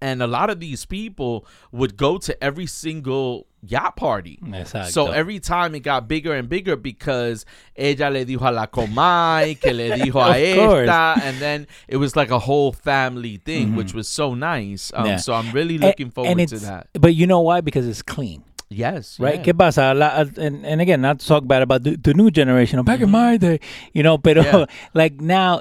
and 0.01 0.21
a 0.23 0.27
lot 0.27 0.49
of 0.49 0.59
these 0.59 0.85
people 0.85 1.45
would 1.71 1.95
go 1.95 2.17
to 2.17 2.43
every 2.43 2.65
single 2.65 3.45
yacht 3.61 3.95
party. 3.95 4.39
Exacto. 4.43 4.87
So 4.89 5.11
every 5.11 5.39
time 5.39 5.75
it 5.75 5.81
got 5.81 6.07
bigger 6.07 6.33
and 6.33 6.49
bigger 6.49 6.75
because 6.75 7.45
ella 7.75 8.09
le 8.09 8.25
dijo 8.25 8.41
a 8.41 8.51
la 8.51 8.65
comay, 8.65 9.59
que 9.61 9.71
le 9.71 9.91
dijo 9.97 10.15
a 10.19 10.55
course. 10.55 10.89
esta, 10.89 11.21
and 11.23 11.37
then 11.37 11.67
it 11.87 11.97
was 11.97 12.15
like 12.15 12.31
a 12.31 12.39
whole 12.39 12.71
family 12.71 13.37
thing, 13.37 13.75
which 13.75 13.93
was 13.93 14.07
so 14.07 14.33
nice. 14.33 14.91
Um, 14.95 15.01
Mm-hmm. 15.01 15.09
Yeah. 15.11 15.17
So 15.17 15.33
I'm 15.33 15.51
really 15.51 15.77
looking 15.77 16.07
and 16.07 16.13
forward 16.13 16.35
to 16.37 16.41
it's- 16.43 16.61
that. 16.63 16.87
But 16.99 17.13
you 17.15 17.27
know 17.27 17.41
why? 17.41 17.61
Because 17.61 17.87
it's 17.87 18.01
clean. 18.01 18.43
Yes, 18.73 19.19
right? 19.19 19.35
yeah. 19.35 19.43
¿Qué 19.43 19.57
pasa? 19.57 19.93
La- 19.93 20.23
and, 20.37 20.65
and 20.65 20.79
again, 20.79 21.01
not 21.01 21.19
to 21.19 21.27
talk 21.27 21.45
bad 21.45 21.61
about 21.61 21.83
the, 21.83 21.97
the 21.97 22.13
new 22.13 22.31
generation. 22.31 22.81
Back 22.83 23.01
in 23.01 23.11
my 23.11 23.35
day, 23.37 23.59
you 23.93 24.01
know, 24.01 24.17
but 24.17 24.37
Mm-hmm. 24.37 24.57
Yeah. 24.59 24.65
like 24.93 25.19
now, 25.19 25.59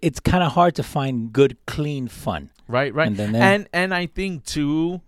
it's 0.00 0.20
kind 0.20 0.44
of 0.44 0.52
hard 0.52 0.76
to 0.76 0.84
find 0.84 1.32
good, 1.32 1.56
clean 1.66 2.06
fun. 2.06 2.50
Right 2.72 2.92
right 2.94 3.06
And 3.08 3.20
and 3.20 3.34
then- 3.34 3.42
and, 3.42 3.68
and 3.72 3.94
I 3.94 4.06
think 4.06 4.44
too 4.44 5.00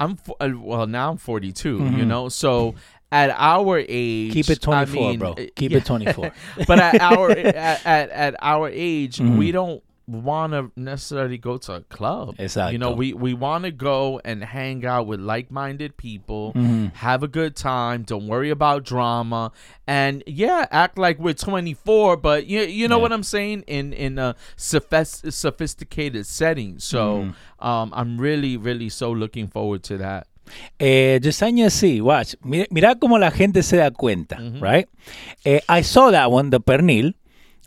i'm 0.00 0.18
uh, 0.40 0.50
well 0.54 0.86
now 0.86 1.10
i'm 1.10 1.16
42 1.16 1.68
you 1.70 1.78
Mhm. 1.80 2.06
know 2.06 2.28
so 2.28 2.74
at 3.10 3.30
our 3.30 3.78
age 3.88 4.32
Keep 4.32 4.50
it 4.50 4.58
I 4.68 4.84
24, 4.84 5.08
mean, 5.10 5.18
bro. 5.18 5.30
uh, 5.32 5.46
Keep 5.54 5.70
yeah. 5.72 5.78
it 5.78 5.84
24. 5.86 6.32
but 6.66 6.78
at 6.80 7.00
our 7.00 7.30
at, 7.30 7.86
at, 7.86 8.10
at 8.10 8.34
our 8.42 8.68
age 8.68 9.18
Mhm. 9.18 9.38
we 9.38 9.52
don't 9.52 9.82
want 10.06 10.52
to 10.52 10.70
necessarily 10.76 11.36
go 11.36 11.56
to 11.58 11.72
a 11.74 11.80
club 11.80 12.36
Exactly. 12.38 12.72
you 12.74 12.78
know 12.78 12.92
we 12.92 13.12
we 13.12 13.34
want 13.34 13.64
to 13.64 13.72
go 13.72 14.20
and 14.24 14.44
hang 14.44 14.86
out 14.86 15.06
with 15.06 15.18
like-minded 15.20 15.96
people 15.96 16.52
Mhm. 16.54 16.94
have 16.94 17.24
a 17.24 17.28
good 17.28 17.56
time 17.56 18.02
don't 18.04 18.28
worry 18.28 18.50
about 18.50 18.84
drama 18.84 19.50
and 19.86 20.22
yeah 20.28 20.66
act 20.70 20.96
like 20.96 21.18
we're 21.18 21.34
24 21.34 22.16
but 22.18 22.46
you, 22.46 22.60
you 22.62 22.86
know 22.86 22.96
Yeah. 22.98 23.02
what 23.02 23.12
i'm 23.12 23.24
saying 23.24 23.64
in 23.66 23.92
in 23.92 24.18
a 24.18 24.36
sophis- 24.56 25.32
sophisticated 25.32 26.24
setting 26.26 26.78
so 26.78 27.00
Mm-hmm. 27.26 27.66
um 27.66 27.90
i'm 27.92 28.18
really 28.18 28.56
really 28.56 28.88
so 28.88 29.10
looking 29.10 29.48
forward 29.48 29.82
to 29.84 29.98
that 29.98 30.26
Eh, 30.78 31.18
sí, 31.20 32.00
watch. 32.00 32.36
Mira, 32.44 32.66
mira 32.70 32.94
cómo 32.94 33.18
la 33.18 33.30
gente 33.32 33.64
se 33.64 33.78
da 33.78 33.90
cuenta, 33.90 34.36
Mm-hmm. 34.36 34.62
right? 34.62 34.88
Eh, 35.44 35.58
I 35.68 35.82
saw 35.82 36.12
that 36.12 36.30
one, 36.30 36.50
the 36.50 36.60
pernil. 36.60 37.14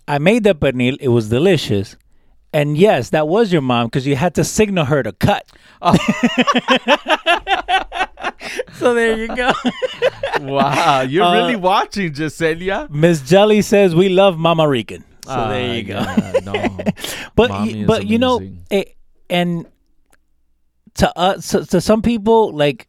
I 0.08 0.18
made 0.18 0.44
the 0.46 0.56
pernil. 0.56 0.96
It 1.02 1.10
was 1.10 1.28
delicious. 1.28 1.98
And 2.52 2.76
yes, 2.78 3.12
that 3.12 3.28
was 3.28 3.54
your 3.54 3.62
mom 3.62 3.88
because 3.88 4.08
you 4.08 4.16
had 4.16 4.34
to 4.36 4.44
signal 4.44 4.86
her 4.86 5.04
to 5.04 5.12
cut. 5.12 5.46
Oh. 5.82 5.96
so 8.74 8.94
there 8.94 9.18
you 9.18 9.28
go. 9.36 9.52
wow 10.42 11.02
you're 11.02 11.24
Uh, 11.26 11.34
really 11.34 11.56
watching 11.56 12.12
Jacelia. 12.14 12.90
Miss 12.90 13.22
Jelly 13.22 13.62
says 13.62 13.96
we 13.96 14.10
love 14.10 14.38
Mama 14.38 14.68
Rican. 14.68 15.04
So 15.26 15.32
Ah, 15.32 15.50
there 15.50 15.76
you 15.76 15.84
go. 15.84 16.00
yeah, 16.00 16.40
no. 16.44 16.54
but 17.36 17.50
y- 17.52 17.68
is 17.68 17.88
but 17.88 18.08
you 18.08 18.18
know, 18.18 18.38
amazing. 18.38 18.66
eh, 18.72 18.84
and 19.30 19.66
to 20.96 21.18
us, 21.20 21.50
to, 21.50 21.66
to 21.68 21.82
some 21.82 22.02
people, 22.02 22.52
like 22.52 22.88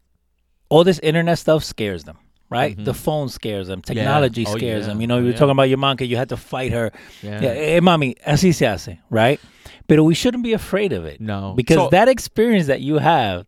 all 0.70 0.84
this 0.84 0.98
internet 1.00 1.38
stuff 1.38 1.64
scares 1.64 2.04
them. 2.04 2.16
Right, 2.50 2.76
the 2.84 2.92
phone 2.94 3.28
scares 3.28 3.68
them. 3.68 3.80
Technology 3.80 4.44
Oh, 4.46 4.56
scares 4.56 4.82
yeah. 4.82 4.88
them. 4.88 5.00
You 5.00 5.06
know, 5.06 5.14
Oh, 5.14 5.18
you 5.18 5.24
were 5.26 5.30
yeah. 5.30 5.36
talking 5.36 5.52
about 5.52 5.68
your 5.68 5.78
mom, 5.78 5.96
you 6.00 6.16
had 6.16 6.30
to 6.30 6.36
fight 6.36 6.72
her. 6.72 6.90
Yeah. 7.22 7.40
Yeah, 7.40 7.48
eh, 7.50 7.80
mami, 7.80 8.16
así 8.26 8.52
se 8.52 8.66
hace, 8.66 8.98
right? 9.08 9.38
But 9.86 10.02
we 10.02 10.14
shouldn't 10.14 10.42
be 10.42 10.52
afraid 10.52 10.92
of 10.92 11.04
it. 11.04 11.20
No. 11.20 11.54
because 11.56 11.76
So- 11.76 11.88
that 11.90 12.08
experience 12.08 12.66
that 12.66 12.80
you 12.80 12.98
have, 12.98 13.46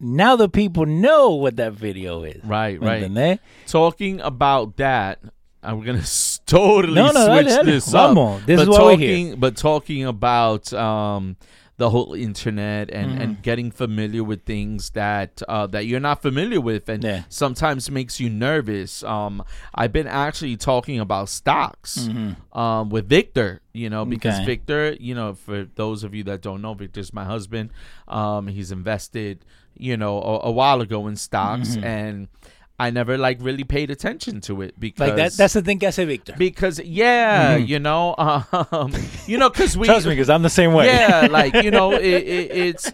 now 0.00 0.34
the 0.34 0.48
people 0.48 0.84
know 0.86 1.30
what 1.30 1.56
that 1.56 1.74
video 1.74 2.24
is. 2.24 2.42
Right, 2.44 2.80
right. 2.82 3.38
talking 3.66 4.20
about 4.20 4.76
that, 4.78 5.20
we're 5.62 5.84
gonna 5.84 5.98
s- 6.16 6.40
totally 6.46 6.94
No, 6.94 7.10
no, 7.12 7.26
switch 7.26 7.46
dale, 7.46 7.56
dale. 7.56 7.64
this 7.64 7.94
up. 7.94 8.14
Vamos. 8.14 8.42
This 8.46 8.56
but 8.58 8.62
is 8.62 8.68
why 8.68 8.82
we're 8.82 8.96
here. 8.96 9.10
talking, 9.26 9.38
but 9.40 9.56
talking 9.56 10.04
about 10.06 10.72
um, 10.72 11.36
the 11.80 11.88
whole 11.94 12.12
internet 12.28 12.90
and, 12.92 13.08
Mm-hmm. 13.10 13.22
and 13.22 13.30
getting 13.42 13.70
familiar 13.82 14.22
with 14.30 14.40
things 14.44 14.90
that 14.90 15.32
uh, 15.48 15.66
that 15.74 15.86
you're 15.88 16.04
not 16.10 16.18
familiar 16.28 16.60
with, 16.60 16.84
and 16.92 17.02
Yeah. 17.02 17.22
sometimes 17.30 17.90
makes 17.90 18.20
you 18.20 18.28
nervous. 18.48 19.02
Um, 19.02 19.42
I've 19.80 19.92
been 19.92 20.06
actually 20.26 20.56
talking 20.70 21.00
about 21.00 21.28
stocks 21.40 21.92
um, 22.52 22.90
with 22.94 23.08
Victor. 23.08 23.60
You 23.72 23.88
know, 23.88 24.04
because 24.04 24.34
Mm-hmm. 24.34 24.42
Okay. 24.42 24.52
Victor, 24.52 24.84
you 25.00 25.14
know, 25.14 25.34
for 25.34 25.58
those 25.82 26.04
of 26.04 26.10
you 26.14 26.22
that 26.24 26.42
don't 26.42 26.60
know, 26.60 26.74
Victor's 26.74 27.12
my 27.20 27.24
husband. 27.24 27.70
Um, 28.08 28.46
he's 28.56 28.70
invested, 28.72 29.44
you 29.88 29.96
know, 29.96 30.20
a, 30.20 30.34
a 30.50 30.52
while 30.60 30.80
ago 30.82 31.06
in 31.08 31.16
stocks 31.16 31.70
Mm-hmm. 31.76 31.84
and. 31.96 32.28
I 32.80 32.88
never 32.90 33.18
like 33.18 33.38
really 33.42 33.64
paid 33.64 33.90
attention 33.90 34.40
to 34.48 34.62
it 34.62 34.72
because 34.80 35.08
Like 35.08 35.16
that. 35.16 35.32
That's 35.34 35.52
the 35.52 35.60
thing 35.62 35.78
que 35.78 35.88
hace 35.88 36.04
Victor. 36.06 36.34
because 36.38 36.80
yeah, 36.80 37.58
Mhm. 37.58 37.68
you 37.68 37.78
know, 37.78 38.14
um, 38.18 38.92
you 39.26 39.36
know, 39.36 39.50
because 39.50 39.76
we 39.76 39.86
Trust 39.86 40.06
me, 40.06 40.12
because 40.12 40.30
I'm 40.30 40.42
the 40.42 40.48
same 40.50 40.72
way. 40.72 40.86
yeah, 40.86 41.28
like 41.30 41.54
you 41.62 41.70
know, 41.70 41.92
it, 42.10 42.22
it, 42.36 42.50
it's. 42.50 42.92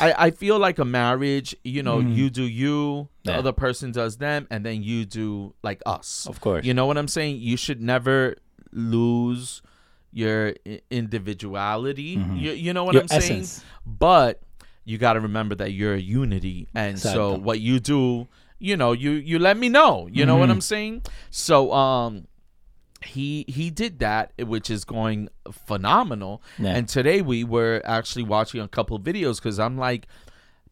I, 0.00 0.26
I 0.26 0.30
feel 0.32 0.58
like 0.58 0.80
a 0.80 0.84
marriage. 0.84 1.54
You 1.62 1.84
know, 1.84 1.98
Mhm. 2.02 2.16
you 2.16 2.30
do 2.30 2.42
you, 2.42 3.08
the 3.22 3.30
Yeah. 3.32 3.38
other 3.38 3.52
person 3.52 3.92
does 3.92 4.16
them, 4.18 4.48
and 4.50 4.66
then 4.66 4.82
you 4.82 5.04
do 5.06 5.54
like 5.62 5.80
us. 5.86 6.26
of 6.28 6.40
course. 6.40 6.64
You 6.66 6.74
know 6.74 6.86
what 6.86 6.98
I'm 6.98 7.06
saying? 7.08 7.38
You 7.38 7.56
should 7.56 7.80
never 7.80 8.34
lose 8.72 9.62
your 10.12 10.54
i- 10.66 10.80
individuality. 10.90 12.16
Mhm. 12.16 12.40
You, 12.40 12.52
you 12.52 12.72
know 12.72 12.84
what 12.84 12.94
Your 12.94 13.02
I'm 13.02 13.08
saying? 13.08 13.42
essence. 13.42 13.64
But 13.86 14.40
you 14.84 14.98
got 14.98 15.12
to 15.14 15.20
remember 15.20 15.54
that 15.56 15.72
you're 15.72 15.94
a 15.94 16.00
unity, 16.00 16.66
and 16.74 16.98
so 16.98 17.36
what 17.36 17.60
you 17.60 17.78
do, 17.78 18.26
you 18.58 18.76
know, 18.76 18.92
you 18.92 19.10
you 19.12 19.38
let 19.38 19.56
me 19.56 19.68
know. 19.68 20.08
You 20.10 20.26
know 20.26 20.36
what 20.36 20.48
Mhm. 20.48 20.52
I'm 20.52 20.60
saying? 20.60 21.02
So 21.30 21.72
um, 21.72 22.26
he 23.04 23.44
he 23.48 23.70
did 23.70 23.98
that, 24.00 24.32
which 24.38 24.68
is 24.70 24.84
going 24.84 25.28
phenomenal. 25.52 26.42
Yeah. 26.58 26.74
And 26.76 26.88
today 26.88 27.22
we 27.22 27.44
were 27.44 27.80
actually 27.84 28.24
watching 28.24 28.60
a 28.60 28.68
couple 28.68 28.98
videos 28.98 29.36
because 29.36 29.58
I'm 29.58 29.78
like, 29.78 30.06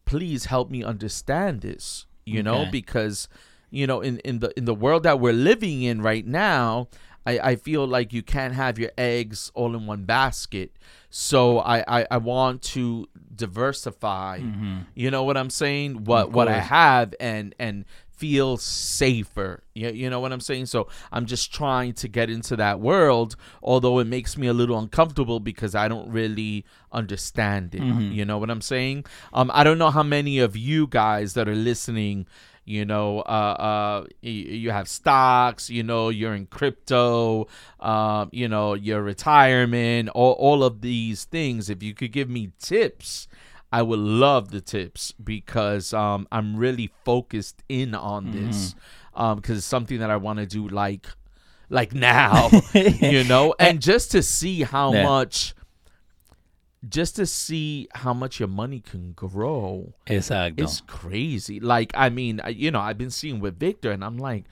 please 0.05 0.45
help 0.45 0.69
me 0.69 0.83
understand 0.83 1.61
this, 1.61 2.05
you 2.25 2.43
know, 2.43 2.65
because 2.71 3.29
you 3.69 3.87
know 3.87 4.01
in 4.01 4.19
in 4.19 4.39
the 4.39 4.51
in 4.57 4.65
the 4.65 4.75
world 4.75 5.03
that 5.03 5.19
we're 5.19 5.33
living 5.33 5.81
in 5.83 6.01
right 6.01 6.25
now. 6.25 6.89
I, 7.25 7.39
I 7.51 7.55
feel 7.57 7.85
like 7.85 8.13
you 8.13 8.23
can't 8.23 8.53
have 8.53 8.79
your 8.79 8.91
eggs 8.97 9.51
all 9.53 9.75
in 9.75 9.85
one 9.85 10.05
basket. 10.05 10.71
So 11.09 11.59
I, 11.59 11.83
I, 11.99 12.07
I 12.11 12.17
want 12.19 12.61
to 12.73 13.05
diversify 13.37 14.39
Mhm. 14.39 14.85
you 14.95 15.11
know 15.11 15.23
what 15.23 15.37
I'm 15.37 15.49
saying? 15.49 16.03
What 16.05 16.31
what 16.31 16.47
I 16.47 16.59
have 16.59 17.13
and 17.19 17.53
and 17.59 17.85
feel 18.11 18.57
safer. 18.57 19.61
You, 19.75 19.89
you 19.91 20.09
know 20.09 20.19
what 20.19 20.33
I'm 20.33 20.39
saying? 20.39 20.65
So 20.65 20.87
I'm 21.11 21.27
just 21.27 21.53
trying 21.53 21.93
to 22.01 22.07
get 22.07 22.31
into 22.31 22.55
that 22.55 22.79
world, 22.79 23.35
although 23.61 23.99
it 23.99 24.07
makes 24.07 24.35
me 24.39 24.47
a 24.47 24.53
little 24.53 24.77
uncomfortable 24.79 25.39
because 25.39 25.75
I 25.75 25.87
don't 25.87 26.09
really 26.09 26.65
understand 26.91 27.75
it. 27.75 27.81
Mhm. 27.81 28.11
You 28.13 28.25
know 28.25 28.39
what 28.39 28.49
I'm 28.49 28.61
saying? 28.61 29.05
Um, 29.33 29.51
I 29.53 29.63
don't 29.63 29.77
know 29.77 29.91
how 29.91 30.01
many 30.01 30.39
of 30.39 30.57
you 30.57 30.87
guys 30.87 31.33
that 31.35 31.47
are 31.47 31.55
listening. 31.55 32.25
You 32.67 32.83
know, 32.83 33.19
uh, 33.21 33.55
uh, 34.01 34.05
you, 34.21 34.71
have 34.71 34.89
stocks. 34.89 35.69
You 35.69 35.83
know, 35.83 36.09
you're 36.09 36.35
in 36.35 36.47
crypto. 36.47 37.47
Um, 37.79 38.29
you 38.33 38.49
know, 38.49 38.73
your 38.73 39.01
retirement. 39.01 40.09
All 40.09 40.33
all 40.33 40.63
of 40.65 40.81
these 40.81 41.23
things. 41.23 41.69
If 41.69 41.81
you 41.81 41.93
could 41.93 42.11
give 42.11 42.29
me 42.29 42.51
tips, 42.59 43.29
I 43.71 43.81
would 43.83 43.99
love 43.99 44.51
the 44.51 44.59
tips 44.59 45.13
because 45.13 45.93
um, 45.93 46.27
I'm 46.29 46.57
really 46.57 46.91
focused 47.05 47.63
in 47.69 47.95
on 47.95 48.31
this 48.31 48.75
because 49.13 49.57
it's 49.59 49.65
something 49.65 49.99
that 49.99 50.11
I 50.11 50.17
want 50.17 50.39
to 50.39 50.45
do 50.45 50.67
like 50.67 51.07
like 51.69 51.93
now, 51.93 52.49
you 52.73 53.23
know, 53.23 53.55
and 53.59 53.81
just 53.81 54.11
to 54.11 54.21
see 54.21 54.63
how 54.63 54.91
Yeah. 54.91 55.03
much, 55.03 55.53
just 56.89 57.15
to 57.17 57.25
see 57.25 57.87
how 57.93 58.13
much 58.13 58.39
your 58.39 58.49
money 58.49 58.79
can 58.79 59.13
grow. 59.13 59.93
Exacto. 60.07 60.61
It's 60.61 60.81
crazy. 60.81 61.59
Like 61.59 61.91
I 61.95 62.09
mean, 62.09 62.41
you 62.49 62.71
know, 62.71 62.79
I've 62.79 62.97
been 62.97 63.11
seeing 63.11 63.39
with 63.39 63.59
Victor, 63.59 63.91
and 63.91 64.03
I'm 64.03 64.17
like, 64.17 64.45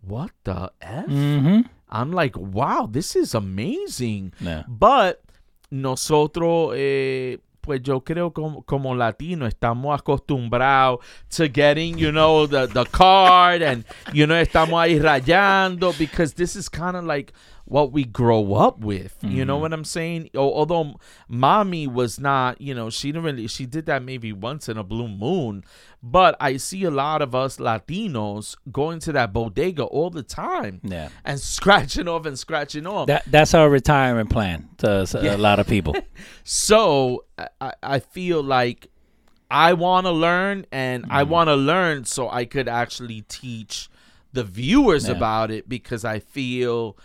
what 0.00 0.30
the 0.44 0.70
f? 0.80 1.06
hmm 1.06 1.60
I'm 1.90 2.12
like, 2.12 2.36
wow, 2.36 2.86
this 2.90 3.16
is 3.16 3.34
amazing. 3.34 4.34
Yeah. 4.40 4.64
But 4.68 5.22
nosotros, 5.70 6.74
eh, 6.76 7.38
pues 7.62 7.82
yo 7.82 8.00
creo 8.00 8.32
como, 8.32 8.62
como 8.62 8.94
latino 8.94 9.46
estamos 9.46 9.98
acostumbrados 9.98 11.00
to 11.30 11.48
getting, 11.48 11.98
you 11.98 12.12
know, 12.12 12.46
the, 12.46 12.66
the 12.66 12.84
card 12.86 13.62
and, 13.62 13.84
you 14.12 14.26
know, 14.26 14.34
estamos 14.34 14.80
ahí 14.80 15.00
rayando 15.00 15.96
because 15.98 16.34
this 16.34 16.56
is 16.56 16.68
kind 16.68 16.96
of 16.96 17.04
like 17.04 17.32
what 17.70 17.92
we 17.92 18.02
grow 18.02 18.54
up 18.54 18.78
with. 18.80 19.18
You 19.20 19.44
know 19.44 19.58
Mhm. 19.58 19.60
what 19.60 19.72
I'm 19.74 19.84
saying? 19.84 20.30
Although 20.34 20.94
mommy 21.28 21.86
was 21.86 22.18
not, 22.18 22.60
you 22.62 22.74
know, 22.74 22.88
she 22.88 23.08
didn't 23.12 23.24
really, 23.24 23.46
she 23.46 23.66
did 23.66 23.84
that 23.86 24.02
maybe 24.02 24.32
once 24.32 24.70
in 24.70 24.78
a 24.78 24.82
blue 24.82 25.06
moon. 25.06 25.62
But 26.02 26.34
I 26.40 26.56
see 26.56 26.84
a 26.84 26.90
lot 26.90 27.20
of 27.20 27.34
us 27.34 27.58
Latinos 27.58 28.56
going 28.72 29.00
to 29.00 29.12
that 29.12 29.34
bodega 29.34 29.82
all 29.84 30.08
the 30.08 30.22
time 30.22 30.80
Yeah. 30.82 31.10
and 31.26 31.38
scratching 31.56 32.08
off 32.08 32.24
and 32.24 32.38
scratching 32.38 32.86
off. 32.86 33.06
That 33.08 33.24
that's 33.26 33.52
our 33.52 33.68
retirement 33.68 34.30
plan 34.30 34.70
to 34.78 35.06
Yeah. 35.22 35.36
a 35.36 35.36
lot 35.36 35.58
of 35.58 35.66
people. 35.66 35.94
So 36.44 37.24
I- 37.38 37.48
I, 37.60 37.72
I 37.82 37.98
feel 37.98 38.42
like 38.42 38.88
I 39.50 39.72
want 39.74 40.06
to 40.06 40.10
learn 40.12 40.64
and 40.72 41.04
I 41.10 41.22
Mm-hmm. 41.22 41.30
want 41.32 41.48
to 41.48 41.54
learn 41.56 42.04
so 42.04 42.28
I 42.30 42.44
could 42.46 42.68
actually 42.68 43.22
teach 43.28 43.88
the 44.32 44.44
viewers 44.44 45.06
Yeah. 45.08 45.14
about 45.16 45.50
it 45.50 45.68
because 45.68 46.04
I 46.04 46.18
feel 46.18 46.96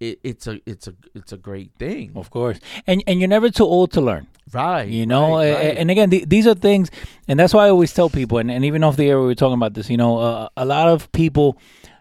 it, 0.00 0.18
it's 0.24 0.46
a 0.46 0.60
it's 0.66 0.88
a 0.88 0.94
it's 1.14 1.32
a 1.32 1.36
great 1.36 1.72
thing. 1.78 2.12
of 2.16 2.30
course. 2.30 2.58
And 2.86 3.04
and 3.06 3.20
you're 3.20 3.28
never 3.28 3.50
too 3.50 3.64
old 3.64 3.92
to 3.92 4.00
learn. 4.00 4.26
Right. 4.52 4.88
You 4.88 5.06
know, 5.06 5.36
right, 5.36 5.52
right. 5.52 5.76
and 5.76 5.90
again, 5.90 6.10
th- 6.10 6.28
these 6.28 6.46
are 6.46 6.54
things, 6.54 6.90
and 7.28 7.38
that's 7.38 7.54
why 7.54 7.66
I 7.66 7.70
always 7.70 7.94
tell 7.94 8.10
people, 8.10 8.38
and, 8.38 8.50
and 8.50 8.64
even 8.64 8.82
off 8.82 8.96
the 8.96 9.08
air, 9.08 9.20
we 9.20 9.26
were 9.26 9.34
talking 9.36 9.54
about 9.54 9.74
this. 9.74 9.88
You 9.88 9.96
know, 9.96 10.18
uh, 10.18 10.48
a 10.56 10.64
lot 10.64 10.88
of 10.88 11.12
people, 11.12 11.56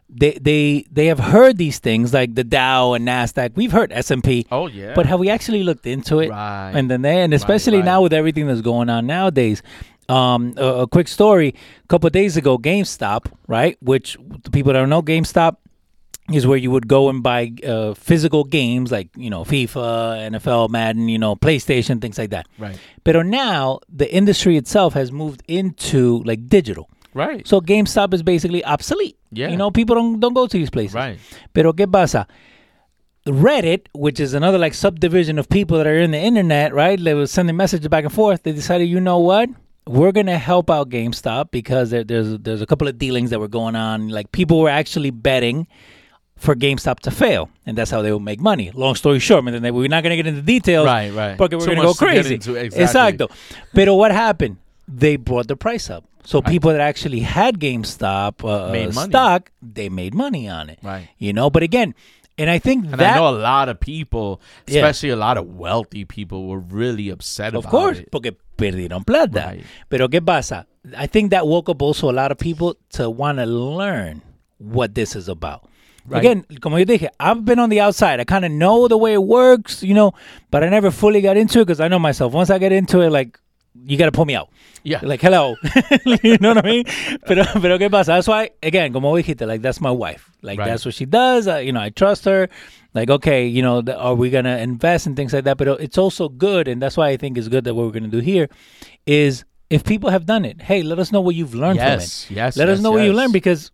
they 0.09 0.31
they 0.41 0.85
they 0.91 1.07
have 1.07 1.19
heard 1.19 1.57
these 1.57 1.77
things 1.77 2.11
like 2.11 2.33
the 2.33 2.43
Dow 2.43 2.93
and 2.93 3.07
Nasdaq. 3.07 3.51
We've 3.55 3.71
heard 3.71 3.91
S 3.91 4.09
and 4.09 4.23
P, 4.23 4.47
oh 4.51 4.67
yeah. 4.67 4.93
but 4.95 5.05
have 5.05 5.19
we 5.19 5.29
actually 5.29 5.63
looked 5.63 5.85
into 5.85 6.19
it? 6.19 6.29
right. 6.29 6.71
And 6.73 6.89
then 6.89 7.03
they, 7.03 7.21
and 7.21 7.33
especially 7.33 7.77
right. 7.77 7.85
now 7.85 8.01
with 8.01 8.13
everything 8.13 8.47
that's 8.47 8.61
going 8.61 8.89
on 8.89 9.05
nowadays. 9.05 9.61
Um, 10.07 10.55
a, 10.57 10.65
a 10.65 10.87
quick 10.87 11.07
story: 11.07 11.53
a 11.83 11.87
couple 11.87 12.07
of 12.07 12.13
days 12.13 12.35
ago, 12.35 12.57
GameStop, 12.57 13.31
right? 13.47 13.77
Which 13.79 14.17
the 14.43 14.49
people 14.49 14.73
that 14.73 14.79
don't 14.79 14.89
know, 14.89 15.03
GameStop 15.03 15.57
is 16.33 16.45
where 16.45 16.57
you 16.57 16.71
would 16.71 16.87
go 16.87 17.09
and 17.09 17.21
buy 17.23 17.51
uh, 17.65 17.93
physical 17.93 18.43
games 18.43 18.91
like 18.91 19.09
you 19.15 19.29
know 19.29 19.43
FIFA, 19.43 20.29
NFL, 20.31 20.69
Madden, 20.69 21.09
you 21.09 21.17
know 21.17 21.35
PlayStation, 21.35 22.01
things 22.01 22.17
like 22.17 22.29
that. 22.31 22.47
right. 22.57 22.77
But 23.03 23.25
now 23.25 23.79
the 23.89 24.11
industry 24.13 24.57
itself 24.57 24.93
has 24.93 25.11
moved 25.11 25.43
into 25.47 26.23
like 26.23 26.47
digital. 26.47 26.89
Right. 27.13 27.47
So 27.47 27.59
GameStop 27.59 28.13
is 28.13 28.21
basically 28.21 28.63
obsolete. 28.63 29.17
Yeah. 29.31 29.49
You 29.49 29.57
know, 29.57 29.71
people 29.71 29.95
don't 29.95 30.19
don't 30.19 30.33
go 30.33 30.47
to 30.47 30.57
these 30.57 30.69
places. 30.69 30.93
Right. 30.93 31.19
Pero 31.53 31.73
qué 31.73 31.91
pasa? 31.91 32.27
Reddit, 33.25 33.87
which 33.93 34.19
is 34.19 34.33
another 34.33 34.57
like 34.57 34.73
subdivision 34.73 35.37
of 35.37 35.49
people 35.49 35.77
that 35.77 35.87
are 35.87 35.97
in 35.97 36.11
the 36.11 36.17
internet, 36.19 36.73
right? 36.73 36.99
They 37.03 37.13
were 37.13 37.27
sending 37.27 37.55
messages 37.55 37.87
back 37.87 38.03
and 38.03 38.13
forth. 38.13 38.43
They 38.43 38.53
decided, 38.53 38.85
you 38.85 38.99
know 38.99 39.19
what? 39.19 39.49
We're 39.87 40.11
gonna 40.11 40.37
help 40.37 40.69
out 40.69 40.89
GameStop 40.89 41.51
because 41.51 41.89
there, 41.89 42.03
there's 42.03 42.37
there's 42.39 42.61
a 42.61 42.65
couple 42.65 42.87
of 42.87 42.97
dealings 42.97 43.31
that 43.31 43.39
were 43.39 43.47
going 43.47 43.75
on. 43.75 44.09
Like 44.09 44.31
people 44.31 44.59
were 44.59 44.69
actually 44.69 45.09
betting 45.09 45.67
for 46.39 46.55
GameStop 46.55 46.99
to 47.01 47.11
fail, 47.11 47.49
and 47.65 47.77
that's 47.77 47.91
how 47.91 48.01
they 48.01 48.11
will 48.11 48.19
make 48.23 48.39
money. 48.39 48.71
Long 48.73 48.95
story 48.95 49.19
short, 49.19 49.45
and 49.45 49.53
then 49.53 49.61
they, 49.61 49.71
we're 49.71 49.87
not 49.89 50.03
gonna 50.03 50.15
get 50.15 50.25
into 50.25 50.41
details, 50.41 50.85
Right. 50.87 51.11
Right. 51.13 51.37
Porque 51.37 51.51
we're 51.53 51.75
go 51.75 51.83
much 51.83 51.97
to 51.97 52.05
get 52.05 52.11
crazy. 52.23 52.33
into, 52.35 52.55
exactly. 52.55 53.27
Exacto. 53.27 53.31
Pero 53.75 53.95
what 53.95 54.11
happened? 54.11 54.57
They 54.87 55.17
brought 55.17 55.47
the 55.47 55.55
price 55.55 55.89
up. 55.89 56.05
So 56.23 56.41
people 56.41 56.71
that 56.71 56.81
actually 56.81 57.21
had 57.21 57.59
GameStop 57.59 58.43
uh, 58.43 58.91
stock, 58.91 59.51
they 59.61 59.89
made 59.89 60.13
money 60.13 60.47
on 60.47 60.69
it. 60.69 60.79
Right. 60.81 61.09
You 61.17 61.33
know, 61.33 61.49
but 61.49 61.63
again, 61.63 61.93
and 62.37 62.49
I 62.49 62.57
think 62.59 62.85
And 62.85 62.93
that 62.99 63.13
I 63.13 63.17
know 63.17 63.27
a 63.29 63.35
lot 63.37 63.67
of 63.69 63.79
people, 63.79 64.39
Yeah. 64.67 64.79
especially 64.79 65.09
a 65.09 65.15
lot 65.17 65.37
of 65.37 65.45
wealthy 65.57 66.05
people, 66.05 66.47
were 66.47 66.59
really 66.59 67.09
upset 67.09 67.53
of 67.53 67.65
about 67.65 67.71
course, 67.71 67.99
it. 67.99 68.11
porque 68.11 68.31
perdieron 68.57 69.05
plata. 69.05 69.45
Right. 69.57 69.63
Pero 69.89 70.07
qué 70.07 70.25
pasa? 70.25 70.65
I 70.97 71.07
think 71.07 71.31
that 71.31 71.45
woke 71.47 71.67
up 71.69 71.81
also 71.81 72.09
a 72.09 72.15
lot 72.15 72.31
of 72.31 72.37
people 72.37 72.75
to 72.91 73.09
want 73.09 73.39
to 73.39 73.45
learn 73.45 74.21
what 74.57 74.95
this 74.95 75.15
is 75.15 75.27
about. 75.27 75.68
Right. 76.09 76.19
Again, 76.19 76.45
como 76.59 76.77
yo 76.77 76.85
dije, 76.85 77.09
I've 77.19 77.45
been 77.45 77.59
on 77.59 77.69
the 77.69 77.79
outside. 77.81 78.19
I 78.19 78.23
kind 78.23 78.43
of 78.43 78.51
know 78.51 78.87
the 78.87 78.97
way 78.97 79.13
it 79.13 79.23
works, 79.23 79.83
you 79.83 79.93
know, 79.93 80.13
but 80.49 80.63
I 80.63 80.69
never 80.69 80.89
fully 80.89 81.21
got 81.21 81.37
into 81.37 81.59
it 81.59 81.65
because 81.65 81.79
I 81.79 81.87
know 81.87 81.99
myself. 81.99 82.33
Once 82.33 82.49
I 82.49 82.57
get 82.57 82.71
into 82.71 83.01
it, 83.01 83.11
like, 83.11 83.39
you 83.85 83.97
got 83.97 84.05
to 84.05 84.11
pull 84.11 84.25
me 84.25 84.35
out. 84.35 84.49
Yeah. 84.83 85.01
Like, 85.03 85.21
hello. 85.21 85.55
you 86.23 86.37
know 86.39 86.55
what 86.55 86.65
I 86.65 86.67
mean? 86.67 86.83
Pero, 87.25 87.43
pero 87.61 87.77
qué 87.77 87.91
pasa? 87.91 88.13
That's 88.13 88.27
why, 88.27 88.49
again, 88.63 88.91
como 88.91 89.13
dijiste, 89.13 89.45
like, 89.47 89.61
that's 89.61 89.79
my 89.79 89.91
wife. 89.91 90.31
Like, 90.41 90.57
Right. 90.57 90.65
that's 90.65 90.83
what 90.85 90.95
she 90.95 91.05
does. 91.05 91.47
Uh, 91.47 91.57
you 91.57 91.71
know, 91.71 91.81
I 91.81 91.89
trust 91.89 92.25
her. 92.25 92.49
Like, 92.95 93.09
okay, 93.09 93.45
you 93.45 93.61
know, 93.61 93.83
are 93.95 94.15
we 94.15 94.31
going 94.31 94.45
to 94.45 94.57
invest 94.57 95.05
and 95.05 95.15
things 95.15 95.31
like 95.31 95.43
that? 95.43 95.57
But 95.57 95.67
it's 95.79 95.97
also 95.97 96.27
good, 96.27 96.67
and 96.67 96.81
that's 96.81 96.97
why 96.97 97.09
I 97.09 97.17
think 97.17 97.37
it's 97.37 97.47
good 97.47 97.65
that 97.65 97.75
what 97.75 97.85
we're 97.85 97.91
going 97.91 98.09
to 98.09 98.09
do 98.09 98.19
here 98.19 98.49
is 99.05 99.45
if 99.69 99.83
people 99.83 100.09
have 100.09 100.25
done 100.25 100.43
it, 100.45 100.61
hey, 100.61 100.81
let 100.81 100.97
us 100.97 101.11
know 101.11 101.21
what 101.21 101.35
you've 101.35 101.53
learned 101.53 101.75
yes. 101.77 102.25
from 102.25 102.33
it. 102.33 102.37
Yes. 102.37 102.57
Let 102.57 102.69
us 102.69 102.77
yes, 102.79 102.83
know 102.83 102.91
what 102.91 103.03
you 103.03 103.13
learned 103.13 103.33
because 103.33 103.71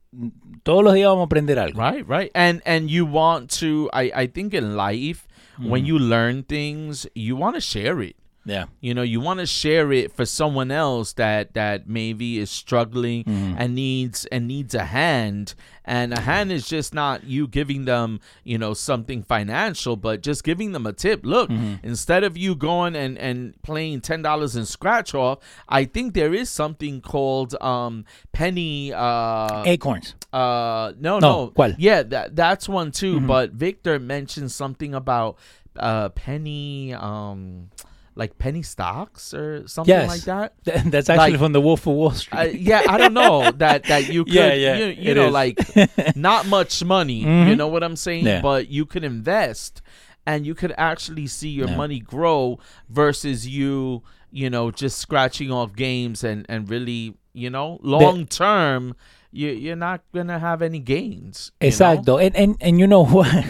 todos 0.66 0.84
los 0.84 0.94
días 0.96 1.08
vamos 1.08 1.22
a 1.22 1.26
aprender 1.26 1.58
algo. 1.60 1.80
Right, 1.80 2.04
right. 2.10 2.32
And 2.34 2.62
and 2.66 2.90
you 2.90 3.06
want 3.06 3.50
to 3.60 3.88
I 3.94 4.12
I 4.24 4.28
think 4.28 4.54
in 4.54 4.76
life 4.76 5.28
Mm-hmm. 5.58 5.70
when 5.70 5.86
you 5.86 5.98
learn 5.98 6.44
things, 6.44 7.08
you 7.16 7.38
want 7.38 7.56
to 7.56 7.62
share 7.62 8.02
it. 8.02 8.18
Yeah. 8.46 8.66
You 8.80 8.94
know, 8.94 9.02
you 9.02 9.20
want 9.22 9.40
to 9.40 9.46
share 9.48 9.92
it 9.92 10.12
for 10.16 10.26
someone 10.26 10.70
else 10.72 11.14
that 11.14 11.54
that 11.56 11.90
maybe 11.90 12.38
is 12.38 12.52
struggling 12.52 13.24
Mm-hmm. 13.24 13.56
and 13.58 13.76
needs 13.76 14.26
and 14.26 14.48
needs 14.48 14.76
a 14.76 14.86
hand. 14.86 15.56
And 15.88 16.14
a 16.14 16.20
hand 16.22 16.52
is 16.52 16.68
just 16.68 16.94
not 16.96 17.26
you 17.26 17.48
giving 17.48 17.86
them, 17.86 18.20
you 18.44 18.58
know, 18.58 18.74
something 18.74 19.22
financial, 19.22 19.96
but 19.96 20.22
just 20.22 20.44
giving 20.44 20.72
them 20.72 20.86
a 20.86 20.94
tip. 20.94 21.22
Look, 21.26 21.50
Mm-hmm. 21.50 21.86
instead 21.86 22.24
of 22.24 22.38
you 22.38 22.56
going 22.56 22.96
and 22.96 23.18
and 23.18 23.60
playing 23.64 24.02
ten 24.02 24.22
dollars 24.22 24.56
in 24.56 24.66
scratch 24.66 25.14
off, 25.16 25.40
I 25.70 25.86
think 25.86 26.14
there 26.14 26.34
is 26.34 26.50
something 26.50 27.02
called 27.02 27.56
um 27.62 28.06
penny 28.32 28.94
uh 28.94 29.64
Acorns. 29.66 30.16
uh 30.34 30.94
no 31.00 31.20
No, 31.20 31.52
no, 31.58 31.76
yeah 31.80 32.04
that 32.04 32.36
that's 32.36 32.70
one 32.70 32.92
too. 32.92 33.18
Mm-hmm. 33.18 33.28
But 33.28 33.52
Victor 33.52 34.00
mentioned 34.00 34.52
something 34.52 34.94
about 34.94 35.38
uh 35.78 36.10
penny 36.10 36.94
um 36.94 37.70
like 38.18 38.38
penny 38.38 38.62
stocks 38.64 39.34
or 39.34 39.68
something 39.68 39.94
Yes. 39.94 40.08
like 40.10 40.22
that. 40.22 40.64
Th- 40.64 40.84
That's 40.86 41.10
actually 41.10 41.32
Like- 41.32 41.40
from 41.40 41.52
the 41.52 41.60
Wolf 41.62 41.82
of 41.86 41.94
Wall 41.94 42.12
Street. 42.12 42.60
Yeah, 42.62 42.82
I 42.88 42.98
don't 42.98 43.14
know 43.14 43.52
that 43.58 43.84
that 43.86 44.08
you 44.08 44.24
could 44.24 44.34
Yeah, 44.34 44.54
yeah, 44.54 44.78
you, 44.78 44.86
you 45.10 45.14
know 45.14 45.28
is. 45.28 45.34
like 45.34 45.60
not 46.16 46.48
much 46.48 46.84
money, 46.84 47.20
you 47.22 47.26
Mhm. 47.28 47.58
know 47.58 47.68
what 47.68 47.84
I'm 47.84 47.96
saying, 47.98 48.26
Yeah. 48.26 48.42
but 48.42 48.70
you 48.70 48.86
could 48.86 49.04
invest 49.04 49.82
and 50.26 50.46
you 50.46 50.56
could 50.56 50.74
actually 50.78 51.28
see 51.28 51.50
your 51.50 51.68
Yeah. 51.68 51.76
money 51.76 52.00
grow 52.00 52.58
versus 52.90 53.48
you 53.48 54.02
you 54.32 54.50
know 54.50 54.72
just 54.72 54.98
scratching 54.98 55.52
off 55.52 55.76
games 55.76 56.24
and 56.24 56.46
and 56.50 56.70
really 56.70 57.16
you 57.34 57.50
know 57.50 57.80
long 57.84 58.26
term 58.26 58.96
you 59.36 59.50
you're 59.50 59.76
not 59.76 60.02
gonna 60.14 60.40
have 60.40 60.62
any 60.62 60.80
gains. 60.80 61.52
you 61.62 61.72
know? 62.08 62.18
And, 62.18 62.36
and 62.36 62.56
and 62.62 62.80
you 62.80 62.88
know 62.88 63.06
what? 63.06 63.28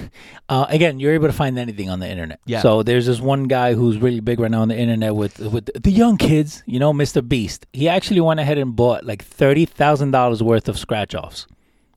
Uh, 0.48 0.66
again, 0.70 1.00
you're 1.00 1.14
able 1.14 1.26
to 1.26 1.34
find 1.34 1.58
anything 1.58 1.90
on 1.90 2.00
the 2.00 2.08
internet. 2.08 2.40
Yeah. 2.46 2.62
So 2.62 2.84
there's 2.84 3.08
this 3.08 3.20
one 3.20 3.46
guy 3.46 3.74
who's 3.74 3.98
really 3.98 4.20
big 4.20 4.40
right 4.40 4.52
now 4.52 4.62
on 4.62 4.68
the 4.68 4.78
internet 4.78 5.16
with 5.16 5.40
with 5.40 5.70
the 5.74 5.90
young 5.92 6.18
kids. 6.18 6.62
You 6.68 6.78
know, 6.78 6.94
Mr. 6.94 7.28
Beast. 7.28 7.66
He 7.74 7.90
actually 7.90 8.22
went 8.22 8.40
ahead 8.40 8.60
and 8.60 8.76
bought 8.76 9.04
like 9.06 9.24
thirty 9.26 9.66
thousand 9.66 10.12
dollars 10.12 10.44
worth 10.44 10.70
of 10.70 10.78
scratch 10.78 11.16
offs. 11.16 11.48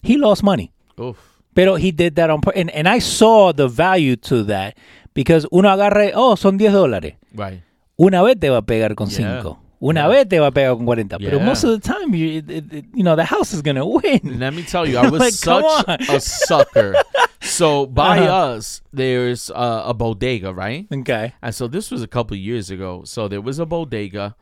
He 0.03 0.16
lost 0.16 0.43
money, 0.43 0.72
Oof. 0.99 1.18
pero 1.55 1.76
he 1.76 1.93
did 1.93 2.14
that 2.16 2.30
on 2.30 2.41
and 2.57 2.70
and 2.70 2.89
I 2.89 3.01
saw 3.01 3.53
the 3.53 3.68
value 3.68 4.16
to 4.32 4.43
that 4.45 4.78
because 5.12 5.45
uno 5.53 5.68
agarre 5.68 6.12
oh 6.14 6.34
son 6.36 6.57
10 6.57 6.72
dólares. 6.72 7.16
Right. 7.34 7.61
Una 8.01 8.22
vez 8.22 8.39
te 8.41 8.49
va 8.49 8.59
a 8.59 8.62
pegar 8.62 8.95
con 8.95 9.09
Yeah. 9.11 9.16
cinco. 9.43 9.59
Una 9.81 10.09
vez 10.09 10.29
te 10.29 10.41
va 10.41 10.49
a 10.49 10.51
pegar 10.51 10.74
con 10.76 10.85
40. 10.87 11.18
Pero 11.18 11.39
Yeah. 11.39 11.47
most 11.47 11.64
of 11.64 11.70
the 11.70 11.79
time, 11.81 12.12
you, 12.14 12.39
it, 12.39 12.51
it, 12.51 12.85
you 12.95 13.05
know, 13.05 13.14
the 13.14 13.24
house 13.24 13.53
is 13.55 13.62
going 13.62 13.76
to 13.76 13.87
win. 13.87 14.20
Let 14.41 14.53
me 14.53 14.62
tell 14.64 14.85
you, 14.89 14.99
I 14.99 15.09
was 15.09 15.20
Like, 15.26 15.35
such 15.35 16.09
a 16.09 16.20
sucker. 16.20 16.95
So 17.41 17.87
by 17.87 18.18
Uh-huh. 18.18 18.57
us, 18.57 18.83
there's 18.93 19.49
uh, 19.51 19.83
a 19.87 19.95
bodega, 19.95 20.53
right? 20.53 20.87
Okay. 20.93 21.33
And 21.41 21.55
so 21.55 21.68
this 21.68 21.91
was 21.91 22.03
a 22.03 22.09
couple 22.09 22.37
years 22.37 22.68
ago. 22.70 23.03
So 23.05 23.29
there 23.29 23.41
was 23.41 23.59
a 23.61 23.64
bodega. 23.64 24.35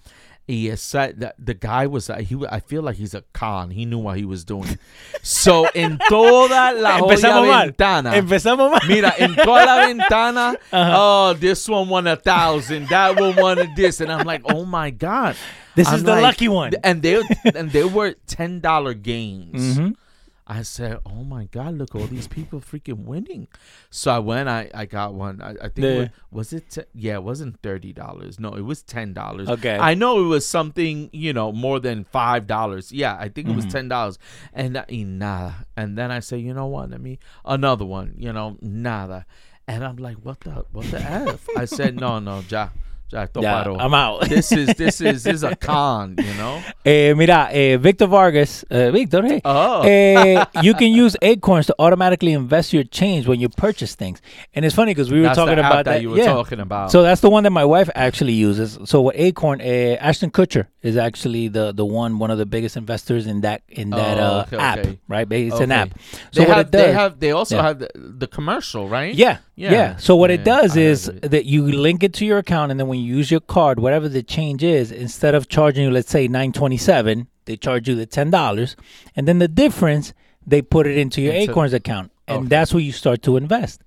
He 0.48 0.74
said 0.76 1.18
that 1.20 1.34
the 1.44 1.54
guy 1.54 1.88
was 1.88 2.06
he. 2.06 2.36
I 2.48 2.60
feel 2.60 2.82
like 2.82 2.94
he's 2.96 3.14
a 3.14 3.22
con. 3.32 3.70
He 3.70 3.84
knew 3.84 3.98
what 3.98 4.16
he 4.16 4.24
was 4.24 4.44
doing. 4.44 4.78
So 5.22 5.66
en 5.74 5.98
toda 6.08 6.72
la 6.72 7.00
Empezamos 7.00 7.46
mal. 7.48 7.66
ventana. 7.66 8.12
Empezamos 8.14 8.70
mal. 8.70 8.80
Mira, 8.86 9.12
en 9.18 9.34
toda 9.34 9.66
la 9.66 9.86
ventana, 9.86 10.54
Uh-huh. 10.72 10.94
oh, 10.96 11.34
this 11.34 11.68
one 11.68 11.88
won 11.88 12.06
a 12.06 12.14
thousand, 12.14 12.88
that 12.90 13.18
one 13.18 13.34
won 13.34 13.58
a 13.58 13.66
this, 13.74 14.00
and 14.00 14.12
I'm 14.12 14.24
like, 14.24 14.42
oh 14.44 14.64
my 14.64 14.90
god, 14.90 15.34
This 15.74 15.88
I'm 15.88 15.96
is 15.96 16.04
the 16.04 16.12
like- 16.12 16.22
lucky 16.22 16.48
one. 16.48 16.72
and 16.84 17.02
they 17.02 17.20
and 17.54 17.72
they 17.72 17.84
were 17.84 18.14
ten 18.28 18.60
dollar 18.60 18.94
games. 18.94 19.78
Mhm. 19.78 19.96
I 20.48 20.62
said, 20.62 21.00
"Oh 21.04 21.24
my 21.24 21.46
God! 21.46 21.74
Look, 21.74 21.94
all 21.96 22.06
these 22.06 22.28
people 22.28 22.60
freaking 22.60 23.04
winning!" 23.04 23.48
So 23.90 24.12
I 24.12 24.20
went. 24.20 24.48
I, 24.48 24.70
I 24.72 24.86
got 24.86 25.12
one. 25.14 25.42
I, 25.42 25.50
I 25.50 25.68
think 25.68 25.74
The- 25.74 26.00
it 26.02 26.10
was, 26.30 26.52
was 26.52 26.52
it? 26.52 26.70
Te- 26.70 26.82
yeah, 26.94 27.14
it 27.14 27.24
wasn't 27.24 27.60
thirty 27.62 27.92
dollars. 27.92 28.38
No, 28.38 28.50
it 28.54 28.60
was 28.60 28.82
ten 28.82 29.12
dollars. 29.12 29.48
Okay. 29.48 29.76
I 29.76 29.94
know 29.94 30.20
it 30.24 30.28
was 30.28 30.46
something 30.46 31.10
you 31.12 31.32
know 31.32 31.50
more 31.50 31.80
than 31.80 32.04
five 32.04 32.46
dollars. 32.46 32.92
Yeah, 32.92 33.16
I 33.18 33.28
think 33.28 33.48
it 33.48 33.50
Mm-hmm. 33.50 33.56
was 33.56 33.66
ten 33.66 33.88
dollars. 33.88 34.18
And 34.52 34.76
uh, 34.76 34.84
nada. 34.88 35.66
And 35.76 35.98
then 35.98 36.12
I 36.12 36.20
say, 36.20 36.38
you 36.38 36.54
know 36.54 36.66
what? 36.66 36.90
Let 36.90 37.00
me 37.00 37.18
another 37.44 37.84
one. 37.84 38.14
You 38.16 38.32
know, 38.32 38.56
nada. 38.62 39.26
And 39.66 39.82
I'm 39.84 39.96
like, 39.96 40.18
what 40.18 40.38
the 40.42 40.64
what 40.70 40.86
the 40.92 41.00
f? 41.02 41.48
I 41.56 41.64
said, 41.64 41.98
no, 41.98 42.20
no, 42.20 42.44
ja, 42.48 42.68
esto 43.12 43.40
Yeah, 43.40 43.62
paró. 43.64 43.76
I'm 43.78 43.94
out. 43.94 44.28
This 44.28 44.52
is 44.52 44.74
this 44.76 45.00
is 45.00 45.22
this 45.24 45.34
is 45.36 45.42
a 45.44 45.54
con. 45.68 46.16
You 46.18 46.34
know. 46.34 46.60
Eh, 46.84 47.14
mira, 47.14 47.48
eh, 47.52 47.76
Victor 47.76 48.06
Vargas, 48.06 48.64
uh, 48.70 48.90
Victor, 48.90 49.22
hey. 49.24 49.40
Oh. 49.44 49.82
Eh, 49.82 50.44
you 50.62 50.74
can 50.74 50.92
use 50.92 51.16
Acorns 51.22 51.66
to 51.66 51.74
automatically 51.78 52.32
invest 52.32 52.72
your 52.72 52.84
change 52.84 53.26
when 53.28 53.40
you 53.40 53.48
purchase 53.48 53.94
things. 53.94 54.20
And 54.54 54.64
it's 54.64 54.74
funny 54.74 54.92
because 54.92 55.10
we 55.10 55.20
were 55.20 55.26
That's 55.26 55.38
talking 55.38 55.58
app 55.58 55.72
about 55.72 55.84
that 55.86 55.92
that. 55.94 56.02
you 56.02 56.10
were 56.10 56.18
yeah. 56.18 56.26
talking 56.26 56.60
about. 56.60 56.90
So 56.90 57.02
that's 57.02 57.20
the 57.20 57.30
one 57.30 57.42
that 57.44 57.50
my 57.50 57.64
wife 57.64 57.88
actually 57.94 58.32
uses. 58.32 58.78
So 58.84 59.00
what 59.02 59.16
Acorn, 59.16 59.60
uh, 59.60 59.64
Ashton 60.00 60.30
Kutcher 60.30 60.66
is 60.82 60.96
actually 60.96 61.48
the 61.48 61.72
the 61.72 61.84
one, 61.84 62.18
one 62.18 62.30
of 62.30 62.38
the 62.38 62.46
biggest 62.46 62.76
investors 62.76 63.26
in 63.26 63.40
that 63.42 63.62
in 63.68 63.90
that 63.90 64.18
Oh, 64.18 64.22
uh, 64.22 64.44
okay, 64.46 64.56
app, 64.56 64.78
okay. 64.78 64.98
right? 65.08 65.26
It's 65.30 65.60
an 65.60 65.72
app. 65.72 65.90
So 66.32 66.40
they 66.42 66.46
what 66.46 66.56
have, 66.56 66.66
it 66.66 66.70
does, 66.72 66.82
they 66.86 66.92
have 66.92 67.20
they 67.20 67.30
also 67.32 67.56
Yeah. 67.56 67.62
have 67.62 67.78
the, 67.78 67.88
the 67.94 68.26
commercial, 68.26 68.88
right? 68.88 69.14
Yeah, 69.14 69.38
yeah. 69.56 69.72
Yeah. 69.72 69.96
So 69.96 70.16
what 70.16 70.30
it 70.30 70.44
does 70.44 70.76
I 70.76 70.80
is 70.80 71.08
it. 71.08 71.30
that 71.30 71.44
you 71.46 71.62
link 71.66 72.02
it 72.02 72.12
to 72.14 72.24
your 72.24 72.38
account, 72.38 72.70
and 72.70 72.78
then 72.80 72.86
when 72.88 72.95
you 72.96 73.16
use 73.16 73.30
your 73.30 73.40
card, 73.40 73.78
whatever 73.78 74.08
the 74.08 74.22
change 74.22 74.62
is, 74.62 74.90
instead 74.92 75.34
of 75.34 75.48
charging 75.48 75.84
you, 75.84 75.90
let's 75.90 76.10
say 76.10 76.28
nine 76.28 76.52
twenty 76.52 76.76
seven, 76.76 77.28
they 77.44 77.56
charge 77.56 77.88
you 77.88 77.94
the 77.94 78.06
ten 78.06 78.30
dollars, 78.30 78.76
and 79.14 79.26
then 79.28 79.38
the 79.38 79.48
difference 79.48 80.12
they 80.46 80.62
put 80.62 80.86
it 80.86 80.96
into 80.98 81.20
your 81.20 81.32
Into- 81.34 81.50
Acorns 81.52 81.72
account, 81.72 82.10
and 82.28 82.38
Okay. 82.38 82.48
that's 82.48 82.72
where 82.72 82.82
you 82.82 82.92
start 82.92 83.22
to 83.22 83.36
invest. 83.36 83.82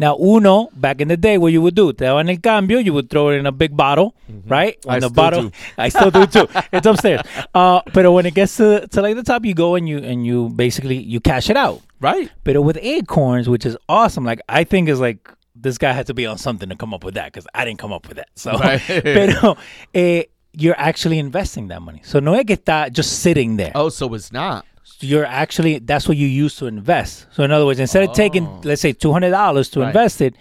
Now, 0.00 0.16
uno 0.16 0.68
back 0.76 1.00
in 1.00 1.08
the 1.08 1.16
day, 1.16 1.38
what 1.38 1.48
you 1.52 1.60
would 1.60 1.74
do, 1.74 1.92
te 1.92 2.04
daban 2.04 2.30
el 2.30 2.36
cambio, 2.36 2.78
you 2.78 2.92
would 2.92 3.10
throw 3.10 3.30
it 3.30 3.38
in 3.38 3.46
a 3.46 3.52
big 3.52 3.76
bottle, 3.76 4.14
right? 4.46 4.80
Mm-hmm. 4.80 4.90
I 4.90 5.00
the 5.00 5.06
still 5.08 5.14
bottle, 5.14 5.42
do. 5.42 5.50
I 5.78 5.88
still 5.88 6.10
do 6.12 6.24
too. 6.26 6.46
It's 6.72 6.86
upstairs. 6.86 7.20
Uh, 7.52 7.80
but 7.92 8.10
when 8.12 8.24
it 8.24 8.34
gets 8.34 8.56
to, 8.58 8.86
to 8.86 9.02
like 9.02 9.16
the 9.16 9.24
top, 9.24 9.44
you 9.44 9.54
go 9.54 9.74
and 9.74 9.88
you 9.88 9.98
and 9.98 10.24
you 10.24 10.50
basically 10.50 10.96
you 10.98 11.18
cash 11.20 11.50
it 11.50 11.56
out. 11.56 11.82
Right. 12.00 12.30
But 12.44 12.62
with 12.62 12.78
acorns, 12.80 13.48
which 13.48 13.66
is 13.66 13.76
awesome, 13.88 14.24
like 14.24 14.40
I 14.48 14.62
think 14.62 14.88
is 14.88 15.00
like 15.00 15.28
this 15.60 15.78
guy 15.78 15.92
had 15.92 16.06
to 16.06 16.14
be 16.14 16.26
on 16.26 16.38
something 16.38 16.68
to 16.68 16.76
come 16.76 16.94
up 16.94 17.04
with 17.04 17.14
that 17.14 17.32
because 17.32 17.46
I 17.54 17.64
didn't 17.64 17.78
come 17.78 17.92
up 17.92 18.06
with 18.08 18.16
that. 18.18 18.28
So, 18.34 18.52
Right. 18.52 18.80
pero 18.86 19.56
eh, 19.94 20.24
you're 20.52 20.78
actually 20.78 21.18
investing 21.18 21.68
that 21.68 21.82
money. 21.82 22.00
So 22.04 22.20
no 22.20 22.34
es 22.34 22.44
que 22.44 22.56
está 22.56 22.90
just 22.92 23.20
sitting 23.20 23.56
there. 23.56 23.72
Oh, 23.74 23.88
so 23.90 24.12
it's 24.14 24.32
not. 24.32 24.64
You're 25.00 25.26
actually 25.26 25.78
that's 25.80 26.08
what 26.08 26.16
you 26.16 26.26
use 26.26 26.56
to 26.56 26.66
invest. 26.66 27.26
So 27.30 27.42
in 27.44 27.50
other 27.52 27.66
words, 27.66 27.78
instead 27.80 28.02
of 28.08 28.12
taking 28.14 28.46
Oh. 28.46 28.60
let's 28.64 28.80
say 28.80 28.92
two 28.92 29.12
hundred 29.12 29.30
dollars 29.30 29.68
to 29.70 29.80
Right. 29.80 29.88
invest 29.88 30.20
it, 30.20 30.34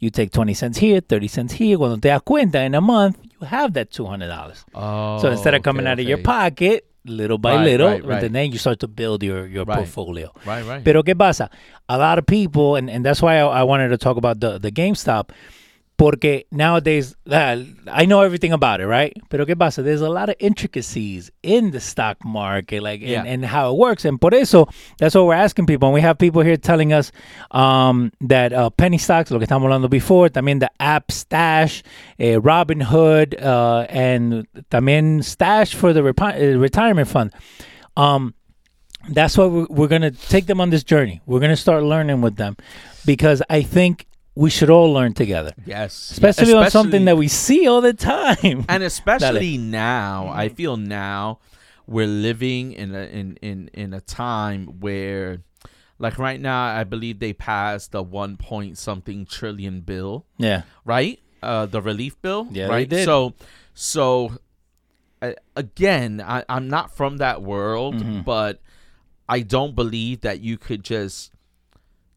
you 0.00 0.10
take 0.10 0.32
twenty 0.32 0.54
cents 0.54 0.78
here, 0.78 1.00
thirty 1.00 1.28
cents 1.28 1.52
here. 1.54 1.76
Cuando 1.78 1.96
te 1.96 2.08
das 2.08 2.20
cuenta 2.22 2.64
in 2.66 2.74
a 2.74 2.80
month, 2.80 3.18
you 3.40 3.46
have 3.46 3.72
that 3.74 3.90
two 3.90 4.04
hundred 4.04 4.28
dollars. 4.28 4.64
Oh. 4.74 5.18
So 5.20 5.30
instead 5.30 5.54
of 5.54 5.62
coming 5.62 5.86
okay, 5.86 5.92
out 5.92 6.00
of 6.00 6.06
your 6.06 6.18
pocket, 6.18 6.84
little 7.04 7.38
by 7.38 7.54
Right, 7.56 7.64
little, 7.64 7.88
right, 7.88 8.04
right. 8.04 8.24
and 8.24 8.34
then 8.34 8.52
you 8.52 8.58
start 8.58 8.78
to 8.80 8.88
build 8.88 9.22
your 9.22 9.46
your 9.46 9.64
portfolio. 9.66 10.30
Right, 10.46 10.64
right. 10.64 10.84
Pero 10.84 11.02
qué 11.02 11.16
pasa? 11.18 11.50
A 11.88 11.98
lot 11.98 12.18
of 12.18 12.26
people, 12.26 12.76
and, 12.76 12.88
and 12.90 13.04
that's 13.04 13.20
why 13.20 13.38
I, 13.38 13.60
I 13.60 13.62
wanted 13.64 13.88
to 13.88 13.98
talk 13.98 14.16
about 14.16 14.40
the, 14.40 14.58
the 14.58 14.70
GameStop, 14.70 15.30
porque 16.02 16.46
nowadays, 16.50 17.14
uh, 17.30 17.62
I 17.86 18.06
know 18.06 18.22
everything 18.22 18.50
about 18.52 18.80
it, 18.80 18.88
right? 18.88 19.16
Pero 19.30 19.46
qué 19.46 19.56
pasa? 19.56 19.84
There's 19.84 20.00
a 20.00 20.08
lot 20.08 20.28
of 20.28 20.34
intricacies 20.40 21.30
in 21.44 21.70
the 21.70 21.78
stock 21.78 22.16
market, 22.24 22.82
like, 22.82 23.00
Yeah. 23.00 23.20
and, 23.20 23.28
and 23.28 23.44
how 23.44 23.70
it 23.70 23.78
works. 23.78 24.04
And 24.04 24.20
por 24.20 24.34
eso, 24.34 24.66
that's 24.98 25.14
what 25.14 25.26
we're 25.26 25.34
asking 25.34 25.66
people. 25.66 25.86
And 25.86 25.94
we 25.94 26.00
have 26.00 26.18
people 26.18 26.42
here 26.42 26.56
telling 26.56 26.92
us 26.92 27.12
um, 27.52 28.10
that 28.20 28.52
uh, 28.52 28.70
penny 28.70 28.98
stocks, 28.98 29.30
lo 29.30 29.38
que 29.38 29.46
estamos 29.46 29.62
hablando 29.62 29.88
before, 29.88 30.28
también 30.28 30.58
the 30.58 30.70
app 30.80 31.12
Stash, 31.12 31.84
eh, 32.18 32.34
Robinhood, 32.34 33.40
uh, 33.40 33.86
and 33.88 34.48
también 34.72 35.22
Stash 35.22 35.72
for 35.72 35.92
the 35.92 36.00
uh, 36.02 36.58
retirement 36.58 37.06
fund. 37.06 37.30
Um, 37.96 38.34
that's 39.08 39.38
why 39.38 39.46
we're, 39.46 39.66
we're 39.70 39.86
going 39.86 40.02
to 40.02 40.10
take 40.10 40.46
them 40.46 40.60
on 40.60 40.70
this 40.70 40.82
journey. 40.82 41.20
We're 41.26 41.38
going 41.38 41.50
to 41.50 41.56
start 41.56 41.84
learning 41.84 42.22
with 42.22 42.34
them 42.34 42.56
because 43.06 43.40
I 43.48 43.62
think 43.62 44.08
we 44.34 44.48
should 44.50 44.70
all 44.70 44.92
learn 44.92 45.12
together, 45.12 45.52
yes. 45.66 46.10
especially, 46.10 46.54
on 46.54 46.70
something 46.70 47.04
that 47.04 47.16
we 47.16 47.28
see 47.28 47.66
all 47.66 47.80
the 47.80 47.92
time. 47.92 48.64
and 48.68 48.82
especially 48.82 49.58
now, 49.58 50.28
I 50.28 50.48
feel 50.48 50.76
now 50.76 51.40
we're 51.86 52.06
living 52.06 52.72
in 52.72 52.94
a 52.94 53.02
in 53.04 53.36
in 53.42 53.68
in 53.74 53.92
a 53.92 54.00
time 54.00 54.80
where 54.80 55.42
like 55.98 56.18
right 56.18 56.40
now 56.40 56.64
I 56.64 56.84
believe 56.84 57.18
they 57.18 57.32
passed 57.32 57.92
the 57.92 58.02
1 58.02 58.36
point 58.36 58.78
something 58.78 59.26
trillion 59.26 59.80
bill, 59.80 60.24
yeah. 60.38 60.62
right? 60.84 61.18
Uh 61.42 61.66
the 61.66 61.82
relief 61.82 62.20
bill, 62.22 62.48
Yeah, 62.50 62.68
they 62.68 62.72
right? 62.72 62.88
did. 62.88 63.04
So 63.04 63.34
so 63.74 64.32
uh, 65.20 65.32
again, 65.56 66.22
I 66.24 66.44
I'm 66.48 66.68
not 66.68 66.96
from 66.96 67.18
that 67.18 67.42
world, 67.42 67.96
Mhm. 67.96 68.24
but 68.24 68.60
I 69.28 69.40
don't 69.40 69.74
believe 69.74 70.22
that 70.22 70.40
you 70.40 70.56
could 70.56 70.82
just 70.84 71.31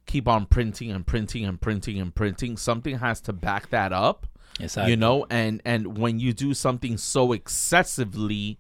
keep 0.06 0.28
on 0.28 0.46
printing 0.46 0.92
and 0.92 1.06
printing 1.06 1.46
and 1.46 1.60
printing 1.60 2.00
and 2.00 2.14
printing. 2.14 2.58
Something 2.58 3.00
has 3.00 3.22
to 3.22 3.34
back 3.34 3.70
that 3.70 3.92
up 3.94 4.28
Exactly. 4.60 4.92
you 4.92 4.96
know 4.98 5.26
and 5.30 5.62
and 5.66 5.98
when 5.98 6.20
you 6.20 6.32
do 6.32 6.54
something 6.54 6.98
so 6.98 7.34
excessively 7.34 8.58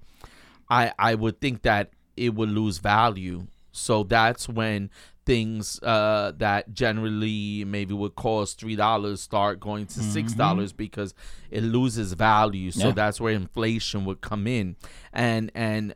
i 0.69 0.91
i 0.99 1.15
would 1.15 1.39
think 1.39 1.61
that 1.61 1.91
it 2.17 2.33
would 2.35 2.49
lose 2.49 2.79
value 2.79 3.47
so 3.71 4.03
that's 4.03 4.49
when 4.49 4.89
things 5.25 5.79
uh, 5.83 6.31
that 6.37 6.71
generally 6.73 7.63
maybe 7.65 7.93
would 7.93 8.15
cost 8.15 8.59
three 8.59 8.75
dollars 8.75 9.21
start 9.21 9.59
going 9.59 9.85
to 9.87 9.99
six 10.01 10.33
dollars 10.33 10.71
because 10.71 11.13
it 11.49 11.61
loses 11.63 12.13
value. 12.13 12.69
So 12.71 12.87
Yeah. 12.89 12.93
that's 12.93 13.19
where 13.19 13.33
inflation 13.33 14.05
would 14.05 14.21
come 14.21 14.45
in, 14.45 14.75
and 15.11 15.51
and 15.55 15.95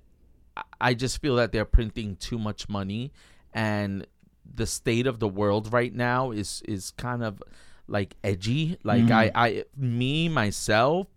I 0.82 0.96
just 0.96 1.22
feel 1.22 1.36
that 1.36 1.52
they're 1.52 1.64
printing 1.64 2.16
too 2.16 2.40
much 2.40 2.68
money, 2.68 3.12
and 3.54 4.08
the 4.60 4.68
state 4.68 5.08
of 5.08 5.20
the 5.20 5.28
world 5.28 5.74
right 5.74 5.94
now 5.94 6.32
is 6.32 6.62
is 6.68 6.92
kind 6.92 7.24
of 7.24 7.42
like 7.88 8.16
edgy. 8.24 8.78
Like 8.84 9.10
I 9.10 9.32
I 9.34 9.64
me 9.76 10.30
myself, 10.30 11.08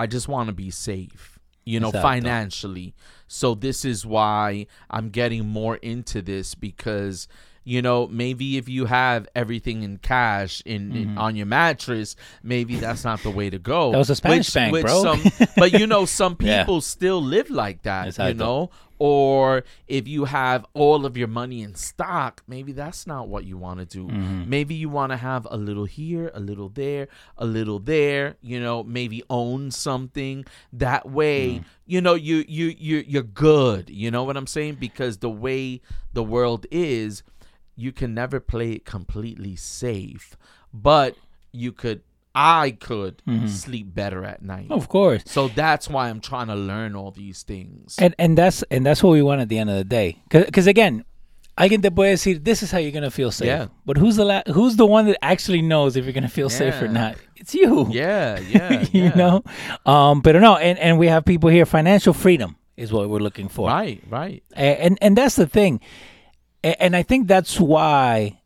I 0.00 0.06
just 0.06 0.28
want 0.28 0.48
to 0.48 0.52
be 0.54 0.70
safe, 0.70 1.38
you 1.64 1.80
know, 1.80 1.90
Exacto. 1.90 2.02
financially. 2.02 2.94
So 3.26 3.54
this 3.54 3.84
is 3.84 4.04
why 4.06 4.66
I'm 4.90 5.10
getting 5.10 5.46
more 5.46 5.76
into 5.76 6.22
this 6.22 6.54
because 6.54 7.28
you 7.64 7.82
know 7.82 8.06
maybe 8.06 8.56
if 8.56 8.66
you 8.68 8.86
have 8.86 9.28
everything 9.34 9.82
in 9.82 9.98
cash 9.98 10.62
in, 10.64 10.96
in 10.96 11.18
on 11.18 11.36
your 11.36 11.46
mattress, 11.46 12.16
maybe 12.42 12.76
that's 12.76 13.04
not 13.04 13.22
the 13.22 13.30
way 13.30 13.50
to 13.50 13.58
go. 13.58 13.86
Mm-hmm. 13.86 13.92
That 13.92 13.98
was 13.98 14.10
a 14.10 14.16
Spanish 14.16 14.50
bank, 14.52 14.80
bro. 14.80 15.02
Some, 15.02 15.22
but 15.56 15.72
you 15.72 15.86
know, 15.86 16.04
some 16.06 16.36
Yeah. 16.40 16.60
people 16.62 16.80
still 16.80 17.22
live 17.22 17.50
like 17.50 17.82
that. 17.82 18.16
You 18.18 18.34
know, 18.34 18.70
or 18.98 19.64
if 19.86 20.08
you 20.08 20.24
have 20.24 20.66
all 20.74 21.06
of 21.06 21.16
your 21.16 21.28
money 21.28 21.62
in 21.62 21.74
stock, 21.74 22.42
maybe 22.46 22.72
that's 22.72 23.06
not 23.06 23.28
what 23.28 23.44
you 23.44 23.56
want 23.56 23.78
to 23.80 23.86
do. 23.86 24.06
Mm-hmm. 24.06 24.48
Maybe 24.50 24.74
you 24.74 24.88
want 24.88 25.12
to 25.12 25.16
have 25.16 25.46
a 25.50 25.56
little 25.56 25.84
here, 25.84 26.30
a 26.34 26.40
little 26.40 26.68
there, 26.68 27.08
a 27.36 27.46
little 27.46 27.78
there, 27.78 28.36
you 28.42 28.60
know, 28.60 28.82
maybe 28.82 29.22
own 29.30 29.70
something. 29.70 30.44
That 30.72 31.08
way, 31.08 31.48
Mm-hmm. 31.48 31.62
you 31.86 32.00
know, 32.00 32.14
you 32.14 32.44
you 32.48 32.74
you 32.78 33.04
you're 33.06 33.22
good. 33.22 33.90
You 33.90 34.10
know 34.10 34.24
what 34.24 34.36
I'm 34.36 34.46
saying? 34.46 34.76
Because 34.80 35.18
the 35.18 35.30
way 35.30 35.80
the 36.12 36.22
world 36.22 36.66
is, 36.70 37.22
you 37.76 37.92
can 37.92 38.14
never 38.14 38.40
play 38.40 38.72
it 38.72 38.84
completely 38.84 39.54
safe, 39.54 40.36
but 40.74 41.14
you 41.52 41.70
could 41.72 42.02
I 42.34 42.70
could 42.72 43.22
sleep 43.46 43.94
better 43.94 44.24
at 44.24 44.42
night. 44.42 44.68
Of 44.70 44.88
course. 44.88 45.22
So 45.26 45.48
that's 45.48 45.88
why 45.88 46.08
I'm 46.08 46.20
trying 46.20 46.46
to 46.48 46.54
learn 46.54 46.94
all 46.94 47.10
these 47.10 47.42
things. 47.42 47.96
And 47.98 48.14
and 48.18 48.38
that's 48.38 48.62
and 48.70 48.86
that's 48.86 49.02
what 49.02 49.10
we 49.10 49.22
want 49.22 49.40
at 49.40 49.48
the 49.48 49.58
end 49.58 49.70
of 49.70 49.76
the 49.76 49.84
day. 49.84 50.22
Because 50.30 50.66
again, 50.66 51.04
alguien 51.58 51.82
te 51.82 51.90
puede 51.90 52.12
decir 52.14 52.38
this 52.42 52.62
is 52.62 52.70
how 52.70 52.78
you're 52.78 52.92
gonna 52.92 53.10
feel 53.10 53.32
safe. 53.32 53.46
Yeah. 53.48 53.66
But 53.84 53.96
who's 53.96 54.16
the 54.16 54.24
la- 54.24 54.42
who's 54.52 54.76
the 54.76 54.86
one 54.86 55.06
that 55.06 55.18
actually 55.22 55.62
knows 55.62 55.96
if 55.96 56.04
you're 56.04 56.12
gonna 56.14 56.28
feel 56.28 56.48
safe 56.50 56.80
or 56.80 56.88
not? 56.88 57.16
It's 57.36 57.54
you. 57.54 57.88
yeah, 57.90 58.38
yeah, 58.48 58.86
you 58.92 59.04
yeah. 59.04 59.14
know. 59.14 59.42
Um. 59.84 60.20
But 60.20 60.36
no. 60.36 60.56
And 60.56 60.78
and 60.78 60.98
we 60.98 61.08
have 61.08 61.24
people 61.24 61.50
here. 61.50 61.66
Financial 61.66 62.12
freedom 62.12 62.56
is 62.76 62.92
what 62.92 63.08
we're 63.08 63.18
looking 63.18 63.48
for. 63.48 63.66
Right, 63.68 64.00
right. 64.08 64.44
A- 64.56 64.80
and 64.84 64.96
and 65.02 65.16
that's 65.16 65.34
the 65.34 65.46
thing 65.48 65.80
A- 66.62 66.80
and 66.80 66.94
i 66.94 67.02
think 67.02 67.26
that's 67.26 67.58
why 67.58 68.37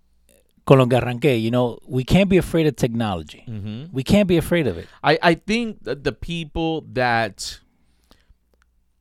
con 0.66 0.78
lo 0.78 0.86
que 0.86 0.96
arranqué, 0.98 1.40
you 1.42 1.50
know 1.50 1.78
we 1.86 2.04
can't 2.04 2.28
be 2.28 2.38
afraid 2.38 2.66
of 2.66 2.76
technology. 2.76 3.42
Hmm 3.46 3.84
we 3.92 4.02
can't 4.02 4.28
be 4.28 4.36
afraid 4.36 4.66
of 4.66 4.76
it. 4.78 4.86
I, 5.02 5.18
I 5.22 5.34
think 5.34 5.82
that 5.84 6.04
the 6.04 6.12
people 6.12 6.82
that 6.92 7.58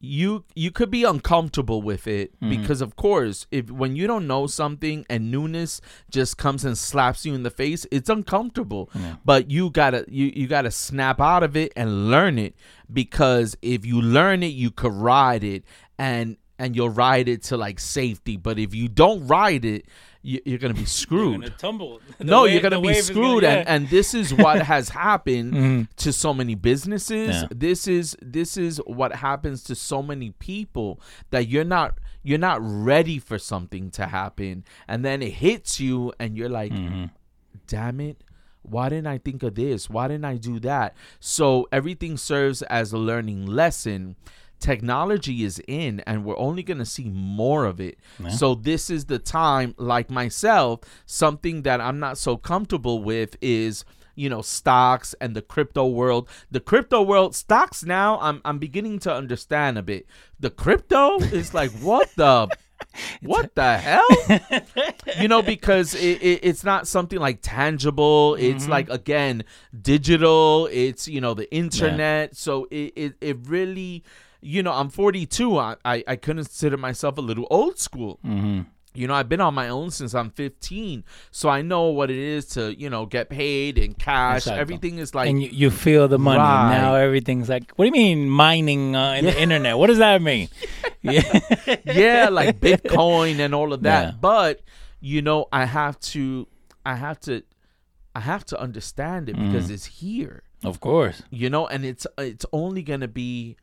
you 0.04 0.44
you 0.56 0.72
could 0.72 0.90
be 0.90 1.04
uncomfortable 1.04 1.82
with 1.84 2.08
it 2.08 2.32
Mm-hmm. 2.42 2.50
because 2.50 2.82
of 2.82 2.96
course 2.96 3.46
if 3.52 3.70
when 3.70 3.96
you 3.96 4.08
don't 4.08 4.26
know 4.26 4.48
something 4.48 5.06
and 5.12 5.30
newness 5.30 5.80
just 6.10 6.38
comes 6.40 6.66
and 6.66 6.76
slaps 6.76 7.24
you 7.24 7.36
in 7.36 7.44
the 7.44 7.52
face 7.52 7.86
it's 7.92 8.10
uncomfortable. 8.10 8.90
But 9.24 9.52
you 9.52 9.70
gotta 9.70 10.06
you, 10.08 10.32
you 10.36 10.48
gotta 10.48 10.72
snap 10.72 11.22
out 11.22 11.44
of 11.44 11.56
it 11.56 11.72
and 11.76 12.10
learn 12.10 12.40
it 12.40 12.56
because 12.92 13.56
if 13.62 13.86
you 13.86 14.02
learn 14.02 14.42
it 14.42 14.48
you 14.54 14.72
could 14.72 14.94
ride 14.94 15.44
it 15.44 15.64
and 16.00 16.38
and 16.58 16.76
you'll 16.76 16.90
ride 16.90 17.28
it 17.28 17.44
to 17.44 17.58
like 17.58 17.80
safety. 17.80 18.38
But 18.38 18.58
if 18.58 18.74
you 18.74 18.88
don't 18.88 19.28
ride 19.28 19.66
it 19.66 19.86
you, 20.24 20.40
you're 20.46 20.60
gonna 20.60 20.74
be 20.74 20.86
screwed 21.02 21.54
tumble 21.58 22.00
no, 22.20 22.46
you're 22.46 22.62
gonna 22.62 22.80
be 22.82 22.94
screwed, 22.94 23.44
and 23.44 23.68
and 23.68 23.90
this 23.90 24.14
is 24.14 24.34
what 24.34 24.62
has 24.74 24.90
happened 24.90 25.54
Mhm. 25.54 25.88
to 25.98 26.14
so 26.14 26.34
many 26.34 26.56
businesses. 26.56 27.30
Yeah. 27.42 27.48
This 27.52 27.88
is 27.88 28.16
this 28.22 28.58
is 28.58 28.78
what 28.86 29.16
happens 29.16 29.64
to 29.66 29.76
so 29.76 30.02
many 30.04 30.32
people 30.32 31.00
that 31.32 31.48
you're 31.48 31.64
not 31.64 31.98
you're 32.24 32.38
not 32.38 32.60
ready 32.62 33.18
for 33.18 33.40
something 33.40 33.90
to 33.92 34.06
happen, 34.08 34.64
and 34.88 35.04
then 35.04 35.22
it 35.24 35.34
hits 35.34 35.80
you, 35.80 36.14
and 36.20 36.38
you're 36.38 36.50
like, 36.50 36.72
Mm-hmm. 36.72 37.06
damn 37.68 38.00
it. 38.00 38.24
Why 38.64 38.90
didn't 38.90 39.08
I 39.08 39.18
think 39.18 39.42
of 39.42 39.56
this? 39.56 39.90
Why 39.90 40.08
didn't 40.08 40.26
I 40.26 40.38
do 40.38 40.60
that? 40.60 40.96
So 41.20 41.68
everything 41.72 42.16
serves 42.16 42.62
as 42.62 42.94
a 42.94 42.98
learning 43.00 43.48
lesson. 43.48 44.16
Technology 44.62 45.44
is 45.44 45.62
in, 45.68 46.00
and 46.02 46.24
we're 46.24 46.38
only 46.38 46.64
going 46.64 46.78
to 46.78 46.86
see 46.86 47.10
more 47.10 47.66
of 47.66 47.82
it. 47.82 47.98
So, 48.30 48.56
this 48.56 48.90
is 48.90 49.06
the 49.06 49.20
time, 49.20 49.76
like 49.78 50.10
myself, 50.10 50.82
something 51.06 51.64
that 51.64 51.82
I'm 51.82 52.00
not 52.00 52.18
so 52.18 52.38
comfortable 52.38 53.04
with 53.04 53.36
is 53.42 53.84
you 54.16 54.30
know 54.30 54.42
stocks 54.42 55.16
and 55.20 55.36
the 55.36 55.42
crypto 55.42 55.88
world. 55.88 56.30
The 56.50 56.60
crypto 56.60 57.02
world 57.02 57.36
stocks 57.36 57.84
now 57.84 58.20
i'm 58.20 58.42
i'm 58.46 58.60
beginning 58.60 59.00
to 59.00 59.14
understand 59.14 59.78
a 59.78 59.82
bit. 59.82 60.06
The 60.40 60.50
crypto 60.50 61.20
is 61.20 61.54
like 61.54 61.72
what 61.72 62.10
the 62.16 62.50
what 63.22 63.56
the 63.56 63.78
hell? 63.78 64.62
You 65.20 65.28
know 65.28 65.42
because 65.42 65.94
it, 65.94 66.22
it, 66.22 66.40
it's 66.44 66.64
not 66.64 66.88
something 66.88 67.20
like 67.20 67.40
tangible. 67.42 68.36
It's 68.36 68.64
mm-hmm. 68.64 68.72
like 68.72 68.90
again 68.90 69.44
digital. 69.80 70.68
It's 70.72 71.08
you 71.08 71.22
know 71.22 71.34
the 71.34 71.52
internet. 71.54 72.36
So 72.36 72.68
it, 72.72 72.94
it 72.96 73.14
it 73.22 73.38
really 73.48 74.04
you 74.42 74.64
know 74.64 74.72
i'm 74.74 74.90
42 74.90 75.58
I, 75.58 75.76
I 75.86 76.04
i 76.08 76.16
consider 76.16 76.78
myself 76.78 77.18
a 77.18 77.22
little 77.22 77.48
old 77.52 77.78
school 77.80 78.20
mm-hmm. 78.26 78.62
you 78.94 79.08
know, 79.08 79.14
I've 79.14 79.30
been 79.30 79.40
on 79.40 79.54
my 79.54 79.70
own 79.70 79.90
since 79.90 80.14
I'm 80.14 80.32
15, 80.32 81.06
so 81.32 81.48
I 81.48 81.62
know 81.62 81.84
what 81.92 82.12
it 82.12 82.18
is 82.18 82.46
to, 82.56 82.76
you 82.78 82.90
know, 82.90 83.06
get 83.06 83.30
paid 83.30 83.78
in 83.78 83.94
cash. 83.94 84.44
Exacto. 84.44 84.58
Everything 84.58 84.98
is 84.98 85.16
like, 85.16 85.30
and 85.30 85.42
you, 85.42 85.48
you 85.50 85.70
feel 85.72 86.10
the 86.10 86.20
money 86.20 86.40
Right. 86.40 86.78
now 86.78 86.96
everything's 86.96 87.48
like 87.48 87.72
what 87.78 87.86
do 87.86 87.88
you 87.88 87.94
mean 87.94 88.30
mining 88.30 88.94
uh, 88.98 89.14
in 89.14 89.24
the 89.26 89.42
internet 89.42 89.78
what 89.78 89.88
does 89.88 90.00
that 90.00 90.22
mean 90.22 90.50
yeah 91.02 91.24
yeah, 91.86 92.28
like 92.30 92.60
Bitcoin 92.60 93.40
and 93.40 93.56
all 93.56 93.72
of 93.74 93.82
that. 93.84 94.04
Yeah. 94.06 94.12
But 94.20 94.62
you 95.00 95.22
know, 95.22 95.46
I 95.54 95.64
have 95.66 95.98
to, 96.12 96.48
I 96.86 96.96
have 96.96 97.20
to, 97.22 97.44
I 98.14 98.20
have 98.20 98.44
to 98.52 98.60
understand 98.60 99.30
it 99.30 99.36
because 99.38 99.68
Mm. 99.70 99.74
it's 99.76 99.86
here. 99.86 100.44
of 100.66 100.80
course 100.80 101.24
You 101.30 101.50
know, 101.50 101.66
and 101.68 101.86
it's 101.86 102.06
it's 102.18 102.46
only 102.52 102.84
gonna 102.84 103.08
be 103.08 103.56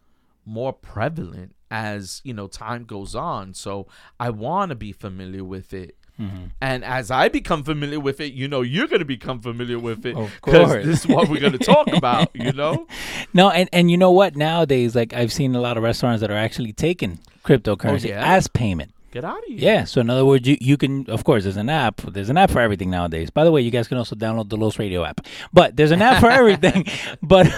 more 0.49 0.73
prevalent 0.73 1.55
as 1.71 2.21
you 2.25 2.33
know 2.33 2.47
time 2.49 2.85
goes 2.85 3.15
on. 3.15 3.55
So 3.55 3.87
I 4.19 4.31
want 4.31 4.71
to 4.71 4.75
be 4.75 4.93
familiar 4.93 5.45
with 5.45 5.73
it. 5.75 5.95
Mm-hmm. 6.19 6.47
And 6.61 6.85
as 6.85 7.13
I 7.13 7.29
become 7.29 7.63
familiar 7.63 8.01
with 8.01 8.21
it, 8.21 8.33
you 8.33 8.49
know, 8.49 8.61
you're 8.63 8.89
going 8.89 8.99
to 8.99 9.05
become 9.05 9.41
familiar 9.41 9.79
with 9.79 10.05
it. 10.05 10.17
Of 10.17 10.41
'cause 10.41 10.55
course. 10.67 10.85
This 10.85 11.01
is 11.05 11.07
what 11.07 11.29
we're 11.29 11.39
going 11.39 11.53
to 11.53 11.59
talk 11.59 11.87
about, 11.93 12.35
you 12.35 12.51
know? 12.51 12.89
no 13.35 13.51
and 13.51 13.69
and 13.73 13.89
you 13.89 13.97
know 13.97 14.11
what 14.11 14.35
nowadays 14.35 14.97
like 14.97 15.13
i've 15.13 15.33
seen 15.33 15.55
a 15.55 15.61
lot 15.61 15.77
of 15.77 15.83
restaurants 15.85 16.21
that 16.23 16.31
are 16.31 16.37
actually 16.37 16.73
taking 16.73 17.19
cryptocurrency 17.45 18.07
Oh, 18.07 18.09
yeah? 18.09 18.35
as 18.37 18.49
payment 18.49 18.91
Get 19.11 19.25
out 19.25 19.39
of 19.39 19.45
here. 19.47 19.59
Yeah. 19.59 19.85
So 19.85 20.01
in 20.03 20.11
other 20.11 20.25
words, 20.25 20.47
you, 20.47 20.59
you 20.61 20.77
can 20.77 21.09
of 21.09 21.25
course 21.25 21.45
there's 21.45 21.57
an 21.57 21.71
app. 21.71 21.97
There's 22.03 22.29
an 22.29 22.37
app 22.37 22.51
for 22.51 22.61
everything 22.61 22.91
nowadays. 22.91 23.31
By 23.31 23.45
the 23.45 23.51
way, 23.51 23.63
you 23.63 23.71
guys 23.71 23.89
can 23.89 23.97
also 23.97 24.15
download 24.15 24.51
the 24.51 24.57
Los 24.57 24.79
Radio 24.79 25.05
app. 25.05 25.27
But 25.53 25.77
there's 25.77 25.93
an 25.93 26.03
app 26.03 26.21
for 26.21 26.31
everything. 26.41 26.87
but 27.23 27.49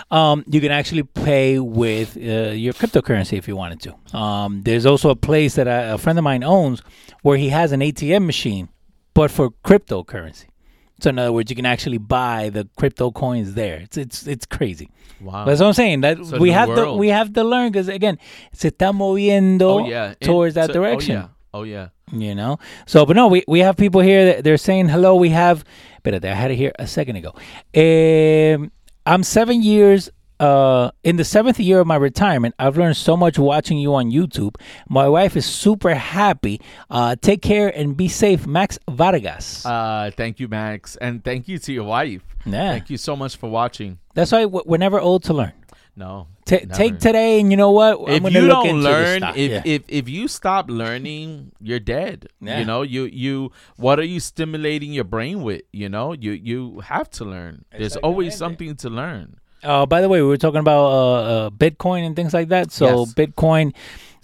um, 0.10 0.44
you 0.48 0.60
can 0.60 0.72
actually 0.72 1.04
pay 1.04 1.58
with 1.60 2.16
uh, 2.16 2.50
your 2.50 2.72
cryptocurrency 2.72 3.38
if 3.38 3.46
you 3.46 3.54
wanted 3.54 3.80
to. 3.82 4.16
Um, 4.16 4.62
there's 4.62 4.86
also 4.86 5.10
a 5.10 5.16
place 5.16 5.54
that 5.54 5.68
a, 5.68 5.94
a 5.94 5.98
friend 5.98 6.18
of 6.18 6.24
mine 6.24 6.42
owns 6.42 6.82
where 7.22 7.36
he 7.36 7.50
has 7.50 7.72
an 7.72 7.80
ATM 7.80 8.26
machine, 8.26 8.68
but 9.14 9.30
for 9.30 9.50
cryptocurrency. 9.64 10.47
So 11.00 11.10
in 11.10 11.18
other 11.18 11.32
words, 11.32 11.50
you 11.50 11.56
can 11.56 11.66
actually 11.66 11.98
buy 11.98 12.50
the 12.50 12.68
crypto 12.76 13.10
coins 13.10 13.54
there. 13.54 13.76
It's 13.76 13.96
it's 13.96 14.26
it's 14.26 14.46
crazy. 14.46 14.90
Wow. 15.20 15.44
That's 15.44 15.60
what 15.60 15.68
I'm 15.68 15.72
saying. 15.72 16.00
That 16.02 16.18
a 16.18 16.38
we 16.38 16.50
have 16.50 16.74
to 16.74 16.92
we 16.92 17.08
have 17.08 17.32
to 17.34 17.44
learn 17.44 17.70
because 17.70 17.88
again, 17.88 18.18
se 18.52 18.70
está 18.70 18.92
moviendo 18.92 19.82
oh, 19.82 19.88
yeah. 19.88 20.10
It- 20.12 20.20
towards 20.20 20.54
that 20.54 20.68
so- 20.68 20.72
direction 20.72 21.16
Oh, 21.16 21.20
yeah. 21.20 21.28
Oh, 21.54 21.62
yeah. 21.62 21.88
you 22.12 22.34
know 22.34 22.58
so 22.86 23.06
but 23.06 23.16
no 23.16 23.26
we, 23.26 23.42
we 23.48 23.60
have 23.60 23.76
people 23.76 24.02
here 24.02 24.26
that 24.26 24.44
they're 24.44 24.58
saying 24.58 24.86
hello 24.88 25.14
we 25.14 25.30
have 25.30 25.64
but 26.02 26.22
i 26.22 26.34
had 26.34 26.50
it 26.50 26.56
here 26.56 26.72
a 26.78 26.86
second 26.86 27.16
ago 27.16 27.32
um, 27.74 28.70
i'm 29.06 29.22
seven 29.22 29.62
years 29.62 30.10
uh, 30.40 30.90
in 31.04 31.16
the 31.16 31.24
seventh 31.24 31.58
year 31.58 31.80
of 31.80 31.86
my 31.86 31.96
retirement 31.96 32.54
i've 32.58 32.76
learned 32.76 32.96
so 32.96 33.16
much 33.16 33.38
watching 33.38 33.78
you 33.78 33.94
on 33.94 34.10
youtube 34.10 34.54
my 34.88 35.08
wife 35.08 35.36
is 35.36 35.44
super 35.46 35.94
happy 35.94 36.60
uh, 36.90 37.16
take 37.20 37.42
care 37.42 37.68
and 37.76 37.96
be 37.96 38.08
safe 38.08 38.46
max 38.46 38.78
vargas 38.88 39.64
Uh, 39.66 40.10
thank 40.16 40.38
you, 40.40 40.48
Max. 40.48 40.96
And 40.96 41.22
thank 41.24 41.48
you 41.48 41.58
to 41.58 41.72
your 41.72 41.84
wife. 41.84 42.22
yeah 42.46 42.72
Thank 42.72 42.90
you 42.90 42.96
so 42.98 43.16
much 43.16 43.36
for 43.36 43.48
watching. 43.50 43.98
that's 44.14 44.32
why 44.32 44.44
we're 44.44 44.78
never 44.78 45.00
old 45.00 45.22
to 45.24 45.34
learn 45.34 45.52
No. 45.96 46.26
Never. 46.48 46.64
take 46.72 46.98
today 46.98 47.40
and 47.40 47.50
you 47.50 47.58
know 47.58 47.72
what 47.72 47.98
if 48.08 48.22
you 48.32 48.40
look 48.40 48.64
don't 48.64 48.78
into 48.78 48.88
learn 48.88 49.20
if, 49.36 49.50
Yeah. 49.50 49.62
if 49.66 49.82
if 49.88 50.08
you 50.08 50.28
stop 50.28 50.70
learning 50.70 51.52
you're 51.60 51.82
dead 51.82 52.28
Yeah. 52.40 52.60
you 52.60 52.64
know 52.64 52.80
you 52.82 53.04
you 53.04 53.52
what 53.76 53.98
are 53.98 54.06
you 54.14 54.20
stimulating 54.20 54.92
your 54.94 55.04
brain 55.04 55.42
with 55.42 55.62
you 55.72 55.88
know 55.90 56.14
you 56.14 56.32
you 56.32 56.80
have 56.86 57.10
to 57.18 57.24
learn 57.26 57.64
there's 57.76 57.96
always 58.00 58.32
Exactamente. 58.32 58.38
something 58.38 58.72
to 58.76 58.88
learn 58.88 59.28
Uh, 59.62 59.86
by 59.86 60.00
the 60.00 60.08
way, 60.08 60.20
we 60.22 60.28
were 60.28 60.36
talking 60.36 60.60
about 60.60 60.84
uh, 60.84 61.12
uh, 61.46 61.50
Bitcoin 61.50 62.06
and 62.06 62.14
things 62.14 62.32
like 62.34 62.48
that. 62.48 62.70
So 62.72 63.00
Yes. 63.00 63.14
Bitcoin, 63.14 63.74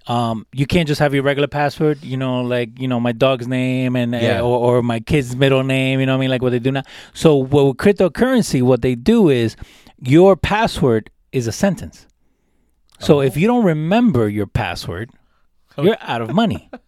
Um, 0.06 0.46
you 0.52 0.66
can't 0.66 0.86
just 0.86 1.00
have 1.00 1.14
your 1.14 1.22
regular 1.22 1.48
password, 1.48 2.04
you 2.04 2.18
know, 2.18 2.42
like 2.42 2.78
you 2.78 2.86
know 2.86 3.00
my 3.00 3.12
dog's 3.12 3.48
name 3.48 3.96
and 3.96 4.14
uh, 4.14 4.18
Yeah. 4.18 4.40
or, 4.42 4.76
or 4.78 4.82
my 4.82 5.00
kid's 5.00 5.34
middle 5.34 5.62
name. 5.64 5.98
You 5.98 6.04
know 6.06 6.12
what 6.12 6.18
I 6.18 6.20
mean? 6.20 6.30
Like 6.30 6.42
what 6.42 6.50
they 6.50 6.58
do 6.58 6.70
now. 6.72 6.82
So 7.14 7.36
what 7.36 7.64
with 7.66 7.76
cryptocurrency, 7.78 8.60
what 8.62 8.82
they 8.82 8.94
do 8.96 9.30
is 9.30 9.56
your 9.98 10.36
password 10.36 11.08
is 11.32 11.46
a 11.46 11.52
sentence. 11.52 12.06
So 13.00 13.20
if 13.22 13.36
you 13.36 13.46
don't 13.46 13.64
remember 13.64 14.28
your 14.28 14.46
password, 14.46 15.10
you're 15.78 15.96
out 16.02 16.20
of 16.22 16.32
money. 16.34 16.68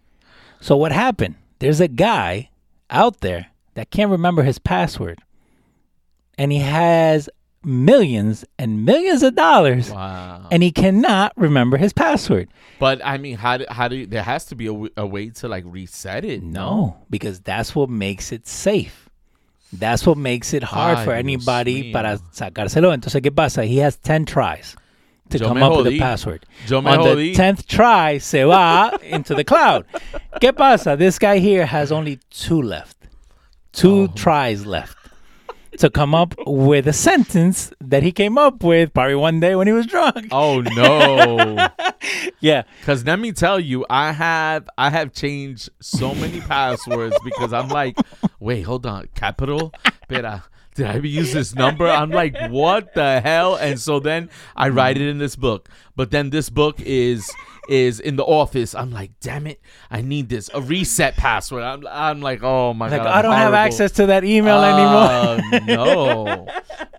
So 0.60 0.74
what 0.76 0.90
happened? 0.92 1.34
There's 1.58 1.80
a 1.80 1.88
guy 1.88 2.48
out 2.90 3.20
there 3.20 3.48
that 3.74 3.90
can't 3.90 4.10
remember 4.10 4.42
his 4.42 4.58
password, 4.58 5.20
and 6.38 6.50
he 6.50 6.58
has 6.60 7.28
millions 7.66 8.44
and 8.58 8.84
millions 8.84 9.22
of 9.22 9.34
dollars, 9.34 9.90
Wow. 9.90 10.46
and 10.50 10.62
he 10.62 10.70
cannot 10.70 11.32
remember 11.36 11.76
his 11.76 11.92
password. 11.92 12.48
But 12.78 13.04
I 13.04 13.18
mean, 13.18 13.36
how 13.36 13.58
do, 13.58 13.64
how 13.68 13.88
do 13.88 13.96
you, 13.96 14.06
there 14.06 14.22
has 14.22 14.44
to 14.46 14.54
be 14.54 14.66
a, 14.66 14.72
w- 14.72 14.90
a 14.96 15.06
way 15.06 15.30
to 15.30 15.48
like 15.48 15.64
reset 15.66 16.24
it? 16.24 16.42
No, 16.42 16.96
because 17.10 17.40
that's 17.40 17.74
what 17.74 17.90
makes 17.90 18.32
it 18.32 18.46
safe. 18.46 19.10
That's 19.72 20.06
what 20.06 20.16
makes 20.16 20.54
it 20.54 20.62
hard 20.62 20.98
Ay, 20.98 21.04
for 21.04 21.12
anybody 21.12 21.92
para 21.92 22.18
sacárselo. 22.32 22.94
Entonces, 22.96 23.20
¿qué 23.20 23.34
pasa? 23.34 23.66
He 23.66 23.78
has 23.78 23.96
10 23.96 24.24
tries 24.24 24.76
to 25.30 25.38
Yo 25.38 25.48
come 25.48 25.58
me 25.58 25.66
up 25.66 25.76
with 25.78 25.88
a 25.88 25.98
password. 25.98 26.46
Yo 26.68 26.78
On 26.78 26.84
jodí. 26.84 27.34
the 27.34 27.42
10th 27.42 27.66
try, 27.66 28.18
se 28.18 28.44
va 28.44 28.92
into 29.02 29.34
the 29.34 29.42
cloud. 29.42 29.84
¿Qué 30.40 30.54
pasa? 30.56 30.96
This 30.96 31.18
guy 31.18 31.38
here 31.40 31.66
has 31.66 31.90
only 31.90 32.20
two 32.30 32.62
left. 32.62 32.96
Two 33.72 34.02
Oh. 34.04 34.06
tries 34.14 34.64
left 34.64 34.95
to 35.78 35.90
come 35.90 36.14
up 36.14 36.34
with 36.46 36.86
a 36.88 36.92
sentence 36.92 37.72
that 37.80 38.02
he 38.02 38.12
came 38.12 38.38
up 38.38 38.62
with 38.62 38.92
probably 38.94 39.14
one 39.14 39.40
day 39.40 39.54
when 39.54 39.66
he 39.66 39.72
was 39.72 39.86
drunk. 39.86 40.28
Oh 40.32 40.60
no! 40.60 41.68
Yeah. 42.40 42.62
Because 42.80 43.04
let 43.04 43.18
me 43.18 43.32
tell 43.32 43.58
you, 43.58 43.86
I 43.88 44.12
have 44.12 44.68
I 44.78 44.90
have 44.90 45.12
changed 45.12 45.70
so 45.80 46.14
many 46.14 46.40
passwords 46.40 47.16
because 47.24 47.52
I'm 47.52 47.68
like, 47.68 47.96
wait, 48.38 48.62
hold 48.62 48.86
on, 48.86 49.08
capital, 49.14 49.72
Pera, 50.08 50.44
did 50.74 50.86
I 50.86 50.96
use 50.98 51.32
this 51.32 51.54
number? 51.54 51.88
I'm 51.88 52.10
like, 52.10 52.36
what 52.50 52.94
the 52.94 53.20
hell? 53.20 53.56
And 53.56 53.80
so 53.80 53.98
then 53.98 54.28
I 54.54 54.68
write 54.68 54.98
it 54.98 55.08
in 55.08 55.18
this 55.18 55.34
book, 55.34 55.68
but 55.96 56.10
then 56.10 56.30
this 56.30 56.50
book 56.50 56.78
is 56.80 57.28
is 57.68 58.00
in 58.00 58.16
the 58.16 58.24
office. 58.24 58.74
I'm 58.74 58.90
like, 58.90 59.12
damn 59.20 59.46
it, 59.46 59.60
I 59.90 60.00
need 60.02 60.28
this 60.28 60.50
a 60.54 60.60
reset 60.60 61.16
password. 61.16 61.62
I'm 61.62 61.86
I'm 61.88 62.20
like, 62.20 62.42
oh 62.42 62.74
my 62.74 62.88
Like, 62.88 63.02
god, 63.02 63.06
I 63.08 63.22
don't 63.22 63.34
have 63.34 63.54
access 63.54 63.92
to 63.92 64.06
that 64.06 64.24
email 64.24 64.62
anymore. 64.62 65.50
Uh, 65.52 65.58
no. 65.66 66.46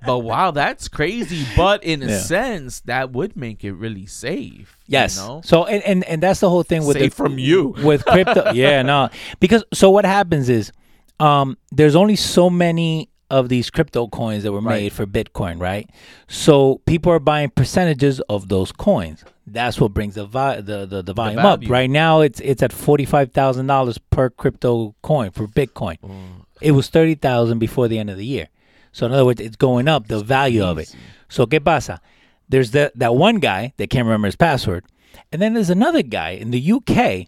But 0.05 0.19
wow, 0.19 0.51
that's 0.51 0.87
crazy. 0.87 1.45
But 1.55 1.83
in 1.83 2.01
a 2.03 2.07
Yeah. 2.07 2.19
sense, 2.19 2.79
that 2.81 3.11
would 3.11 3.35
make 3.35 3.63
it 3.63 3.73
really 3.73 4.05
safe. 4.05 4.77
Yes. 4.87 5.17
You 5.17 5.23
know? 5.23 5.41
So 5.43 5.65
and, 5.65 5.83
and 5.83 6.03
and 6.05 6.23
that's 6.23 6.39
the 6.39 6.49
whole 6.49 6.63
thing 6.63 6.85
with 6.85 6.97
Safe 6.97 7.11
the, 7.11 7.15
from 7.23 7.37
you. 7.37 7.75
with 7.83 8.05
crypto. 8.05 8.51
yeah, 8.53 8.81
no. 8.83 9.09
Because 9.39 9.63
so 9.73 9.89
what 9.89 10.05
happens 10.05 10.49
is 10.49 10.71
um 11.19 11.57
there's 11.71 11.95
only 11.95 12.15
so 12.15 12.49
many 12.49 13.09
of 13.29 13.49
these 13.49 13.69
crypto 13.69 14.07
coins 14.07 14.43
that 14.43 14.51
were 14.51 14.61
Right. 14.61 14.83
made 14.83 14.93
for 14.93 15.05
Bitcoin, 15.05 15.59
right? 15.59 15.89
So 16.27 16.81
people 16.85 17.11
are 17.11 17.19
buying 17.19 17.49
percentages 17.49 18.19
of 18.29 18.47
those 18.47 18.71
coins. 18.71 19.23
That's 19.45 19.79
what 19.79 19.93
brings 19.93 20.15
the 20.15 20.25
vi- 20.25 20.61
the, 20.61 20.85
the 20.85 21.01
the 21.01 21.13
volume 21.13 21.39
up. 21.39 21.61
Right 21.67 21.89
now 21.89 22.21
it's 22.21 22.39
it's 22.41 22.61
at 22.63 22.71
$45,000 22.71 23.97
per 24.09 24.29
crypto 24.29 24.95
coin 25.01 25.31
for 25.31 25.47
Bitcoin. 25.47 25.97
Oh, 26.03 26.45
It 26.61 26.71
was 26.71 26.89
30,000 26.89 27.59
before 27.59 27.87
the 27.87 27.99
end 27.99 28.09
of 28.09 28.17
the 28.17 28.25
year. 28.25 28.47
So 28.91 29.05
in 29.05 29.11
other 29.13 29.25
words, 29.25 29.39
it's 29.41 29.55
going 29.55 29.87
up 29.87 30.07
the 30.07 30.19
value 30.23 30.63
of 30.63 30.77
it. 30.77 30.93
So 31.29 31.45
qué 31.45 31.63
pasa? 31.63 32.01
There's 32.49 32.71
that 32.71 32.97
that 32.97 33.13
one 33.15 33.39
guy 33.39 33.73
that 33.77 33.89
can't 33.89 34.05
remember 34.05 34.27
his 34.27 34.35
password, 34.37 34.85
and 35.31 35.41
then 35.41 35.53
there's 35.53 35.69
another 35.69 36.01
guy 36.01 36.31
in 36.31 36.51
the 36.51 36.71
UK 36.71 37.27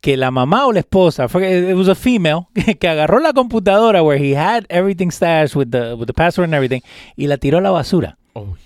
que 0.00 0.16
la 0.16 0.30
mamá 0.30 0.66
o 0.66 0.72
la 0.72 0.80
esposa, 0.80 1.24
it 1.24 1.74
was 1.76 1.88
a 1.88 1.94
female 1.94 2.48
que 2.54 2.88
agarró 2.88 3.20
la 3.20 3.32
computadora 3.32 4.02
where 4.04 4.18
he 4.18 4.32
had 4.34 4.64
everything 4.70 5.10
stashed 5.10 5.56
with 5.56 5.70
the 5.70 5.96
with 5.96 6.06
the 6.06 6.14
password 6.14 6.44
and 6.44 6.54
everything 6.54 6.82
y 7.16 7.26
la 7.26 7.36
tiró 7.36 7.58
a 7.58 7.60
la 7.60 7.70
basura. 7.72 8.16
Oh, 8.34 8.56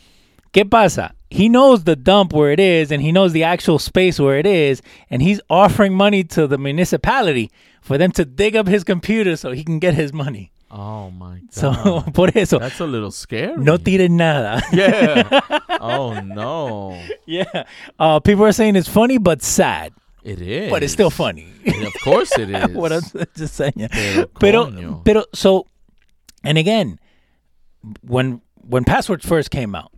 ¿Qué 0.53 0.69
pasa? 0.69 1.15
He 1.31 1.49
knows 1.49 1.85
the 1.85 1.97
dump 1.97 2.35
where 2.35 2.53
it 2.53 2.61
is 2.61 2.93
and 2.93 3.01
he 3.03 3.11
knows 3.11 3.33
the 3.33 3.43
actual 3.45 3.79
space 3.79 4.21
where 4.21 4.39
it 4.39 4.47
is 4.47 4.83
and 5.09 5.23
he's 5.23 5.41
offering 5.49 5.95
money 5.95 6.25
to 6.25 6.47
the 6.47 6.59
municipality 6.59 7.51
for 7.81 7.97
them 7.97 8.13
to 8.13 8.27
dig 8.27 8.55
up 8.55 8.69
his 8.69 8.85
computer 8.85 9.35
so 9.37 9.53
he 9.53 9.65
can 9.65 9.79
get 9.79 9.95
his 9.95 10.13
money. 10.13 10.51
oh 10.71 11.11
my 11.11 11.39
god. 11.41 11.53
So 11.53 12.03
por 12.15 12.29
eso 12.35 12.59
that's 12.59 12.81
a 12.81 12.87
little 12.87 13.11
scary. 13.11 13.57
no 13.57 13.79
tires 13.79 14.11
nada. 14.11 14.61
Yeah. 14.73 15.41
oh 15.81 16.21
no. 16.21 16.99
yeah. 17.27 17.65
Uh, 17.99 18.21
people 18.21 18.45
are 18.45 18.53
saying 18.53 18.77
it's 18.77 18.89
funny 18.89 19.17
but 19.17 19.41
sad, 19.43 19.93
It 20.25 20.41
is. 20.41 20.71
but 20.71 20.83
it's 20.83 20.93
still 20.93 21.11
funny. 21.11 21.49
of 21.67 21.95
course 22.05 22.37
it 22.39 22.51
is. 22.55 22.69
what 22.77 22.93
I'm 22.93 23.03
just 23.37 23.55
saying. 23.55 23.89
Pero 24.39 25.01
Pero, 25.05 25.25
so, 25.35 25.67
and 26.45 26.59
again, 26.59 26.99
when 28.07 28.41
when 28.69 28.85
passwords 28.85 29.27
first 29.27 29.51
came 29.51 29.75
out, 29.75 29.91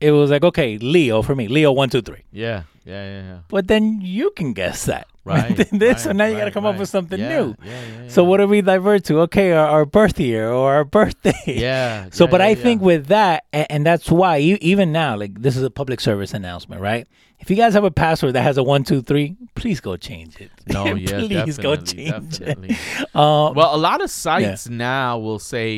it 0.00 0.10
was 0.12 0.30
like 0.30 0.44
okay, 0.44 0.78
Leo 0.78 1.22
for 1.22 1.34
me, 1.34 1.48
Leo 1.48 1.72
one 1.72 1.88
two 1.90 2.02
three. 2.02 2.24
Yeah. 2.32 2.64
Yeah. 2.84 3.04
Yeah. 3.04 3.22
Yeah. 3.22 3.38
But 3.48 3.68
then 3.68 4.00
you 4.00 4.30
can 4.34 4.52
guess 4.54 4.86
that, 4.86 5.06
Right. 5.24 5.54
this, 5.70 6.02
so 6.02 6.08
right, 6.10 6.16
now 6.16 6.24
you 6.24 6.32
got 6.32 6.38
to 6.40 6.44
right, 6.46 6.52
come 6.52 6.66
up 6.66 6.78
with 6.78 6.88
something 6.88 7.20
Yeah, 7.20 7.28
new. 7.28 7.54
Yeah. 7.62 7.70
Yeah. 8.02 8.08
So 8.08 8.22
yeah. 8.22 8.28
what 8.28 8.36
do 8.38 8.46
we 8.48 8.62
divert 8.62 9.04
to? 9.04 9.20
Okay, 9.20 9.52
our, 9.52 9.68
our 9.68 9.84
birth 9.84 10.18
year 10.18 10.50
or 10.50 10.72
our 10.72 10.84
birthday. 10.84 11.36
Yeah. 11.46 12.08
So, 12.10 12.24
yeah, 12.24 12.30
but 12.30 12.40
I 12.40 12.54
think 12.56 12.80
with 12.82 13.06
that, 13.08 13.44
and, 13.52 13.66
and 13.70 13.86
that's 13.86 14.10
why 14.10 14.36
you, 14.38 14.56
even 14.62 14.90
now, 14.92 15.14
like 15.16 15.40
this 15.42 15.56
is 15.56 15.62
a 15.62 15.70
public 15.70 16.00
service 16.00 16.32
announcement, 16.34 16.80
right? 16.80 17.06
If 17.40 17.50
you 17.50 17.56
guys 17.56 17.72
have 17.74 17.84
a 17.84 17.90
password 17.90 18.34
that 18.34 18.42
has 18.42 18.58
a 18.58 18.62
one 18.62 18.84
two 18.84 19.00
three, 19.02 19.36
please 19.54 19.80
go 19.80 19.96
change 19.96 20.40
it. 20.40 20.50
No, 20.68 20.84
yeah, 20.94 21.18
please 21.20 21.56
go 21.58 21.74
definitely, 21.74 22.04
change 22.10 22.38
definitely. 22.38 22.68
it. 22.70 23.08
Uh, 23.14 23.52
Well, 23.56 23.74
a 23.74 23.78
lot 23.78 24.00
of 24.02 24.10
sites 24.10 24.68
now 24.68 25.18
will 25.18 25.38
say, 25.40 25.72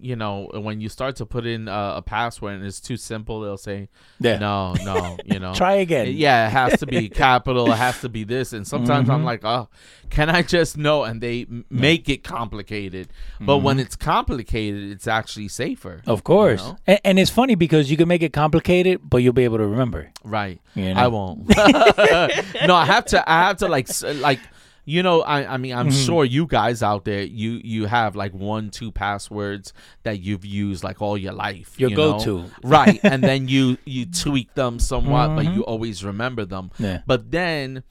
you 0.00 0.14
know, 0.14 0.48
when 0.54 0.80
you 0.80 0.88
start 0.88 1.16
to 1.16 1.26
put 1.26 1.44
in 1.46 1.68
a, 1.68 1.94
a 1.96 2.02
password 2.02 2.54
and 2.54 2.64
it's 2.64 2.80
too 2.80 2.96
simple, 2.96 3.40
they'll 3.40 3.56
say, 3.56 3.88
yeah. 4.20 4.38
no, 4.38 4.74
no, 4.84 5.16
you 5.24 5.38
know. 5.44 5.52
Try 5.54 5.74
again. 5.74 6.12
Yeah, 6.14 6.46
it 6.46 6.50
has 6.50 6.78
to 6.80 6.86
be 6.86 7.08
capital. 7.08 7.72
It 7.72 7.76
has 7.76 8.00
to 8.02 8.08
be 8.08 8.22
this. 8.24 8.52
And 8.52 8.66
sometimes 8.66 9.10
I'm 9.10 9.22
Mhm. 9.22 9.24
like, 9.24 9.44
oh, 9.44 9.68
can 10.10 10.30
I 10.30 10.42
just 10.42 10.76
know? 10.76 11.02
And 11.02 11.20
they 11.20 11.46
make 11.70 12.08
it 12.08 12.22
complicated. 12.22 13.08
But 13.40 13.58
when 13.58 13.78
it's 13.80 13.96
complicated, 13.96 14.90
it's 14.92 15.08
actually 15.08 15.48
safer. 15.48 16.02
Of 16.06 16.22
course. 16.24 16.62
know? 16.62 16.76
And, 16.86 17.00
and 17.04 17.18
it's 17.18 17.30
funny 17.30 17.54
because 17.56 17.90
you 17.90 17.96
can 17.96 18.06
make 18.06 18.22
it 18.22 18.32
complicated, 18.32 19.00
but 19.02 19.18
you'll 19.18 19.32
be 19.32 19.44
able 19.44 19.58
to 19.58 19.66
remember. 19.66 20.10
Right. 20.22 20.60
You 20.74 20.94
know? 20.94 21.05
I 21.06 21.08
won't. 21.08 21.48
no, 22.66 22.74
I 22.74 22.84
have 22.86 23.04
to. 23.06 23.18
I 23.30 23.38
have 23.46 23.56
to 23.58 23.68
like 23.68 23.88
like. 24.16 24.40
You 24.88 25.02
know, 25.02 25.22
I, 25.22 25.54
I 25.54 25.56
mean, 25.56 25.74
I'm 25.74 25.88
Mm-hmm. 25.88 26.04
sure 26.06 26.24
you 26.24 26.46
guys 26.46 26.80
out 26.80 27.04
there, 27.04 27.24
you 27.24 27.60
you 27.64 27.86
have 27.86 28.14
like 28.14 28.32
one, 28.32 28.70
two 28.70 28.92
passwords 28.92 29.72
that 30.04 30.20
you've 30.20 30.44
used 30.44 30.84
like 30.84 31.02
all 31.02 31.18
your 31.18 31.32
life. 31.32 31.74
Your 31.76 31.90
you 31.90 31.96
go-to. 31.96 32.44
right? 32.62 33.00
And 33.02 33.20
then 33.20 33.48
you 33.48 33.78
you 33.84 34.06
tweak 34.06 34.54
them 34.54 34.78
somewhat, 34.78 35.34
but 35.34 35.46
Mhm. 35.46 35.54
you 35.56 35.64
always 35.64 36.04
remember 36.04 36.44
them. 36.44 36.70
Yeah. 36.78 37.00
But 37.04 37.32
then 37.32 37.82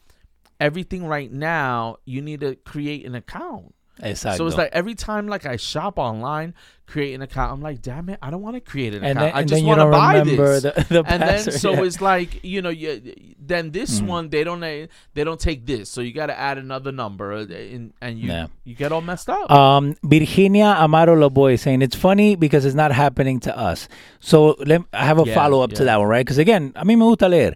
everything 0.58 1.06
right 1.06 1.30
now, 1.30 1.98
you 2.06 2.22
need 2.22 2.40
to 2.40 2.56
create 2.56 3.06
an 3.06 3.14
account. 3.14 3.75
Exactly. 4.02 4.38
So 4.38 4.48
it's 4.48 4.58
like 4.58 4.72
every 4.74 4.94
time 4.94 5.28
like 5.28 5.46
I 5.46 5.56
shop 5.56 5.98
online, 5.98 6.54
create 6.86 7.14
an 7.14 7.22
account. 7.22 7.54
I'm 7.54 7.62
like, 7.62 7.82
damn 7.82 8.10
it, 8.10 8.20
I 8.22 8.30
don't 8.30 8.42
want 8.42 8.56
to 8.56 8.60
create 8.60 8.94
an 8.94 9.04
and 9.06 9.18
account. 9.18 9.28
then, 9.34 9.36
I 9.36 9.40
and 9.40 9.50
just 9.50 9.64
want 9.64 9.80
to 9.80 9.86
buy 9.90 10.20
this. 10.22 10.62
the, 10.64 10.86
the 10.90 11.04
and 11.08 11.22
then 11.22 11.52
so 11.52 11.72
yeah. 11.74 11.84
it's 11.84 12.02
like 12.02 12.44
you 12.44 12.62
know 12.62 12.70
you 12.70 13.14
then 13.40 13.72
this 13.72 14.02
Mm. 14.02 14.08
one 14.08 14.30
they 14.30 14.44
don't 14.44 14.60
they 14.60 15.24
don't 15.24 15.40
take 15.40 15.66
this 15.66 15.90
so 15.90 16.02
you 16.02 16.12
got 16.12 16.26
to 16.28 16.38
add 16.38 16.58
another 16.58 16.92
number 16.92 17.32
uh, 17.32 17.46
and, 17.46 17.94
and 18.02 18.20
you 18.20 18.28
Yeah. 18.30 18.48
you 18.66 18.76
get 18.76 18.92
all 18.92 19.02
messed 19.02 19.30
up. 19.30 19.50
Um, 19.50 19.96
Virginia 20.04 20.76
Amaro 20.78 21.16
Loboy 21.18 21.58
saying 21.58 21.82
it's 21.82 21.96
funny 21.96 22.36
because 22.36 22.66
it's 22.66 22.76
not 22.76 22.92
happening 22.92 23.40
to 23.42 23.58
us. 23.58 23.88
So 24.20 24.56
let, 24.60 24.82
I 24.92 25.06
have 25.06 25.20
a 25.20 25.24
Yeah, 25.26 25.36
follow 25.36 25.62
up 25.62 25.72
to 25.74 25.86
that 25.86 25.98
one, 26.00 26.08
right? 26.10 26.26
Because 26.26 26.38
again, 26.38 26.74
I 26.76 26.84
mean, 26.84 27.00
me 27.00 27.06
gusta 27.06 27.30
leer. 27.30 27.54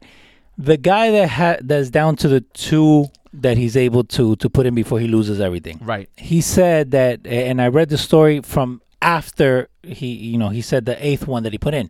The 0.58 0.78
guy 0.78 1.12
that 1.12 1.30
ha- 1.30 1.58
that's 1.62 1.90
down 1.90 2.16
to 2.18 2.28
the 2.28 2.42
two 2.42 3.08
that 3.34 3.58
he's 3.58 3.78
able 3.78 4.04
to 4.04 4.36
to 4.38 4.50
put 4.50 4.66
in 4.66 4.74
before 4.76 5.00
he 5.00 5.08
loses 5.08 5.40
everything. 5.40 5.80
right. 5.84 6.10
He 6.18 6.42
said 6.42 6.92
that, 6.92 7.26
and 7.28 7.62
I 7.62 7.68
read 7.68 7.90
the 7.90 7.98
story 7.98 8.42
from 8.42 8.82
after 9.02 9.70
he, 9.84 10.08
you 10.08 10.38
know, 10.38 10.50
he 10.50 10.62
said 10.62 10.86
the 10.86 10.98
eighth 11.06 11.28
one 11.28 11.44
that 11.44 11.52
he 11.54 11.58
put 11.60 11.74
in. 11.74 11.90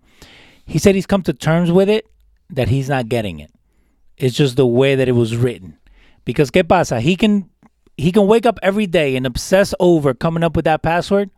He 0.65 0.77
said 0.77 0.95
he's 0.95 1.07
come 1.07 1.23
to 1.23 1.33
terms 1.33 1.71
with 1.71 1.89
it 1.89 2.05
that 2.49 2.67
he's 2.69 2.89
not 2.89 3.07
getting 3.09 3.39
it. 3.39 3.51
It's 4.17 4.35
just 4.35 4.57
the 4.57 4.67
way 4.67 4.95
that 4.95 5.07
it 5.07 5.13
was 5.13 5.35
written. 5.35 5.77
Because 6.25 6.51
qué 6.51 6.67
pasa? 6.67 6.99
He 6.99 7.15
can 7.15 7.49
he 7.97 8.11
can 8.11 8.27
wake 8.27 8.45
up 8.45 8.59
every 8.61 8.85
day 8.85 9.15
and 9.15 9.25
obsess 9.25 9.73
over 9.79 10.13
coming 10.13 10.43
up 10.43 10.55
with 10.55 10.65
that 10.65 10.81
password, 10.83 11.29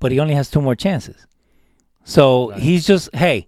but 0.00 0.12
he 0.12 0.18
only 0.18 0.34
has 0.34 0.50
two 0.50 0.60
more 0.60 0.74
chances. 0.74 1.26
So 2.04 2.50
Right. 2.50 2.60
he's 2.60 2.86
just, 2.86 3.14
hey, 3.14 3.46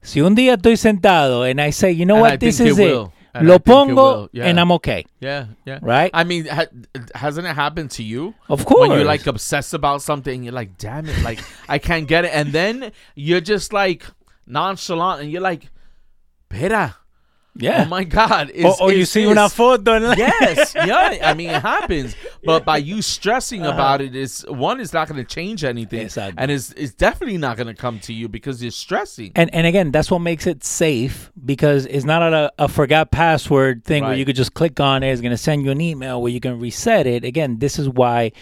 si 0.00 0.20
un 0.22 0.34
día 0.34 0.56
estoy 0.56 0.76
sentado 0.76 1.48
and 1.48 1.60
I 1.60 1.70
say, 1.70 1.90
you 1.92 2.04
know 2.06 2.16
And 2.16 2.26
I 2.26 2.30
what, 2.32 2.40
this 2.40 2.58
think 2.58 2.70
is 2.70 2.78
it 2.78 2.82
it, 2.82 2.92
will. 2.92 3.12
And 3.34 3.48
lo 3.48 3.54
it 3.54 3.64
pongo. 3.64 4.28
Yeah. 4.32 4.44
and 4.46 4.60
I'm 4.60 4.70
okay, 4.72 5.06
Yeah, 5.20 5.46
yeah. 5.64 5.78
right? 5.80 6.10
I 6.12 6.24
mean, 6.24 6.44
ha- 6.46 6.66
hasn't 7.14 7.46
it 7.46 7.54
happened 7.54 7.90
to 7.92 8.02
you? 8.02 8.34
of 8.48 8.64
course. 8.66 8.88
When 8.88 8.98
you're 8.98 9.06
like 9.06 9.26
obsessed 9.26 9.72
about 9.74 10.02
something, 10.02 10.42
you're 10.42 10.52
like, 10.52 10.76
damn 10.76 11.06
it, 11.06 11.22
like 11.22 11.40
I 11.68 11.78
can't 11.78 12.06
get 12.06 12.24
it, 12.26 12.32
and 12.34 12.52
then 12.52 12.92
you're 13.14 13.40
just 13.40 13.72
like 13.72 14.04
nonchalant, 14.46 15.22
and 15.22 15.30
you're 15.32 15.40
like, 15.40 15.70
Pera, 16.50 16.96
Yeah. 17.54 17.84
Oh 17.84 17.88
my 17.90 18.04
God. 18.04 18.48
Or, 18.50 18.54
Is, 18.54 18.80
or 18.80 18.92
you 18.92 19.00
is 19.00 19.10
see 19.10 19.22
this- 19.24 19.30
una 19.30 19.42
foto. 19.42 19.96
And 19.96 20.18
yes, 20.18 20.74
yeah. 20.74 21.18
I 21.22 21.34
mean, 21.34 21.50
it 21.50 21.60
happens. 21.60 22.16
But 22.44 22.64
by 22.64 22.78
you 22.78 23.02
stressing 23.02 23.62
Uh-huh. 23.62 23.72
about 23.74 24.00
it, 24.00 24.16
is 24.16 24.44
one 24.48 24.80
is 24.80 24.92
not 24.92 25.06
going 25.08 25.22
to 25.24 25.34
change 25.34 25.62
anything, 25.62 26.00
Exactly. 26.00 26.34
and 26.42 26.50
is 26.50 26.72
is 26.72 26.92
definitely 26.94 27.38
not 27.38 27.56
going 27.56 27.68
to 27.68 27.74
come 27.74 28.00
to 28.00 28.12
you 28.12 28.26
because 28.28 28.60
you're 28.62 28.72
stressing. 28.72 29.30
And 29.36 29.54
and 29.54 29.64
again, 29.66 29.92
that's 29.92 30.10
what 30.10 30.20
makes 30.20 30.46
it 30.46 30.64
safe 30.64 31.30
because 31.44 31.86
it's 31.86 32.04
not 32.04 32.22
a, 32.32 32.50
a 32.58 32.66
forgot 32.68 33.10
password 33.12 33.84
thing 33.84 34.02
where 34.02 34.14
you 34.14 34.24
could 34.24 34.34
just 34.34 34.54
click 34.54 34.80
on 34.80 35.02
it. 35.04 35.12
It's 35.12 35.20
gonna 35.20 35.36
send 35.36 35.64
you 35.64 35.70
an 35.70 35.80
email 35.80 36.20
where 36.22 36.32
you 36.32 36.40
can 36.40 36.58
reset 36.58 37.06
it. 37.06 37.22
Again, 37.24 37.58
this 37.60 37.78
is 37.78 37.88
why, 37.88 38.32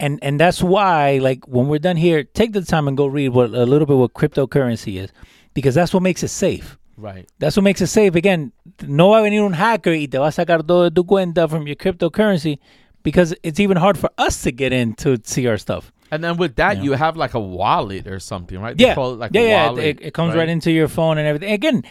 and 0.00 0.18
and 0.22 0.40
that's 0.40 0.62
why 0.62 1.18
like 1.18 1.46
when 1.46 1.68
we're 1.68 1.78
done 1.78 1.96
here, 1.96 2.24
take 2.24 2.52
the 2.54 2.62
time 2.62 2.88
and 2.88 2.96
go 2.96 3.06
read 3.06 3.28
what 3.28 3.50
a 3.50 3.66
little 3.66 3.86
bit 3.86 3.96
what 3.98 4.14
cryptocurrency 4.14 4.98
is, 5.00 5.10
because 5.52 5.74
that's 5.76 5.92
what 5.94 6.02
makes 6.02 6.22
it 6.24 6.28
safe. 6.28 6.76
Right. 6.96 7.28
That's 7.38 7.56
what 7.56 7.62
makes 7.64 7.80
it 7.80 7.88
safe. 7.88 8.14
Again, 8.14 8.52
no 8.86 9.10
va 9.10 9.18
a 9.18 9.22
venir 9.22 9.42
un 9.42 9.52
hacker 9.52 9.92
y 9.92 10.06
te 10.06 10.18
va 10.18 10.26
a 10.28 10.32
sacar 10.32 10.66
todo 10.66 10.84
de 10.84 10.90
tu 10.90 11.04
cuenta 11.04 11.48
from 11.48 11.66
your 11.66 11.76
cryptocurrency 11.76 12.58
because 13.02 13.34
it's 13.42 13.58
even 13.60 13.76
hard 13.76 13.98
for 13.98 14.10
us 14.18 14.42
to 14.42 14.52
get 14.52 14.72
in 14.72 14.94
to 14.94 15.18
see 15.24 15.46
our 15.46 15.58
stuff. 15.58 15.90
And 16.10 16.22
then 16.22 16.36
with 16.36 16.56
that, 16.56 16.76
Yeah. 16.76 16.82
you 16.84 16.92
have 16.92 17.16
like 17.16 17.34
a 17.34 17.40
wallet 17.40 18.06
or 18.06 18.20
something, 18.20 18.60
right? 18.60 18.76
They 18.76 18.84
Yeah, 18.84 18.94
call 18.94 19.14
it 19.14 19.18
like 19.18 19.32
yeah, 19.34 19.70
a 19.70 19.74
yeah. 19.74 19.82
It, 19.82 19.98
it 20.00 20.14
comes 20.14 20.34
right. 20.34 20.48
into 20.48 20.70
your 20.70 20.86
phone 20.88 21.18
and 21.18 21.26
everything. 21.26 21.52
Again, 21.52 21.82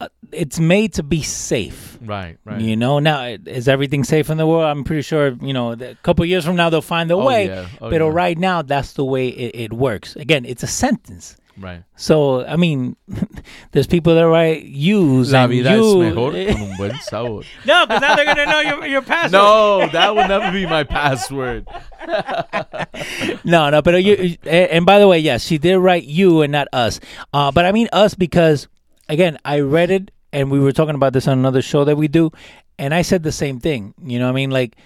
uh, 0.00 0.08
it's 0.32 0.58
made 0.60 0.92
to 0.94 1.02
be 1.02 1.22
safe. 1.22 1.96
Right, 2.04 2.36
right. 2.44 2.60
You 2.60 2.76
know, 2.76 2.98
now 2.98 3.24
is 3.24 3.68
everything 3.68 4.04
safe 4.04 4.28
in 4.30 4.36
the 4.36 4.46
world? 4.46 4.64
I'm 4.64 4.84
pretty 4.84 5.02
sure. 5.02 5.36
You 5.40 5.52
know, 5.54 5.72
a 5.72 5.94
couple 6.02 6.24
years 6.26 6.44
from 6.44 6.56
now 6.56 6.68
they'll 6.70 6.82
find 6.82 7.10
a 7.10 7.14
Oh, 7.14 7.24
way. 7.24 7.46
yeah. 7.46 7.66
Oh, 7.80 7.88
but 7.88 8.00
yeah. 8.00 8.08
right 8.12 8.36
now, 8.36 8.62
that's 8.62 8.92
the 8.94 9.04
way 9.04 9.28
it, 9.28 9.54
it 9.54 9.72
works. 9.72 10.16
Again, 10.16 10.44
it's 10.44 10.62
a 10.64 10.66
sentence. 10.66 11.36
Right. 11.58 11.84
So 11.96 12.44
I 12.46 12.56
mean, 12.56 12.96
there's 13.72 13.86
people 13.86 14.14
that 14.14 14.22
write 14.26 14.64
use 14.64 15.32
La 15.32 15.44
and 15.44 15.50
vida 15.52 15.76
you. 15.76 16.02
es 16.02 16.14
mejor 16.14 16.32
con 16.52 16.62
un 16.62 16.76
buen 16.76 16.98
sabor. 17.00 17.44
no, 17.66 17.86
because 17.86 18.00
now 18.00 18.16
they're 18.16 18.24
gonna 18.24 18.46
know 18.46 18.60
your 18.60 18.86
your 18.86 19.02
password. 19.02 19.32
no, 19.32 19.86
that 19.92 20.14
will 20.16 20.26
never 20.28 20.50
be 20.50 20.64
my 20.66 20.82
password. 20.84 21.66
no, 23.44 23.70
no. 23.70 23.82
But 23.82 24.02
you, 24.02 24.16
you- 24.16 24.36
and 24.44 24.70
and 24.70 24.86
by 24.86 24.98
the 24.98 25.08
way, 25.08 25.18
yes, 25.18 25.44
she 25.44 25.58
did 25.58 25.76
write 25.78 26.04
you 26.04 26.42
and 26.42 26.52
not 26.52 26.68
us. 26.72 27.00
Uh, 27.32 27.50
but 27.52 27.64
I 27.64 27.72
mean 27.72 27.88
us 27.92 28.14
because 28.14 28.68
again, 29.08 29.38
I 29.44 29.60
read 29.60 29.90
it 29.90 30.10
and 30.32 30.50
we 30.50 30.58
were 30.60 30.72
talking 30.72 30.94
about 30.94 31.12
this 31.12 31.28
on 31.28 31.38
another 31.38 31.62
show 31.62 31.84
that 31.84 31.96
we 31.96 32.08
do, 32.08 32.30
and 32.78 32.94
I 32.94 33.02
said 33.02 33.22
the 33.22 33.32
same 33.32 33.60
thing. 33.60 33.94
You 34.02 34.18
know, 34.18 34.24
what 34.26 34.32
I 34.32 34.34
mean, 34.34 34.50
like, 34.50 34.76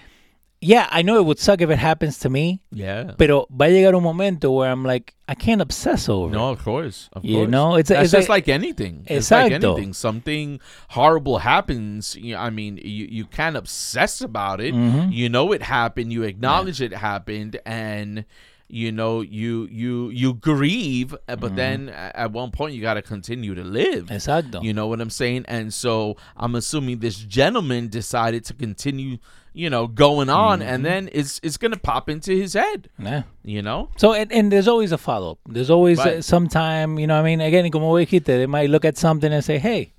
yeah, 0.59 0.87
I 0.89 1.01
know 1.03 1.17
it 1.17 1.25
would 1.25 1.37
suck 1.39 1.61
if 1.61 1.69
it 1.69 1.77
happens 1.77 2.17
to 2.19 2.29
me, 2.29 2.61
Yeah. 2.71 3.11
pero 3.17 3.47
va 3.51 3.65
a 3.65 3.69
llegar 3.69 3.93
un 3.95 4.01
momento 4.03 4.51
where 4.51 4.71
I'm 4.71 4.83
like, 4.83 5.13
I 5.29 5.35
can't 5.35 5.61
obsess 5.61 6.09
over. 6.09 6.33
No, 6.33 6.49
of 6.49 6.63
course. 6.63 7.09
Of 7.13 7.23
You 7.23 7.37
course. 7.37 7.49
know, 7.49 7.75
it's 7.75 7.89
That's 7.89 8.05
it's 8.05 8.11
just 8.11 8.29
like- 8.29 8.47
like 8.47 8.53
anything. 8.55 9.03
It's 9.07 9.29
like 9.29 9.51
anything. 9.51 9.93
Something 9.93 10.59
horrible 10.89 11.39
happens. 11.39 12.15
You 12.15 12.35
I 12.37 12.49
mean, 12.49 12.77
you, 12.77 13.07
you 13.09 13.25
can't 13.25 13.55
obsess 13.55 14.21
about 14.21 14.59
it. 14.61 14.73
Mm-hmm. 14.73 15.11
You 15.11 15.29
know 15.29 15.51
it 15.51 15.61
happened. 15.61 16.11
You 16.11 16.23
acknowledge 16.23 16.81
it 16.81 16.93
happened, 16.93 17.59
and 17.65 18.25
you 18.69 18.91
know 18.91 19.21
you 19.21 19.67
you 19.71 20.09
you 20.09 20.33
grieve. 20.33 21.09
Mm-hmm. 21.27 21.39
But 21.39 21.55
then 21.55 21.89
at 21.89 22.31
one 22.31 22.51
point 22.51 22.73
you 22.73 22.81
got 22.81 22.95
to 22.95 23.01
continue 23.01 23.53
to 23.53 23.63
live. 23.63 24.05
Exacto. 24.07 24.63
You 24.63 24.73
know 24.73 24.87
what 24.87 25.01
I'm 25.01 25.09
saying? 25.11 25.45
And 25.47 25.73
so 25.73 26.15
I'm 26.35 26.55
assuming 26.55 26.99
this 26.99 27.17
gentleman 27.19 27.89
decided 27.89 28.43
to 28.45 28.53
continue, 28.53 29.17
you 29.57 29.69
know, 29.69 29.87
going 29.87 30.29
on, 30.29 30.59
Mm-hmm. 30.59 30.69
and 30.71 30.85
then 30.85 31.09
it's 31.11 31.39
it's 31.43 31.57
gonna 31.57 31.77
pop 31.77 32.09
into 32.09 32.31
his 32.31 32.53
head. 32.53 32.89
Yeah. 32.99 33.23
You 33.43 33.61
know? 33.61 33.89
So 33.97 34.13
and, 34.13 34.31
and 34.31 34.51
there's 34.51 34.67
always 34.67 34.91
a 34.91 34.97
follow 34.97 35.31
up. 35.31 35.39
There's 35.49 35.69
always 35.71 35.99
uh, 35.99 36.03
Right. 36.03 36.23
some 36.23 36.47
time, 36.47 36.99
you 36.99 37.07
know. 37.07 37.19
I 37.19 37.23
mean, 37.23 37.41
again, 37.41 37.69
como 37.71 37.95
dijiste, 37.97 38.25
they 38.25 38.45
might 38.45 38.69
look 38.69 38.85
at 38.85 38.97
something 38.97 39.31
and 39.33 39.43
say, 39.43 39.57
"Hey, 39.57 39.93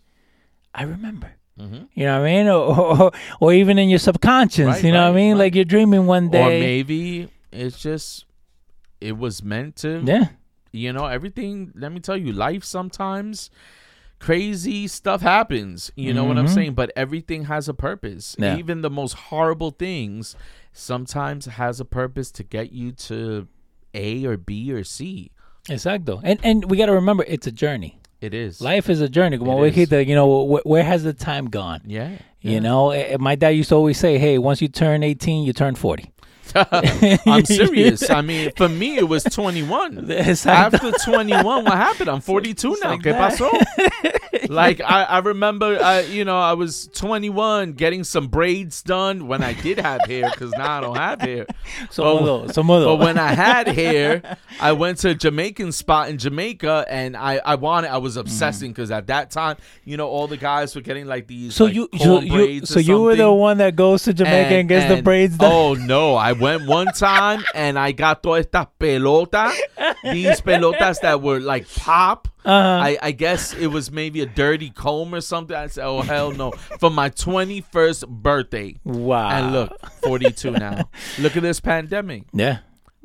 I 0.74 0.84
remember." 0.84 1.32
Mm-hmm. 1.58 1.90
You 1.98 2.04
know 2.06 2.20
what 2.20 2.28
I 2.28 2.32
mean? 2.32 2.46
Or, 2.46 2.62
or, 3.02 3.12
or 3.40 3.52
even 3.52 3.78
in 3.82 3.88
your 3.88 3.98
subconscious, 3.98 4.64
Right, 4.66 4.84
you 4.84 4.92
know 4.92 5.02
what 5.10 5.18
I 5.18 5.20
mean? 5.20 5.32
right. 5.32 5.50
Like 5.50 5.54
you're 5.56 5.64
dreaming 5.66 6.06
one 6.06 6.30
day, 6.30 6.44
Or 6.46 6.50
maybe 6.62 7.28
it's 7.50 7.82
just 7.82 8.26
it 9.00 9.18
was 9.18 9.42
meant 9.42 9.74
to. 9.82 10.00
yeah. 10.06 10.26
You 10.70 10.92
know, 10.92 11.06
everything. 11.06 11.72
Let 11.74 11.90
me 11.90 11.98
tell 11.98 12.16
you, 12.16 12.30
life 12.32 12.62
sometimes 12.62 13.50
crazy 14.18 14.86
stuff 14.88 15.20
happens. 15.22 15.90
You 15.96 16.12
know 16.12 16.24
what 16.24 16.38
I'm 16.38 16.46
Mhm. 16.46 16.54
saying? 16.54 16.72
But 16.74 16.90
everything 16.96 17.44
has 17.44 17.68
a 17.68 17.74
purpose. 17.74 18.36
Yeah. 18.38 18.56
Even 18.56 18.82
the 18.82 18.90
most 18.90 19.14
horrible 19.14 19.70
things 19.70 20.34
sometimes 20.72 21.46
has 21.46 21.80
a 21.80 21.84
purpose 21.84 22.30
to 22.32 22.42
get 22.42 22.72
you 22.72 22.92
to 22.92 23.46
A 23.94 24.24
or 24.26 24.36
B 24.36 24.72
or 24.72 24.84
C. 24.84 25.30
Exacto. 25.68 26.20
And 26.22 26.38
and 26.42 26.70
we 26.70 26.76
got 26.76 26.86
to 26.86 26.92
remember 26.92 27.24
it's 27.28 27.46
a 27.46 27.52
journey. 27.52 27.98
It 28.20 28.34
is. 28.34 28.60
Life 28.60 28.90
is 28.90 29.00
a 29.00 29.08
journey. 29.08 29.38
Como 29.38 29.62
It 29.62 29.76
is. 29.76 29.88
dijiste, 29.88 30.06
you 30.06 30.14
know, 30.14 30.44
wh- 30.56 30.66
where 30.66 30.82
has 30.82 31.04
the 31.04 31.12
time 31.12 31.46
gone? 31.46 31.82
Yeah. 31.86 32.18
You 32.40 32.60
know, 32.60 32.90
Eh, 32.90 33.10
eh, 33.10 33.16
my 33.18 33.34
dad 33.36 33.50
used 33.50 33.68
to 33.68 33.74
always 33.76 33.98
say, 33.98 34.18
"Hey, 34.18 34.38
once 34.38 34.60
you 34.62 34.68
turn 34.68 35.02
18, 35.02 35.44
you 35.44 35.52
turn 35.52 35.74
40." 35.74 36.10
I'm 37.26 37.44
serious. 37.44 38.08
I 38.10 38.20
mean, 38.22 38.52
for 38.56 38.68
me, 38.68 38.96
it 38.96 39.08
was 39.08 39.24
21. 39.24 39.96
Exacto. 40.08 40.46
After 40.46 40.92
21, 40.92 41.64
what 41.64 41.72
happened? 41.72 42.10
I'm 42.10 42.20
42 42.20 42.76
now. 42.82 42.90
like 42.90 43.00
¿Qué 43.00 43.14
pasó? 43.14 43.50
like, 44.48 44.80
I, 44.80 45.04
I 45.04 45.18
remember, 45.18 45.76
uh, 45.78 46.00
you 46.00 46.24
know, 46.24 46.38
I 46.38 46.54
was 46.54 46.88
21 46.94 47.72
getting 47.72 48.04
some 48.04 48.28
braids 48.28 48.82
done 48.82 49.28
when 49.28 49.42
I 49.42 49.52
did 49.52 49.78
have 49.78 50.02
hair 50.06 50.30
because 50.30 50.52
now 50.52 50.78
I 50.78 50.80
don't 50.80 50.96
have 50.96 51.20
hair. 51.20 51.46
Somos 51.90 52.46
But- 52.46 52.54
somos 52.54 52.84
But 52.84 52.96
when 52.96 53.18
I 53.18 53.32
had 53.32 53.68
hair, 53.68 54.38
I 54.60 54.72
went 54.72 54.98
to 54.98 55.10
a 55.10 55.14
Jamaican 55.14 55.72
spot 55.72 56.08
in 56.08 56.18
Jamaica 56.18 56.86
and 56.88 57.16
I, 57.16 57.40
I 57.44 57.54
wanted, 57.56 57.90
I 57.90 57.98
was 57.98 58.16
obsessing 58.16 58.72
because 58.72 58.90
at 58.90 59.06
that 59.08 59.30
time, 59.30 59.56
you 59.84 59.96
know, 59.96 60.08
all 60.08 60.26
the 60.26 60.36
guys 60.36 60.74
were 60.74 60.80
getting 60.80 61.06
like 61.06 61.26
these. 61.26 61.54
so 61.54 61.64
like, 61.64 61.74
you, 61.74 61.88
so 61.98 62.20
you, 62.20 62.66
so 62.66 62.78
you 62.80 63.00
were 63.02 63.16
the 63.16 63.32
one 63.32 63.58
that 63.58 63.76
goes 63.76 64.02
to 64.04 64.14
Jamaica 64.14 64.54
and, 64.54 64.68
gets 64.68 64.94
the 64.94 65.02
braids 65.02 65.36
done. 65.36 65.52
Oh 65.52 65.74
no, 65.74 66.14
I 66.14 66.32
went 66.32 66.47
one 66.56 66.86
time 66.88 67.44
and 67.54 67.78
I 67.78 67.92
got 67.92 68.22
todas 68.22 68.46
estas 68.46 68.68
pelotas, 68.80 69.54
these 70.04 70.40
pelotas 70.40 71.00
that 71.00 71.20
were 71.22 71.40
like 71.40 71.68
pop. 71.74 72.28
Uh-huh. 72.44 72.54
I, 72.82 72.98
I 73.02 73.10
guess 73.12 73.52
it 73.54 73.66
was 73.66 73.90
maybe 73.92 74.22
a 74.22 74.26
dirty 74.26 74.70
comb 74.70 75.14
or 75.14 75.20
something. 75.20 75.54
I 75.56 75.66
said, 75.66 75.84
oh 75.84 76.00
hell 76.00 76.32
no, 76.32 76.52
for 76.80 76.90
my 76.90 77.10
twenty 77.10 77.60
first 77.60 78.08
birthday. 78.08 78.76
wow. 78.84 79.28
And 79.28 79.52
look, 79.52 79.86
forty 80.02 80.30
two 80.32 80.52
now. 80.52 80.88
Look 81.18 81.36
at 81.36 81.42
this 81.42 81.60
pandemic. 81.60 82.24
yeah, 82.32 82.58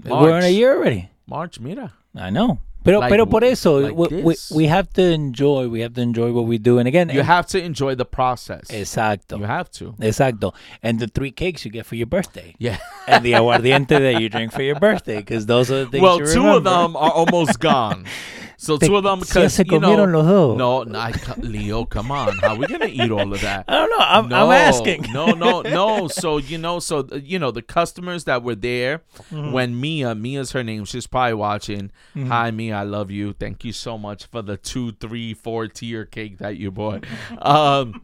we're 0.03 0.37
in 0.37 0.45
a 0.45 0.49
year 0.49 0.75
already. 0.77 1.09
March, 1.27 1.59
mira. 1.59 1.93
I 2.15 2.29
know. 2.29 2.59
Pero, 2.83 2.99
Like 2.99 3.09
pero 3.09 3.25
por 3.25 3.43
eso, 3.43 3.79
like 3.79 3.95
we, 3.95 4.21
we, 4.21 4.35
we 4.53 4.65
have 4.67 4.91
to 4.93 5.01
enjoy, 5.01 5.67
we 5.69 5.79
have 5.81 5.93
to 5.93 6.01
enjoy 6.01 6.31
what 6.33 6.45
we 6.45 6.57
do. 6.57 6.79
And 6.79 6.87
again, 6.87 7.09
You 7.09 7.21
have 7.23 7.47
to 7.47 7.63
enjoy 7.63 7.95
the 7.95 8.05
process. 8.05 8.67
exacto, 8.69 9.39
You 9.39 9.45
have 9.45 9.71
to. 9.79 9.95
exacto. 10.01 10.53
And 10.81 10.99
the 10.99 11.07
three 11.07 11.31
cakes 11.31 11.63
you 11.63 11.71
get 11.71 11.85
for 11.85 11.95
your 11.95 12.07
birthday. 12.07 12.55
Yeah. 12.59 12.77
and 13.07 13.23
the 13.23 13.33
aguardiente 13.33 13.87
that 13.99 14.21
you 14.21 14.27
drink 14.29 14.51
for 14.51 14.61
your 14.63 14.79
birthday, 14.79 15.17
because 15.17 15.45
those 15.45 15.71
are 15.71 15.85
the 15.85 15.91
things 15.91 16.01
Well, 16.01 16.19
two 16.19 16.47
of 16.47 16.63
them 16.65 16.95
are 16.97 17.11
almost 17.11 17.59
gone. 17.59 18.05
So 18.57 18.77
Te- 18.77 18.87
two 18.87 18.95
of 18.97 19.03
them 19.03 19.19
si 19.21 19.25
because 19.33 19.53
se 19.55 19.63
you 19.65 19.79
know, 19.79 20.03
los 20.05 20.25
dos. 20.25 20.57
no, 20.57 20.83
no, 20.83 20.99
I, 20.99 21.13
Leo, 21.39 21.85
come 21.85 22.11
on, 22.11 22.37
how 22.37 22.49
are 22.53 22.57
we 22.57 22.67
gonna 22.67 22.85
eat 22.85 23.11
all 23.11 23.33
of 23.33 23.41
that? 23.41 23.65
I 23.67 23.73
don't 23.79 23.89
know. 23.89 23.97
I'm, 23.99 24.29
no, 24.29 24.45
I'm 24.45 24.51
asking. 24.51 25.07
no, 25.11 25.31
no, 25.31 25.61
no. 25.61 26.07
So 26.07 26.37
you 26.37 26.57
know, 26.57 26.79
so 26.79 26.99
uh, 27.11 27.15
you 27.15 27.39
know, 27.39 27.51
the 27.51 27.61
customers 27.61 28.23
that 28.25 28.43
were 28.43 28.55
there 28.55 29.01
Mm-hmm. 29.31 29.51
when 29.51 29.79
Mia, 29.79 30.13
Mia's 30.15 30.51
her 30.51 30.63
name, 30.63 30.85
she's 30.85 31.07
probably 31.07 31.33
watching. 31.33 31.91
Hi, 32.15 32.51
Mia, 32.51 32.75
I 32.77 32.83
love 32.83 33.09
you. 33.11 33.33
Thank 33.33 33.63
you 33.65 33.71
so 33.73 33.97
much 33.97 34.25
for 34.27 34.41
the 34.41 34.57
two, 34.57 34.91
three, 34.93 35.33
four 35.33 35.67
tier 35.67 36.05
cake 36.05 36.37
that 36.39 36.57
you 36.57 36.71
bought. 36.71 37.05
um. 37.39 38.01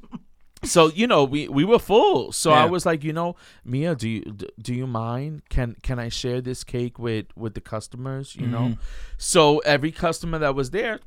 So 0.63 0.87
you 0.89 1.07
know 1.07 1.23
we, 1.23 1.47
we 1.47 1.63
were 1.63 1.79
full. 1.79 2.31
So 2.33 2.51
I 2.51 2.65
was 2.65 2.85
like, 2.85 3.03
you 3.03 3.13
know, 3.13 3.35
Mia, 3.63 3.95
do 3.95 4.09
you 4.09 4.21
do 4.61 4.73
you 4.73 4.87
mind? 4.87 5.43
Can 5.49 5.75
can 5.81 5.99
I 5.99 6.09
share 6.09 6.41
this 6.41 6.63
cake 6.63 6.99
with 6.99 7.27
with 7.35 7.53
the 7.53 7.61
customers? 7.61 8.35
You 8.35 8.47
know, 8.47 8.59
Mm-hmm. 8.59 8.81
so 9.17 9.59
every 9.59 9.91
customer 9.91 10.37
that 10.39 10.55
was 10.55 10.71
there, 10.71 10.99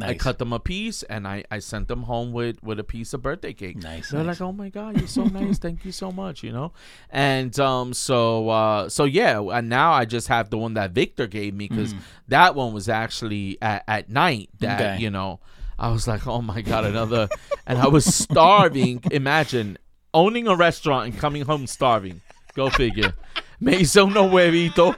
I 0.00 0.14
cut 0.14 0.38
them 0.38 0.52
a 0.52 0.60
piece 0.60 1.02
and 1.02 1.26
I, 1.28 1.44
I 1.50 1.58
sent 1.58 1.88
them 1.88 2.04
home 2.04 2.32
with, 2.32 2.62
with 2.62 2.78
a 2.78 2.84
piece 2.84 3.12
of 3.12 3.22
birthday 3.22 3.52
cake. 3.52 3.76
Nice, 3.82 4.10
They're 4.10 4.22
nice. 4.24 4.40
like, 4.40 4.48
"Oh 4.48 4.52
my 4.52 4.68
god, 4.70 4.96
you're 4.98 5.08
so 5.08 5.24
nice! 5.24 5.58
Thank 5.58 5.84
you 5.84 5.92
so 5.92 6.10
much!" 6.12 6.42
You 6.42 6.52
know, 6.52 6.72
and 7.10 7.58
um, 7.60 7.92
so 7.92 8.48
uh, 8.48 8.88
so 8.88 9.04
yeah, 9.04 9.40
and 9.40 9.68
now 9.68 9.92
I 9.92 10.04
just 10.06 10.28
have 10.28 10.48
the 10.48 10.56
one 10.58 10.74
that 10.74 10.92
Victor 10.92 11.26
gave 11.26 11.54
me 11.54 11.68
because 11.68 11.94
that 12.28 12.54
one 12.54 12.72
was 12.72 12.88
actually 12.88 13.58
at, 13.60 13.84
at 13.88 14.08
night. 14.08 14.48
That 14.60 14.78
Mm. 14.80 14.92
Okay. 14.94 15.02
you 15.02 15.10
know, 15.10 15.40
I 15.80 15.90
was 15.90 16.06
like, 16.06 16.26
"Oh 16.26 16.42
my 16.42 16.60
god, 16.60 16.84
another!" 16.84 17.28
and 17.66 17.78
I 17.78 17.88
was 17.88 18.04
starving. 18.04 19.02
Imagine 19.10 19.78
owning 20.12 20.46
a 20.46 20.54
restaurant 20.54 21.06
and 21.06 21.18
coming 21.18 21.44
home 21.46 21.66
starving. 21.66 22.20
Go 22.54 22.68
figure. 22.68 23.14
Me 23.60 23.76
hizo 23.76 24.06
uno 24.06 24.28
huevito. 24.28 24.96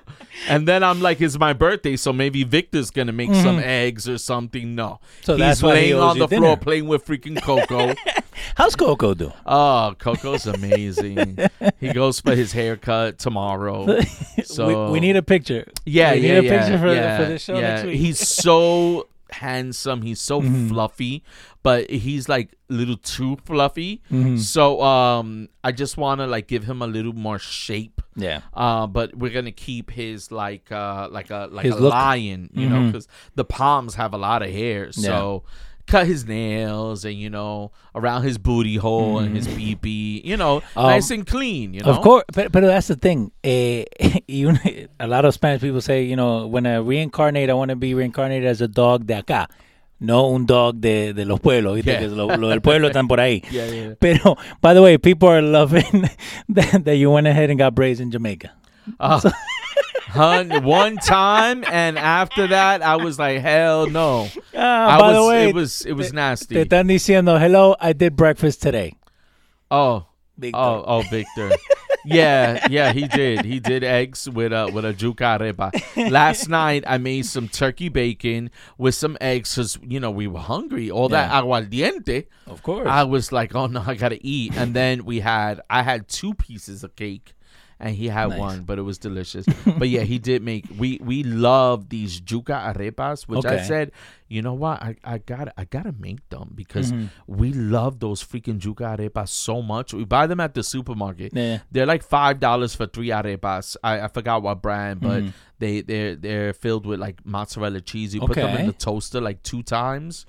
And 0.49 0.66
then 0.66 0.83
I'm 0.83 1.01
like, 1.01 1.20
it's 1.20 1.39
my 1.39 1.53
birthday, 1.53 1.97
so 1.97 2.12
maybe 2.12 2.43
Victor's 2.45 2.91
gonna 2.91 3.12
make 3.12 3.35
some 3.35 3.59
eggs 3.59 4.09
or 4.09 4.18
something. 4.18 4.74
No. 4.74 4.87
Mm-hmm. 4.87 5.24
So 5.24 5.37
He's 5.37 5.62
why 5.62 5.80
he 5.80 5.95
laying 5.95 6.03
on 6.03 6.18
the 6.18 6.28
floor 6.28 6.41
dinner. 6.41 6.57
playing 6.57 6.89
with 6.89 7.05
freaking 7.05 7.41
Coco. 7.43 7.95
How's 8.57 8.74
Coco 8.74 9.14
do? 9.14 9.33
oh, 9.47 9.95
Coco's 9.99 10.47
amazing. 10.47 11.39
he 11.80 11.93
goes 11.93 12.20
for 12.20 12.35
his 12.35 12.53
haircut 12.53 13.18
tomorrow. 13.18 14.01
So 14.45 14.66
we, 14.87 14.93
we 14.93 15.01
need 15.01 15.16
a 15.16 15.22
picture. 15.22 15.70
yeah, 15.85 16.14
we 16.14 16.20
yeah, 16.20 16.35
need 16.35 16.39
a 16.39 16.43
yeah, 16.45 16.59
picture 16.59 16.78
for, 16.78 16.95
yeah, 16.95 17.16
for 17.18 17.24
the 17.26 17.39
show 17.39 17.55
yeah. 17.55 17.61
next 17.61 17.85
week. 17.85 17.99
He's 17.99 18.18
so 18.28 19.09
handsome. 19.33 20.03
He's 20.03 20.20
so 20.20 20.41
Mhm. 20.41 20.68
fluffy, 20.68 21.22
but 21.62 21.91
he's 21.91 22.28
like 22.28 22.55
a 22.70 22.72
little 22.74 22.97
too 22.97 23.37
fluffy. 23.45 24.01
Mhm. 24.11 24.39
So 24.39 24.83
um, 24.83 25.49
I 25.64 25.72
just 25.72 25.97
want 25.97 26.20
to 26.20 26.26
like 26.26 26.47
give 26.49 26.64
him 26.64 26.83
a 26.83 26.87
little 26.87 27.12
more 27.12 27.39
shape. 27.39 28.01
Yeah. 28.16 28.41
Uh, 28.55 28.87
but 28.87 29.16
we're 29.16 29.33
gonna 29.33 29.53
keep 29.53 29.91
his 29.91 30.30
like 30.30 30.70
uh 30.70 31.09
like 31.11 31.30
a 31.30 31.49
like 31.51 31.64
His 31.64 31.74
a 31.74 31.80
look. 31.80 31.93
lion, 31.93 32.51
you 32.53 32.68
know, 32.68 32.76
Mhm. 32.76 32.93
because 32.93 33.09
the 33.35 33.45
palms 33.45 33.95
have 33.95 34.12
a 34.14 34.18
lot 34.18 34.43
of 34.43 34.51
hair. 34.51 34.93
So 34.93 35.45
cut 35.87 36.07
his 36.07 36.24
nails 36.26 37.05
and 37.05 37.14
you 37.14 37.28
know 37.28 37.70
around 37.95 38.22
his 38.22 38.39
booty 38.39 38.76
hole 38.76 39.18
and 39.18 39.37
his 39.37 39.47
pee 39.49 39.74
pee, 39.74 40.22
you 40.24 40.37
know, 40.37 40.62
Um, 40.76 40.87
nice 40.87 41.11
and 41.11 41.26
clean. 41.26 41.74
You 41.74 41.80
know, 41.83 41.91
Of 41.91 42.01
course, 42.01 42.24
but, 42.33 42.53
but 42.53 42.62
that's 42.62 42.89
the 42.89 42.97
thing. 42.97 43.33
Eh, 43.45 43.85
you, 44.28 44.55
a 44.99 45.07
lot 45.07 45.24
of 45.24 45.35
Spanish 45.35 45.61
people 45.61 45.80
say, 45.80 46.05
you 46.05 46.16
know, 46.16 46.47
when 46.47 46.66
I 46.66 46.76
reincarnate, 46.76 47.51
I 47.51 47.55
want 47.55 47.70
to 47.70 47.76
be 47.76 47.95
reincarnated 47.95 48.49
as 48.49 48.61
a 48.61 48.68
dog 48.68 49.07
de 49.07 49.14
acá, 49.22 49.49
no 50.01 50.28
un 50.30 50.47
dog 50.47 50.80
de, 50.80 51.12
de 51.12 51.24
los 51.24 51.41
pueblos. 51.41 51.74
¿viste? 51.76 51.93
Yeah. 51.93 52.01
Que 52.01 52.09
lo, 52.09 52.26
lo 52.37 52.49
del 52.49 52.61
pueblo 52.61 52.89
están 52.89 53.09
por 53.09 53.18
ahí. 53.20 53.43
Yeah, 53.51 53.66
yeah. 53.66 53.83
yeah. 53.89 53.95
Pero, 54.01 54.37
by 54.61 54.74
the 54.74 54.83
way, 54.83 54.99
people 54.99 55.28
are 55.28 55.43
loving 55.43 56.09
that, 56.49 56.85
that 56.85 56.97
you 56.97 57.11
went 57.11 57.26
ahead 57.26 57.51
and 57.51 57.59
got 57.59 57.74
braids 57.74 58.01
in 58.01 58.11
Jamaica. 58.11 58.53
Uh, 58.99 59.20
hun, 60.13 60.63
one 60.65 60.97
time, 60.97 61.65
and 61.71 61.99
after 61.99 62.47
that, 62.49 62.83
I 62.83 62.97
was 62.97 63.19
like, 63.19 63.41
hell 63.41 63.87
no. 63.89 64.29
Ah, 64.55 64.97
I 64.97 64.99
by 65.01 65.09
was, 65.09 65.17
the 65.17 65.27
way, 65.29 65.49
it 65.49 65.55
was 65.55 65.83
it 65.87 65.93
was 65.95 66.11
te 66.11 66.17
nasty. 66.17 66.55
están 66.57 66.87
diciendo, 66.89 67.39
hello, 67.41 67.75
I 67.81 67.93
did 67.93 68.15
breakfast 68.17 68.63
today. 68.63 68.95
Oh, 69.71 70.07
Victor. 70.39 70.59
oh, 70.59 70.85
oh, 70.87 71.03
Victor. 71.11 71.51
yeah, 72.05 72.67
yeah, 72.69 72.93
he 72.93 73.07
did. 73.09 73.45
He 73.45 73.61
did 73.61 73.83
eggs 73.85 74.29
with 74.29 74.53
a 74.53 74.71
with 74.73 74.85
a 74.85 74.93
yuca 74.93 75.39
arepa. 75.39 76.11
Last 76.11 76.49
night 76.49 76.85
I 76.87 76.99
made 76.99 77.25
some 77.27 77.49
turkey 77.49 77.89
bacon 77.89 78.51
with 78.77 78.95
some 78.95 79.17
eggs 79.21 79.55
because 79.55 79.79
you 79.83 80.01
know 80.01 80.11
we 80.11 80.27
were 80.27 80.41
hungry. 80.41 80.91
All 80.91 81.09
that 81.11 81.31
Yeah. 81.31 81.41
aguardiente. 81.43 82.27
Of 82.47 82.63
course. 82.63 82.87
I 82.89 83.05
was 83.05 83.31
like, 83.33 83.55
oh 83.55 83.67
no, 83.67 83.83
I 83.87 83.95
gotta 83.95 84.19
eat. 84.21 84.57
And 84.57 84.75
then 84.75 85.05
we 85.05 85.21
had 85.21 85.61
I 85.71 85.83
had 85.83 86.09
two 86.09 86.35
pieces 86.35 86.83
of 86.85 86.97
cake. 86.97 87.35
And 87.83 87.97
he 87.97 88.07
had 88.09 88.28
Nice. 88.28 88.39
one, 88.39 88.62
but 88.62 88.78
it 88.78 88.83
was 88.83 88.97
delicious. 88.99 89.45
but 89.78 89.89
yeah, 89.89 90.03
he 90.03 90.18
did 90.20 90.41
make 90.43 90.64
we 90.78 90.99
we 91.03 91.24
love 91.24 91.89
these 91.89 92.20
yuca 92.20 92.72
arepas, 92.72 93.24
which 93.28 93.45
I 93.45 93.57
said, 93.66 93.91
you 94.28 94.41
know 94.41 94.55
what, 94.55 94.80
I, 94.80 94.95
I 95.03 95.18
gotta 95.18 95.53
I 95.59 95.64
gotta 95.64 95.93
make 95.99 96.22
them 96.28 96.53
because 96.55 96.93
Mhm. 96.93 97.11
we 97.26 97.53
love 97.53 97.99
those 97.99 98.22
freaking 98.22 98.61
yuca 98.61 98.97
arepas 98.97 99.30
so 99.30 99.61
much. 99.62 99.93
We 99.93 100.05
buy 100.05 100.28
them 100.28 100.39
at 100.39 100.55
the 100.55 100.62
supermarket. 100.62 101.33
yeah. 101.35 101.59
They're 101.72 101.87
like 101.95 102.05
five 102.05 102.39
dollars 102.39 102.72
for 102.76 102.87
three 102.87 103.09
arepas. 103.09 103.76
I, 103.83 104.01
I 104.03 104.09
forgot 104.09 104.43
what 104.45 104.62
brand, 104.62 105.01
but 105.01 105.22
Mhm. 105.24 105.33
they 105.59 105.80
they're 105.80 106.14
they're 106.14 106.53
filled 106.53 106.87
with 106.87 107.01
like 107.01 107.26
mozzarella 107.26 107.80
cheese. 107.80 108.14
You 108.14 108.20
put 108.20 108.37
them 108.37 108.57
in 108.61 108.66
the 108.66 108.72
toaster 108.72 109.20
like 109.20 109.43
two 109.43 109.64
times. 109.64 110.24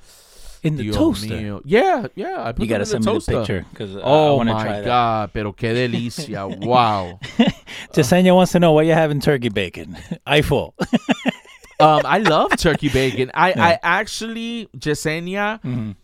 In 0.64 0.78
the 0.78 0.84
Dios 0.84 0.96
toaster. 0.96 1.28
mío. 1.36 1.62
Yeah, 1.66 2.08
yeah. 2.16 2.42
I 2.44 2.52
put 2.54 2.64
You 2.64 2.70
got 2.70 2.78
to 2.78 2.86
them 2.86 2.98
in 2.98 3.04
send 3.04 3.04
the 3.04 3.12
me 3.14 3.20
the 3.20 3.20
toaster. 3.20 3.38
picture 3.40 3.66
because 3.72 3.96
I 3.98 4.02
Oh 4.04 4.36
want 4.38 4.50
to 4.50 4.54
my 4.56 4.64
try 4.64 4.80
that. 4.82 4.86
god, 4.86 5.32
pero 5.34 5.52
qué 5.54 5.74
delicia! 5.74 6.48
wow. 6.66 7.20
Jasenia 7.94 8.34
wants 8.34 8.52
to 8.54 8.60
know 8.60 8.72
what 8.72 8.86
you 8.86 8.94
having 8.94 9.20
turkey 9.20 9.50
bacon. 9.50 9.98
Eiffel. 10.28 10.74
Um, 11.80 12.02
I 12.06 12.20
love 12.20 12.56
turkey 12.58 12.90
bacon. 12.90 13.32
I 13.34 13.50
Yeah. 13.50 13.66
I 13.66 13.80
actually 13.84 14.70
Jasenia. 14.78 15.62
Mhm. 15.64 15.96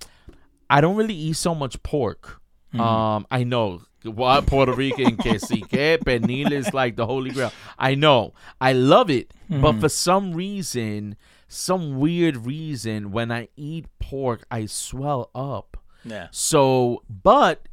I 0.70 0.82
don't 0.82 0.95
really 0.95 1.16
eat 1.16 1.38
so 1.38 1.55
much 1.55 1.82
pork. 1.84 2.41
Mm-hmm. 2.74 2.82
Um, 2.82 3.28
I 3.32 3.43
know 3.43 3.82
what 4.03 4.45
Puerto 4.45 4.74
Rican 4.74 5.18
que 5.18 5.39
si 5.39 5.62
que 5.62 5.97
pernil 5.99 6.51
is 6.51 6.74
like 6.74 6.95
the 6.95 7.05
holy 7.05 7.32
grail. 7.32 7.51
I 7.78 7.95
know. 7.95 8.34
I 8.62 8.74
love 8.74 9.10
it, 9.10 9.34
Mm-hmm. 9.49 9.62
but 9.62 9.80
for 9.80 9.89
some 9.89 10.34
reason, 10.34 11.16
some 11.50 12.00
weird 12.00 12.45
reason, 12.45 13.12
when 13.12 13.32
I 13.32 13.50
eat 13.58 13.88
pork, 14.00 14.45
I 14.50 14.68
swell 14.68 15.32
up. 15.34 15.76
Yeah. 16.06 16.28
So, 16.32 17.04
but 17.10 17.68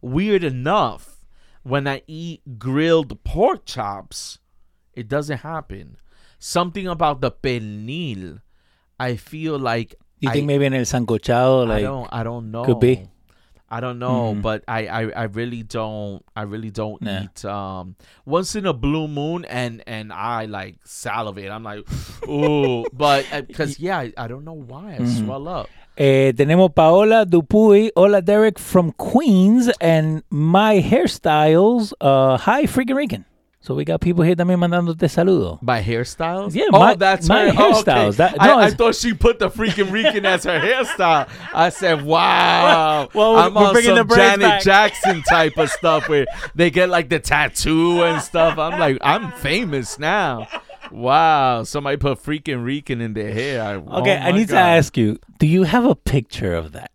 weird 0.00 0.42
enough, 0.42 1.24
when 1.62 1.86
I 1.86 2.02
eat 2.08 2.58
grilled 2.58 3.22
pork 3.22 3.66
chops, 3.66 4.38
it 4.94 5.06
doesn't 5.08 5.38
happen. 5.38 5.98
Something 6.38 6.88
about 6.88 7.20
the 7.20 7.30
pernil, 7.30 8.40
I 8.98 9.16
feel 9.16 9.58
like 9.58 9.94
You 10.18 10.30
I, 10.30 10.32
think 10.32 10.46
maybe 10.46 10.64
in 10.66 10.74
el 10.74 10.82
sancochado, 10.82 11.68
like 11.68 11.78
I 11.78 11.82
don't 11.82 12.08
I 12.12 12.22
don't 12.24 12.50
know. 12.50 12.64
could 12.64 12.80
be? 12.80 13.08
I 13.72 13.80
don't 13.80 13.96
know, 13.98 14.34
Mhm. 14.36 14.42
but 14.44 14.64
I, 14.68 14.84
I 14.86 15.02
I 15.16 15.24
really 15.32 15.62
don't 15.64 16.20
I 16.36 16.42
really 16.44 16.68
don't 16.68 17.00
Yeah. 17.00 17.24
eat 17.24 17.40
um 17.48 17.96
once 18.28 18.52
in 18.52 18.66
a 18.68 18.74
blue 18.76 19.08
moon 19.08 19.46
and 19.48 19.80
and 19.88 20.12
I 20.12 20.44
like 20.44 20.76
salivate. 20.84 21.48
I'm 21.48 21.64
like, 21.64 21.80
ooh, 22.28 22.84
but 22.92 23.24
because 23.48 23.80
yeah, 23.80 23.96
I, 24.04 24.12
I 24.20 24.28
don't 24.28 24.44
know 24.44 24.60
why 24.60 25.00
I 25.00 25.00
Mhm. 25.00 25.24
swell 25.24 25.48
up. 25.48 25.70
Eh, 25.96 26.32
tenemos 26.32 26.72
Paola 26.74 27.24
Dupuy. 27.24 27.90
Hola, 27.96 28.20
Derek 28.20 28.58
from 28.58 28.92
Queens. 28.92 29.68
And 29.80 30.22
my 30.30 30.80
hairstyles. 30.80 31.92
Uh, 32.00 32.36
hi, 32.36 32.64
freaking 32.64 32.96
Rican. 32.96 33.24
So 33.64 33.74
we 33.76 33.84
got 33.84 34.00
people 34.00 34.24
here 34.24 34.34
también 34.34 34.58
mandándote 34.58 35.06
saludo. 35.08 35.62
My 35.62 35.80
hairstyles? 35.80 36.52
Yeah, 36.52 36.64
oh, 36.72 36.80
my- 36.80 36.94
that's 36.96 37.28
my 37.28 37.50
her. 37.50 37.54
Oh, 37.56 37.80
okay. 37.80 37.92
hairstyles. 37.92 38.16
That- 38.16 38.34
I, 38.42 38.46
no, 38.48 38.58
I 38.58 38.62
it's- 38.66 38.74
thought 38.74 38.96
she 38.96 39.14
put 39.14 39.38
the 39.38 39.48
freaking 39.50 39.92
Rican 39.92 40.26
as 40.26 40.42
her 40.42 40.58
hairstyle. 40.58 41.28
I 41.54 41.68
said, 41.68 42.02
wow. 42.04 43.08
Well, 43.14 43.34
we're- 43.34 43.42
I'm 43.44 43.56
on 43.56 43.72
bringing 43.72 43.94
some 43.96 44.08
Janet 44.08 44.40
back. 44.40 44.62
Jackson 44.62 45.22
type 45.30 45.56
of 45.58 45.70
stuff 45.70 46.08
where 46.08 46.26
they 46.56 46.70
get 46.70 46.88
like 46.88 47.08
the 47.08 47.20
tattoo 47.20 48.02
and 48.02 48.20
stuff. 48.20 48.58
I'm 48.58 48.80
like, 48.80 48.98
I'm 49.00 49.30
famous 49.30 49.96
now. 49.96 50.48
Wow. 50.90 51.62
Somebody 51.62 51.98
put 51.98 52.18
freaking 52.22 52.64
Rican 52.64 53.00
in 53.00 53.14
their 53.14 53.32
hair. 53.32 53.62
I, 53.62 53.74
oh 53.76 54.00
Okay, 54.02 54.16
I 54.16 54.32
my 54.32 54.38
need 54.38 54.48
to 54.48 54.56
ask 54.58 54.96
you 54.96 55.18
do 55.38 55.46
you 55.46 55.62
have 55.62 55.84
a 55.84 55.94
picture 55.94 56.54
of 56.54 56.72
that? 56.72 56.90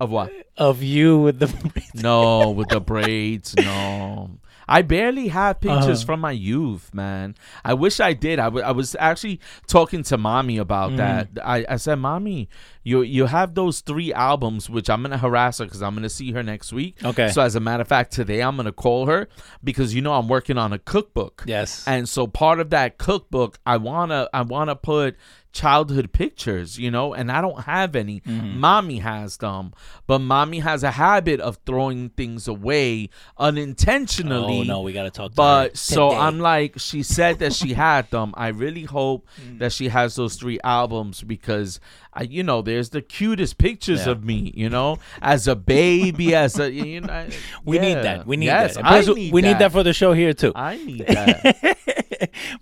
Of 0.00 0.10
what? 0.10 0.30
Of 0.56 0.82
you 0.82 1.18
with 1.18 1.40
the. 1.40 1.46
braids? 1.72 1.94
No, 1.94 2.50
with 2.50 2.68
the 2.68 2.80
braids. 2.80 3.54
No. 3.56 4.30
I 4.68 4.82
barely 4.82 5.28
have 5.28 5.60
pictures 5.60 6.00
Uh-huh. 6.00 6.06
from 6.06 6.20
my 6.20 6.32
youth, 6.32 6.92
man. 6.94 7.34
I 7.64 7.74
wish 7.74 8.00
I 8.00 8.12
did. 8.14 8.38
I, 8.38 8.44
w- 8.44 8.64
I 8.64 8.72
was 8.72 8.96
actually 8.98 9.40
talking 9.66 10.02
to 10.04 10.16
mommy 10.18 10.58
about 10.58 10.92
Mm. 10.92 10.96
that. 10.98 11.28
I, 11.44 11.64
I 11.68 11.76
said, 11.76 11.96
Mommy, 11.98 12.48
you 12.84 13.02
you 13.02 13.26
have 13.26 13.54
those 13.54 13.80
three 13.80 14.12
albums, 14.12 14.70
which 14.70 14.88
I'm 14.88 15.00
going 15.02 15.10
to 15.10 15.18
harass 15.18 15.58
her 15.58 15.64
because 15.64 15.82
I'm 15.82 15.94
going 15.94 16.02
to 16.04 16.08
see 16.10 16.30
her 16.32 16.42
next 16.42 16.72
week. 16.72 17.02
Okay. 17.04 17.30
So, 17.30 17.42
as 17.42 17.54
a 17.56 17.60
matter 17.60 17.80
of 17.80 17.88
fact, 17.88 18.12
today 18.12 18.40
I'm 18.42 18.54
going 18.56 18.66
to 18.66 18.72
call 18.72 19.06
her 19.06 19.28
because, 19.64 19.94
you 19.94 20.02
know, 20.02 20.12
I'm 20.12 20.28
working 20.28 20.58
on 20.58 20.72
a 20.72 20.78
cookbook. 20.78 21.42
yes. 21.46 21.82
And 21.88 22.08
so 22.08 22.26
part 22.26 22.60
of 22.60 22.70
that 22.70 22.98
cookbook, 22.98 23.58
I 23.66 23.78
wanna 23.78 24.28
I 24.32 24.42
wanna 24.42 24.76
put 24.76 25.16
childhood 25.52 26.12
pictures, 26.12 26.80
you 26.80 26.90
know, 26.90 27.14
and 27.14 27.30
I 27.30 27.40
don't 27.40 27.60
have 27.62 27.94
any. 27.94 28.20
Mm-hmm. 28.22 28.58
Mommy 28.58 28.98
has 28.98 29.36
them, 29.36 29.72
but 30.08 30.18
mommy 30.18 30.58
has 30.58 30.82
a 30.82 30.90
habit 30.90 31.38
of 31.40 31.58
throwing 31.64 32.08
things 32.10 32.48
away 32.48 33.08
unintentionally. 33.68 34.60
oh, 34.60 34.62
no, 34.64 34.80
we 34.82 34.92
got 34.92 35.04
to 35.04 35.10
talk 35.10 35.34
But 35.34 35.76
so. 35.76 36.10
I'm 36.10 36.38
like, 36.38 36.78
she 36.78 37.02
said 37.02 37.38
that 37.38 37.52
she 37.52 37.72
had 37.74 38.10
them. 38.10 38.34
I 38.36 38.48
really 38.48 38.82
hope 38.84 39.26
Mm. 39.44 39.58
that 39.58 39.72
she 39.72 39.88
has 39.88 40.14
those 40.16 40.36
three 40.36 40.58
albums 40.62 41.22
because 41.22 41.80
I, 42.12 42.22
you 42.22 42.42
know, 42.42 42.62
there's 42.74 42.90
the 42.90 43.00
cutest 43.02 43.56
pictures 43.58 44.04
Yeah. 44.06 44.12
of 44.12 44.24
me, 44.24 44.52
you 44.54 44.68
know, 44.68 44.98
as 45.22 45.46
a 45.48 45.54
baby, 45.54 46.34
as 46.34 46.58
a, 46.58 46.70
you 46.70 47.00
know, 47.00 47.26
We 47.64 47.78
need 47.78 47.94
that. 47.94 48.26
We 48.26 48.36
need 48.36 48.46
yes, 48.46 48.74
that. 48.74 48.84
I 48.84 49.00
need 49.00 49.32
we 49.32 49.40
that. 49.40 49.46
need 49.48 49.58
that 49.60 49.70
for 49.72 49.82
the 49.84 49.92
show 49.92 50.12
here, 50.12 50.32
too. 50.34 50.52
I 50.54 50.76
need 50.76 51.06
that. 51.06 51.78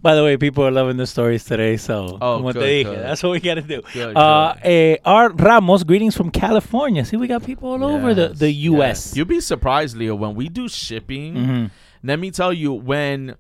By 0.03 0.15
the 0.15 0.23
way, 0.25 0.37
people 0.37 0.65
are 0.67 0.71
loving 0.71 0.97
the 0.99 1.07
stories 1.07 1.45
today, 1.45 1.77
so 1.77 2.19
Oh, 2.21 2.43
good, 2.43 2.57
dije, 2.57 2.85
good. 2.85 2.99
that's 2.99 3.23
what 3.23 3.33
we 3.33 3.41
got 3.41 3.55
to 3.55 3.63
do. 3.63 3.81
Good, 3.93 4.17
uh, 4.17 4.55
eh, 4.63 4.97
Art 5.05 5.41
Ramos, 5.41 5.83
greetings 5.85 6.17
from 6.17 6.31
California. 6.31 7.05
See, 7.05 7.17
we 7.17 7.27
got 7.27 7.45
people 7.45 7.71
all 7.71 7.83
over 7.85 8.13
the, 8.15 8.29
Yes, 8.29 8.39
the 8.39 8.51
yes. 8.53 8.65
U.S. 8.65 9.17
You'll 9.17 9.27
be 9.27 9.41
surprised, 9.41 9.97
Leo, 9.97 10.15
when 10.15 10.35
we 10.35 10.49
do 10.49 10.69
shipping. 10.69 11.35
Mhm. 11.35 11.71
Let 12.03 12.19
me 12.19 12.31
tell 12.31 12.53
you, 12.53 12.73
when 12.73 13.37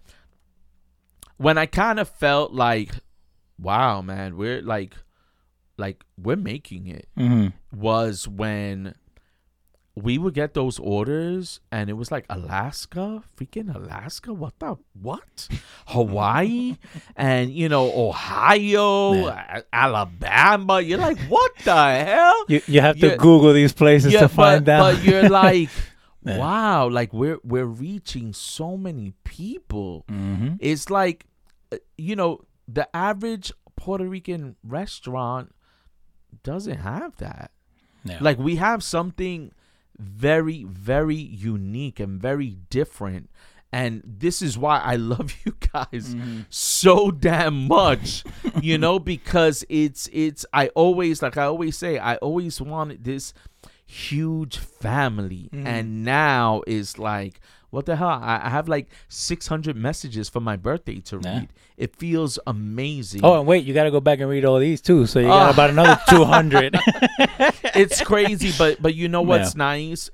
when 1.36 1.58
I 1.58 1.66
kind 1.66 1.98
of 1.98 2.08
felt 2.08 2.52
like, 2.52 2.90
wow, 3.58 4.00
man, 4.02 4.36
we're 4.36 4.62
like, 4.62 4.94
like 5.78 6.04
we're 6.16 6.36
making 6.36 6.86
it. 6.86 7.08
Mhm. 7.18 7.52
Was 7.74 8.28
when 8.28 8.94
we 9.94 10.16
would 10.16 10.32
get 10.32 10.54
those 10.54 10.78
orders, 10.78 11.60
and 11.70 11.90
it 11.90 11.94
was 11.94 12.10
like 12.10 12.24
Alaska, 12.30 13.22
freaking 13.36 13.74
Alaska. 13.74 14.32
What 14.32 14.58
the 14.58 14.76
what? 14.94 15.48
Hawaii, 15.88 16.76
and 17.16 17.50
you 17.52 17.68
know 17.68 17.92
Ohio, 17.92 19.26
A- 19.28 19.62
Alabama. 19.72 20.80
You're 20.80 20.98
like, 20.98 21.18
what 21.28 21.52
the 21.64 21.74
hell? 22.04 22.44
You, 22.48 22.62
you 22.66 22.80
have 22.80 22.98
to 23.00 23.08
Yeah. 23.08 23.16
Google 23.16 23.52
these 23.52 23.72
places 23.74 24.12
to 24.14 24.28
find 24.28 24.64
but, 24.64 24.72
out. 24.72 24.94
But 24.94 25.04
you're 25.04 25.28
like, 25.44 25.68
Yeah. 26.24 26.38
wow, 26.38 26.88
like 26.88 27.12
we're 27.12 27.38
we're 27.44 27.66
reaching 27.66 28.32
so 28.32 28.76
many 28.78 29.12
people. 29.24 30.04
Mhm. 30.10 30.56
It's 30.60 30.88
like, 30.88 31.26
uh, 31.70 31.76
you 31.98 32.16
know, 32.16 32.40
the 32.66 32.88
average 32.96 33.52
Puerto 33.76 34.04
Rican 34.08 34.56
restaurant 34.64 35.52
doesn't 36.42 36.78
have 36.78 37.16
that. 37.16 37.50
Yeah. 38.04 38.18
Like 38.20 38.38
we 38.38 38.56
have 38.56 38.82
something 38.82 39.52
very 39.98 40.64
very 40.64 41.14
unique 41.14 42.00
and 42.00 42.20
very 42.20 42.56
different 42.70 43.30
And 43.72 44.02
this 44.04 44.42
is 44.42 44.58
why 44.58 44.78
I 44.78 44.96
love 45.12 45.34
you 45.44 45.56
guys 45.72 46.14
mm-hmm. 46.14 46.40
so 46.50 47.10
damn 47.10 47.66
much, 47.66 48.22
you 48.60 48.76
know, 48.76 48.98
because 49.12 49.64
it's 49.68 50.08
it's 50.12 50.44
I 50.52 50.68
always 50.68 51.22
like 51.22 51.36
I 51.36 51.44
always 51.44 51.76
say 51.76 51.98
I 51.98 52.16
always 52.16 52.60
wanted 52.60 53.04
this 53.04 53.32
huge 53.86 54.58
family, 54.58 55.48
and 55.52 55.86
mm-hmm. 55.86 56.04
now 56.04 56.62
it's 56.66 56.98
like 56.98 57.40
what 57.72 57.86
the 57.86 57.96
hell? 57.96 58.08
I, 58.08 58.40
I 58.44 58.48
have 58.50 58.68
like 58.68 58.88
600 59.08 59.74
messages 59.74 60.28
for 60.28 60.40
my 60.40 60.56
birthday 60.56 61.00
to 61.00 61.18
Yeah. 61.22 61.38
read. 61.40 61.48
It 61.78 61.96
feels 61.96 62.38
amazing. 62.46 63.22
Oh, 63.24 63.38
and 63.38 63.46
wait, 63.46 63.64
you 63.64 63.72
got 63.74 63.84
to 63.84 63.90
go 63.90 63.98
back 64.00 64.20
and 64.20 64.28
read 64.28 64.44
all 64.44 64.58
these 64.58 64.80
too. 64.80 65.06
So 65.06 65.18
you 65.20 65.26
got 65.26 65.48
Oh. 65.48 65.52
about 65.52 65.70
another 65.70 65.98
200. 66.10 66.78
it's 67.74 68.00
crazy, 68.02 68.52
but 68.58 68.80
but 68.80 68.94
you 68.94 69.08
know 69.08 69.22
what's 69.32 69.54
Yeah. 69.54 69.58
nice? 69.58 70.10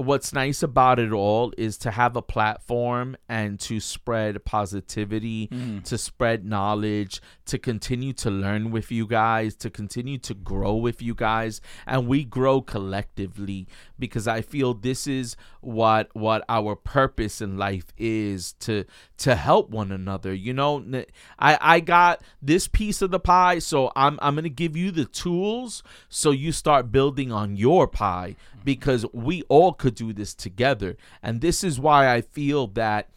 What's 0.00 0.32
nice 0.32 0.62
about 0.62 0.98
it 0.98 1.12
all 1.12 1.52
is 1.58 1.76
to 1.78 1.90
have 1.90 2.16
a 2.16 2.22
platform 2.22 3.16
and 3.28 3.60
to 3.60 3.80
spread 3.80 4.42
positivity, 4.46 5.48
Mm-hmm. 5.48 5.80
to 5.80 5.98
spread 5.98 6.44
knowledge, 6.44 7.20
to 7.46 7.58
continue 7.58 8.12
to 8.14 8.30
learn 8.30 8.70
with 8.70 8.90
you 8.90 9.06
guys, 9.06 9.54
to 9.56 9.68
continue 9.68 10.16
to 10.18 10.32
grow 10.34 10.74
with 10.74 11.02
you 11.02 11.14
guys, 11.14 11.60
and 11.86 12.06
we 12.06 12.24
grow 12.24 12.62
collectively 12.62 13.66
because 13.98 14.26
I 14.26 14.40
feel 14.40 14.72
this 14.74 15.06
is 15.06 15.36
what 15.60 16.08
what 16.14 16.44
our 16.48 16.74
purpose 16.76 17.40
in 17.42 17.58
life 17.58 17.86
is 17.98 18.54
to 18.60 18.84
to 19.18 19.34
help 19.34 19.68
one 19.70 19.92
another. 19.92 20.32
You 20.32 20.54
know, 20.54 20.82
I 21.38 21.58
I 21.60 21.80
got 21.80 22.22
this 22.40 22.68
piece 22.68 23.02
of 23.02 23.10
the 23.10 23.20
pie, 23.20 23.58
so 23.58 23.90
I'm 23.94 24.18
I'm 24.22 24.34
gonna 24.34 24.48
give 24.48 24.76
you 24.76 24.90
the 24.90 25.04
tools 25.04 25.82
so 26.08 26.30
you 26.30 26.52
start 26.52 26.90
building 26.90 27.30
on 27.32 27.56
your 27.56 27.86
pie 27.86 28.36
because 28.64 29.06
we 29.12 29.42
all 29.48 29.72
could 29.72 29.94
do 29.94 30.12
this 30.12 30.34
together, 30.34 30.96
and 31.22 31.40
this 31.40 31.64
is 31.64 31.80
why 31.80 32.12
I 32.12 32.20
feel 32.20 32.66
that 32.68 33.08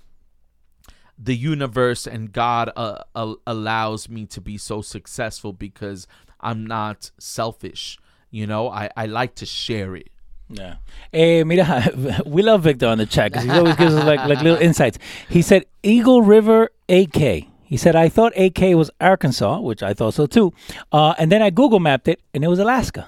the 1.17 1.35
universe 1.35 2.07
and 2.07 2.31
God 2.31 2.71
uh, 2.75 3.03
uh, 3.15 3.35
allows 3.45 4.09
me 4.09 4.25
to 4.27 4.41
be 4.41 4.57
so 4.57 4.81
successful 4.81 5.53
because 5.53 6.07
I'm 6.39 6.65
not 6.65 7.11
selfish. 7.17 7.97
You 8.31 8.47
know, 8.47 8.69
I, 8.69 8.89
I 8.97 9.05
like 9.05 9.35
to 9.35 9.45
share 9.45 9.95
it. 9.95 10.09
Yeah. 10.49 10.75
Eh, 11.13 11.43
mira, 11.43 12.21
we 12.25 12.41
love 12.41 12.63
Victor 12.63 12.87
on 12.87 12.97
the 12.97 13.05
chat 13.05 13.31
because 13.31 13.45
he 13.45 13.51
always 13.51 13.75
gives 13.75 13.93
us 13.93 14.05
like 14.05 14.19
like 14.21 14.41
little 14.41 14.61
insights. 14.61 14.99
He 15.29 15.41
said 15.41 15.65
Eagle 15.81 16.21
River 16.21 16.71
AK. 16.89 17.47
He 17.63 17.77
said 17.77 17.95
I 17.95 18.09
thought 18.09 18.37
AK 18.37 18.75
was 18.75 18.91
Arkansas, 18.99 19.59
which 19.59 19.81
I 19.81 19.93
thought 19.93 20.13
so 20.13 20.25
too. 20.25 20.53
Uh, 20.91 21.15
and 21.17 21.31
then 21.31 21.41
I 21.41 21.49
Google 21.49 21.79
mapped 21.79 22.07
it, 22.07 22.21
and 22.33 22.43
it 22.43 22.47
was 22.47 22.59
Alaska. 22.59 23.07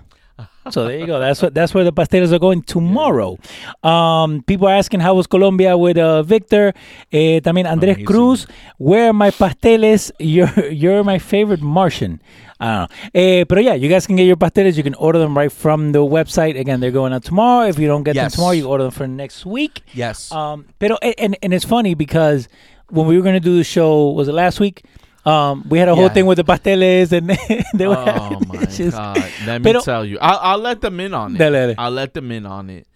So 0.72 0.88
there 0.88 0.98
you 0.98 1.06
go. 1.06 1.20
That's 1.20 1.42
what 1.42 1.54
that's 1.54 1.74
where 1.74 1.84
the 1.84 1.94
pasteles 1.94 2.32
are 2.32 2.40
going 2.40 2.64
tomorrow. 2.64 3.38
Um, 3.84 4.42
people 4.48 4.68
are 4.68 4.74
asking 4.74 5.02
how 5.02 5.14
was 5.14 5.28
Colombia 5.28 5.78
with 5.78 5.98
uh, 5.98 6.24
Victor. 6.24 6.74
Eh, 7.12 7.40
también 7.42 7.66
Andrés 7.68 7.96
Amazing. 7.96 8.06
Cruz. 8.06 8.48
Where 8.78 9.10
are 9.10 9.14
my 9.14 9.30
pasteles? 9.32 10.12
You're 10.20 10.72
you're 10.72 11.04
my 11.04 11.20
favorite 11.20 11.62
Martian. 11.62 12.20
I 12.60 12.66
don't 12.66 12.90
know. 12.90 12.98
Eh, 13.14 13.44
but 13.44 13.64
yeah, 13.64 13.74
you 13.76 13.90
guys 13.90 14.08
can 14.08 14.16
get 14.16 14.24
your 14.26 14.38
pasteles. 14.38 14.76
You 14.76 14.84
can 14.84 14.96
order 14.96 15.20
them 15.20 15.38
right 15.38 15.52
from 15.52 15.92
the 15.92 16.00
website. 16.00 16.60
Again, 16.60 16.80
they're 16.80 16.92
going 16.92 17.14
out 17.14 17.24
tomorrow. 17.24 17.68
If 17.68 17.78
you 17.78 17.88
don't 17.88 18.04
get 18.04 18.16
them 18.16 18.30
tomorrow, 18.30 18.54
you 18.54 18.68
order 18.68 18.86
them 18.86 18.92
for 18.92 19.08
next 19.08 19.46
week. 19.46 19.84
Yes. 19.94 20.32
Um, 20.32 20.66
pero 20.80 20.98
and 20.98 21.38
and 21.44 21.54
it's 21.54 21.66
funny 21.66 21.94
because 21.94 22.48
when 22.90 23.06
we 23.08 23.18
were 23.18 23.24
gonna 23.24 23.40
do 23.40 23.58
the 23.58 23.64
show, 23.64 24.10
was 24.10 24.28
it 24.28 24.34
last 24.34 24.60
week? 24.60 24.84
Um, 25.26 25.66
we 25.68 25.80
had 25.80 25.90
a 25.90 25.96
whole 25.96 26.10
thing 26.10 26.28
with 26.28 26.38
the 26.38 26.44
pasteles 26.44 27.12
and 27.12 27.30
they 27.74 27.88
were 27.88 27.96
oh 27.98 28.40
my 28.48 28.62
issues. 28.68 28.94
god! 28.94 29.18
Let 29.46 29.62
me 29.64 29.72
Pero- 29.72 29.82
tell 29.82 30.06
you, 30.06 30.20
I'll, 30.22 30.40
I'll 30.42 30.58
let 30.60 30.82
them 30.82 31.00
in 31.00 31.14
on 31.14 31.36
it. 31.36 31.40
Dale. 31.40 31.74
I'll 31.78 31.92
let 31.92 32.14
them 32.14 32.32
in 32.32 32.46
on 32.46 32.70
it, 32.70 32.88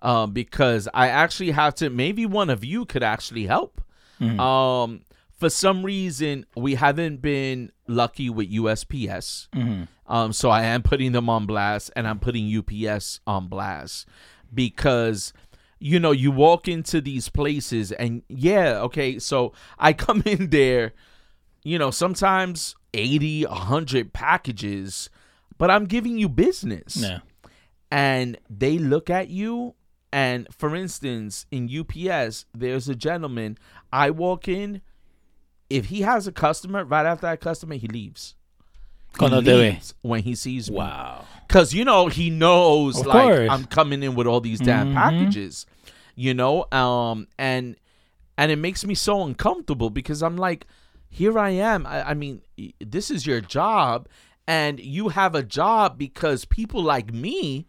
uh, 0.00 0.26
because 0.26 0.88
I 0.94 1.08
actually 1.08 1.50
have 1.50 1.74
to. 1.76 1.90
Maybe 1.90 2.24
one 2.24 2.48
of 2.48 2.64
you 2.64 2.86
could 2.86 3.02
actually 3.02 3.46
help. 3.46 3.82
Mm-hmm. 4.20 4.40
Um, 4.40 5.02
for 5.38 5.50
some 5.50 5.84
reason, 5.84 6.46
we 6.56 6.76
haven't 6.76 7.20
been 7.20 7.70
lucky 7.86 8.30
with 8.30 8.50
USPS. 8.50 9.48
Mm-hmm. 9.50 9.82
Um, 10.06 10.32
so 10.32 10.48
I 10.48 10.62
am 10.64 10.82
putting 10.82 11.12
them 11.12 11.28
on 11.28 11.44
blast, 11.44 11.90
and 11.94 12.06
I'm 12.08 12.18
putting 12.18 12.46
UPS 12.56 13.20
on 13.26 13.48
blast 13.48 14.06
because 14.54 15.32
you 15.78 16.00
know 16.00 16.12
you 16.12 16.30
walk 16.30 16.66
into 16.66 17.02
these 17.02 17.28
places, 17.28 17.92
and 17.92 18.22
yeah, 18.28 18.80
okay, 18.82 19.18
so 19.18 19.52
I 19.78 19.92
come 19.92 20.22
in 20.26 20.48
there 20.48 20.92
you 21.64 21.78
know, 21.78 21.90
sometimes 21.90 22.76
80, 22.92 23.46
100 23.46 24.12
packages, 24.12 25.10
but 25.58 25.70
I'm 25.70 25.86
giving 25.86 26.16
you 26.18 26.28
business. 26.28 26.96
Yeah. 26.96 27.20
And 27.90 28.38
they 28.48 28.78
look 28.78 29.10
at 29.10 29.28
you. 29.28 29.74
And 30.12 30.46
for 30.56 30.76
instance, 30.76 31.46
in 31.50 31.68
UPS, 31.68 32.44
there's 32.54 32.88
a 32.88 32.94
gentleman. 32.94 33.58
I 33.92 34.10
walk 34.10 34.46
in. 34.46 34.80
If 35.70 35.86
he 35.86 36.02
has 36.02 36.26
a 36.28 36.32
customer, 36.32 36.84
right 36.84 37.06
after 37.06 37.26
that 37.26 37.40
customer, 37.40 37.74
he 37.74 37.88
leaves. 37.88 38.36
He 39.12 39.18
Cuando 39.18 39.40
te 39.40 39.46
ve. 39.46 39.56
leaves 39.70 39.94
when 40.02 40.22
he 40.22 40.34
sees 40.34 40.70
me. 40.70 40.76
Wow. 40.76 41.24
Cause 41.48 41.72
you 41.72 41.84
know 41.84 42.08
he 42.08 42.30
knows 42.30 43.00
Of 43.00 43.06
like 43.06 43.22
course. 43.24 43.50
I'm 43.50 43.64
coming 43.64 44.02
in 44.02 44.14
with 44.14 44.26
all 44.26 44.40
these 44.40 44.60
damn 44.60 44.90
Mhm. 44.90 44.94
packages, 44.94 45.66
you 46.16 46.34
know. 46.34 46.66
Um, 46.72 47.26
and 47.38 47.76
and 48.36 48.50
it 48.52 48.56
makes 48.56 48.84
me 48.84 48.94
so 48.94 49.22
uncomfortable 49.24 49.90
because 49.90 50.22
I'm 50.22 50.36
like, 50.36 50.66
here 51.14 51.38
I 51.38 51.50
am. 51.50 51.86
I, 51.86 52.10
I 52.10 52.14
mean, 52.14 52.42
this 52.80 53.10
is 53.10 53.26
your 53.26 53.40
job, 53.40 54.08
and 54.46 54.80
you 54.80 55.10
have 55.10 55.34
a 55.34 55.42
job 55.42 55.96
because 55.98 56.44
people 56.44 56.82
like 56.82 57.12
me 57.12 57.66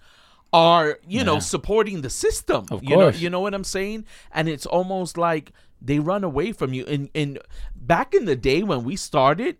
are 0.51 0.99
you 1.07 1.23
know 1.23 1.39
supporting 1.39 2.01
the 2.01 2.09
system. 2.09 2.65
Of 2.71 2.83
you 2.83 2.91
know, 2.95 3.03
course. 3.11 3.19
you 3.19 3.29
know 3.29 3.41
what 3.41 3.53
I'm 3.53 3.63
saying? 3.77 4.05
And 4.31 4.49
it's 4.49 4.65
almost 4.65 5.17
like 5.17 5.51
they 5.81 5.99
run 5.99 6.23
away 6.23 6.51
from 6.53 6.73
you. 6.73 6.85
And 6.85 7.09
and 7.13 7.39
back 7.75 8.13
in 8.13 8.25
the 8.25 8.35
day 8.35 8.63
when 8.63 8.83
we 8.83 8.95
started. 8.95 9.57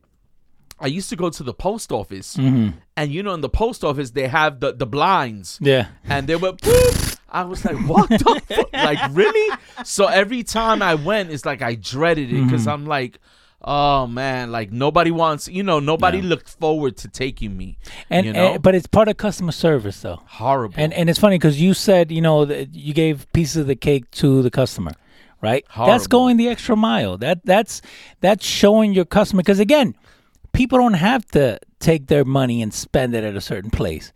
I 0.78 0.88
used 0.88 1.10
to 1.12 1.16
go 1.16 1.30
to 1.30 1.42
the 1.42 1.54
post 1.54 1.90
office, 1.94 2.36
Mm-hmm. 2.36 2.78
and 2.98 3.10
you 3.10 3.24
know, 3.24 3.34
in 3.34 3.40
the 3.40 3.48
post 3.64 3.82
office 3.86 4.12
they 4.12 4.28
have 4.28 4.60
the 4.60 4.74
the 4.74 4.86
blinds, 4.86 5.58
Yeah. 5.62 5.88
and 6.04 6.28
they 6.28 6.36
were. 6.36 6.52
Boop. 6.52 7.18
I 7.30 7.44
was 7.44 7.64
like, 7.64 7.78
what 7.88 8.10
the 8.10 8.42
fuck? 8.50 8.70
Like, 8.90 9.00
really? 9.16 9.58
So 9.86 10.08
every 10.08 10.44
time 10.44 10.82
I 10.82 10.96
went, 10.96 11.32
it's 11.32 11.46
like 11.46 11.62
I 11.62 11.76
dreaded 11.76 12.28
it 12.34 12.44
because 12.44 12.68
I'm 12.68 12.86
like, 12.86 13.20
oh 13.68 14.06
man, 14.06 14.52
like 14.52 14.72
nobody 14.72 15.10
wants, 15.12 15.48
you 15.48 15.64
know, 15.64 15.80
nobody 15.80 16.20
Yeah. 16.20 16.26
looked 16.30 16.50
forward 16.50 16.96
to 16.98 17.08
taking 17.08 17.58
me. 17.58 17.78
And, 18.12 18.26
you 18.28 18.34
know, 18.34 18.54
and- 18.54 18.62
but 18.62 18.76
it's 18.76 18.86
part 18.88 19.08
of 19.08 19.18
customer 19.18 19.52
service 19.52 20.00
though. 20.02 20.22
horrible. 20.28 20.76
And 20.78 20.94
and 20.94 21.10
it's 21.10 21.20
funny 21.20 21.36
because 21.38 21.60
you 21.60 21.74
said 21.74 22.12
you 22.12 22.22
know 22.22 22.46
that 22.46 22.76
you 22.76 22.94
gave 22.94 23.26
pieces 23.34 23.58
of 23.58 23.68
the 23.68 23.76
cake 23.76 24.10
to 24.22 24.42
the 24.44 24.52
customer, 24.52 24.92
right? 25.42 25.66
That's 25.76 26.06
going 26.08 26.38
the 26.38 26.48
extra 26.48 26.76
mile. 26.76 27.18
That 27.18 27.44
that's 27.46 27.82
that's 28.22 28.46
showing 28.46 28.94
your 28.94 29.06
customer 29.06 29.42
because 29.42 29.60
again, 29.60 29.96
people 30.54 30.78
don't 30.78 30.94
have 30.94 31.26
to 31.32 31.60
take 31.80 32.08
their 32.08 32.24
money 32.24 32.62
and 32.62 32.72
spend 32.74 33.16
it 33.16 33.24
at 33.24 33.36
a 33.36 33.42
certain 33.42 33.70
place, 33.72 34.12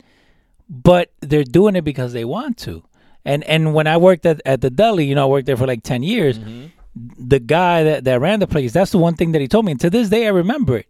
but 0.68 1.10
they're 1.20 1.44
doing 1.44 1.76
it 1.76 1.82
because 1.84 2.12
they 2.12 2.24
want 2.24 2.56
to. 2.58 2.82
And 3.24 3.44
and 3.44 3.74
when 3.74 3.86
I 3.86 3.96
worked 3.96 4.24
at, 4.26 4.40
at 4.46 4.60
the 4.60 4.70
deli, 4.70 5.04
you 5.04 5.14
know, 5.14 5.24
I 5.24 5.28
worked 5.28 5.46
there 5.46 5.56
for 5.56 5.66
like 5.66 5.82
ten 5.82 6.02
years. 6.02 6.38
Mm-hmm. 6.38 6.66
The 7.18 7.38
guy 7.40 7.82
that, 7.84 8.04
that 8.04 8.20
ran 8.20 8.40
the 8.40 8.46
place, 8.46 8.72
that's 8.72 8.90
the 8.92 8.98
one 8.98 9.14
thing 9.14 9.32
that 9.32 9.40
he 9.40 9.48
told 9.48 9.64
me. 9.64 9.72
And 9.72 9.80
to 9.80 9.90
this 9.90 10.08
day, 10.08 10.26
I 10.26 10.30
remember 10.30 10.76
it. 10.78 10.86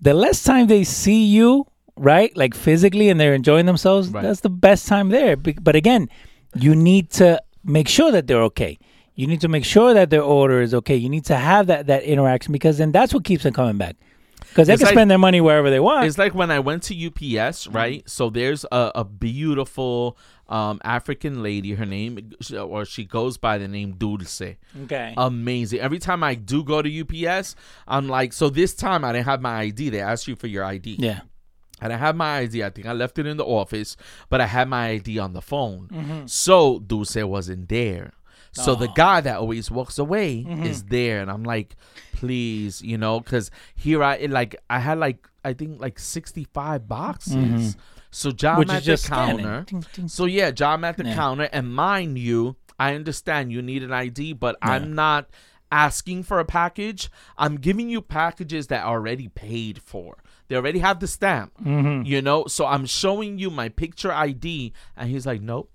The 0.00 0.14
less 0.14 0.42
time 0.44 0.66
they 0.68 0.84
see 0.84 1.24
you, 1.26 1.66
right, 1.96 2.34
like 2.36 2.54
physically, 2.54 3.08
and 3.10 3.20
they're 3.20 3.34
enjoying 3.34 3.66
themselves, 3.66 4.08
Right. 4.08 4.22
that's 4.22 4.40
the 4.40 4.48
best 4.50 4.86
time 4.88 5.08
there. 5.10 5.36
But 5.36 5.76
again, 5.76 6.08
you 6.54 6.74
need 6.74 7.10
to 7.10 7.40
make 7.64 7.88
sure 7.88 8.10
that 8.12 8.26
they're 8.26 8.42
okay. 8.44 8.78
You 9.14 9.26
need 9.26 9.40
to 9.42 9.48
make 9.48 9.64
sure 9.66 9.92
that 9.92 10.08
their 10.10 10.22
order 10.22 10.62
is 10.62 10.72
okay. 10.74 10.96
You 10.96 11.10
need 11.10 11.26
to 11.26 11.36
have 11.36 11.66
that 11.66 11.86
that 11.88 12.04
interaction 12.04 12.52
because 12.52 12.78
then 12.78 12.90
that's 12.92 13.12
what 13.12 13.24
keeps 13.24 13.42
them 13.42 13.52
coming 13.52 13.76
back. 13.76 13.96
Because 14.48 14.66
they 14.68 14.72
It's 14.74 14.80
can 14.80 14.86
like- 14.86 14.94
spend 14.94 15.10
their 15.10 15.18
money 15.18 15.40
wherever 15.42 15.68
they 15.68 15.78
want. 15.80 16.06
It's 16.06 16.16
like 16.16 16.34
when 16.34 16.50
I 16.50 16.58
went 16.60 16.82
to 16.84 16.94
UPS, 16.94 17.66
right? 17.68 18.02
So 18.08 18.30
there's 18.30 18.64
a, 18.72 18.92
a 18.94 19.04
beautiful 19.04 20.16
um, 20.50 20.80
African 20.84 21.42
lady. 21.42 21.72
Her 21.74 21.86
name, 21.86 22.32
or 22.54 22.84
she 22.84 23.04
goes 23.04 23.38
by 23.38 23.56
the 23.58 23.68
name 23.68 23.92
Dulce. 23.96 24.42
okay. 24.84 25.14
Amazing. 25.16 25.80
Every 25.80 25.98
time 25.98 26.22
I 26.22 26.34
do 26.34 26.62
go 26.64 26.82
to 26.82 27.00
UPS, 27.00 27.54
I'm 27.88 28.08
like, 28.08 28.32
so 28.34 28.50
this 28.50 28.74
time 28.74 29.04
I 29.04 29.12
didn't 29.12 29.26
have 29.26 29.40
my 29.40 29.60
ID. 29.60 29.90
They 29.90 30.00
asked 30.00 30.26
you 30.28 30.36
for 30.36 30.46
your 30.48 30.64
ID. 30.64 30.96
yeah. 30.98 31.20
And 31.82 31.94
I 31.94 31.96
had 31.96 32.14
my 32.14 32.40
ID. 32.40 32.62
I 32.62 32.68
think 32.68 32.86
I 32.86 32.92
left 32.92 33.18
it 33.18 33.26
in 33.26 33.38
the 33.38 33.44
office, 33.46 33.96
but 34.28 34.38
I 34.42 34.46
had 34.46 34.68
my 34.68 34.88
ID 34.88 35.18
on 35.18 35.32
the 35.32 35.40
phone. 35.40 35.88
Mm-hmm. 35.90 36.26
So 36.26 36.78
Dulce 36.78 37.16
wasn't 37.24 37.70
there. 37.70 38.12
So 38.52 38.74
the 38.74 38.88
Oh. 38.90 38.92
guy 38.94 39.20
that 39.22 39.36
always 39.38 39.70
walks 39.70 39.98
away 39.98 40.44
Mm-hmm. 40.44 40.64
is 40.64 40.82
there, 40.84 41.22
and 41.22 41.30
I'm 41.30 41.44
like, 41.44 41.76
please, 42.12 42.82
you 42.82 42.98
know, 42.98 43.20
because 43.20 43.50
here 43.74 44.02
I 44.02 44.16
it, 44.16 44.30
like 44.30 44.56
I 44.68 44.78
had 44.80 44.98
like 44.98 45.26
I 45.44 45.54
think 45.54 45.80
like 45.80 45.98
65 45.98 46.86
boxes. 46.86 47.76
So 48.10 48.30
John. 48.32 48.58
Which 48.58 48.70
at 48.70 48.78
is 48.78 48.84
the 48.84 48.92
just 48.92 49.04
scanning. 49.04 49.44
counter. 49.44 49.64
Ting, 49.66 49.84
ting. 49.92 50.08
So 50.08 50.24
yeah, 50.24 50.50
John 50.50 50.84
at 50.84 50.96
the 50.96 51.04
Yeah. 51.04 51.14
counter, 51.14 51.48
and 51.52 51.72
mind 51.74 52.18
you, 52.18 52.56
I 52.78 52.94
understand 52.94 53.52
you 53.52 53.62
need 53.62 53.82
an 53.82 53.92
ID, 53.92 54.32
but 54.34 54.56
I'm 54.62 54.94
not 54.94 55.28
asking 55.72 56.24
for 56.24 56.40
a 56.40 56.44
package. 56.44 57.10
I'm 57.38 57.56
giving 57.56 57.88
you 57.88 58.00
packages 58.02 58.66
that 58.68 58.84
are 58.84 58.94
already 58.96 59.28
paid 59.28 59.80
for. 59.80 60.18
They 60.48 60.56
already 60.56 60.80
have 60.80 60.98
the 60.98 61.06
stamp, 61.06 61.52
Mm-hmm. 61.62 62.04
you 62.04 62.20
know. 62.22 62.46
So 62.46 62.66
I'm 62.66 62.86
showing 62.86 63.38
you 63.38 63.50
my 63.50 63.68
picture 63.68 64.10
ID, 64.12 64.72
and 64.96 65.08
he's 65.08 65.24
like, 65.26 65.40
"Nope, 65.40 65.70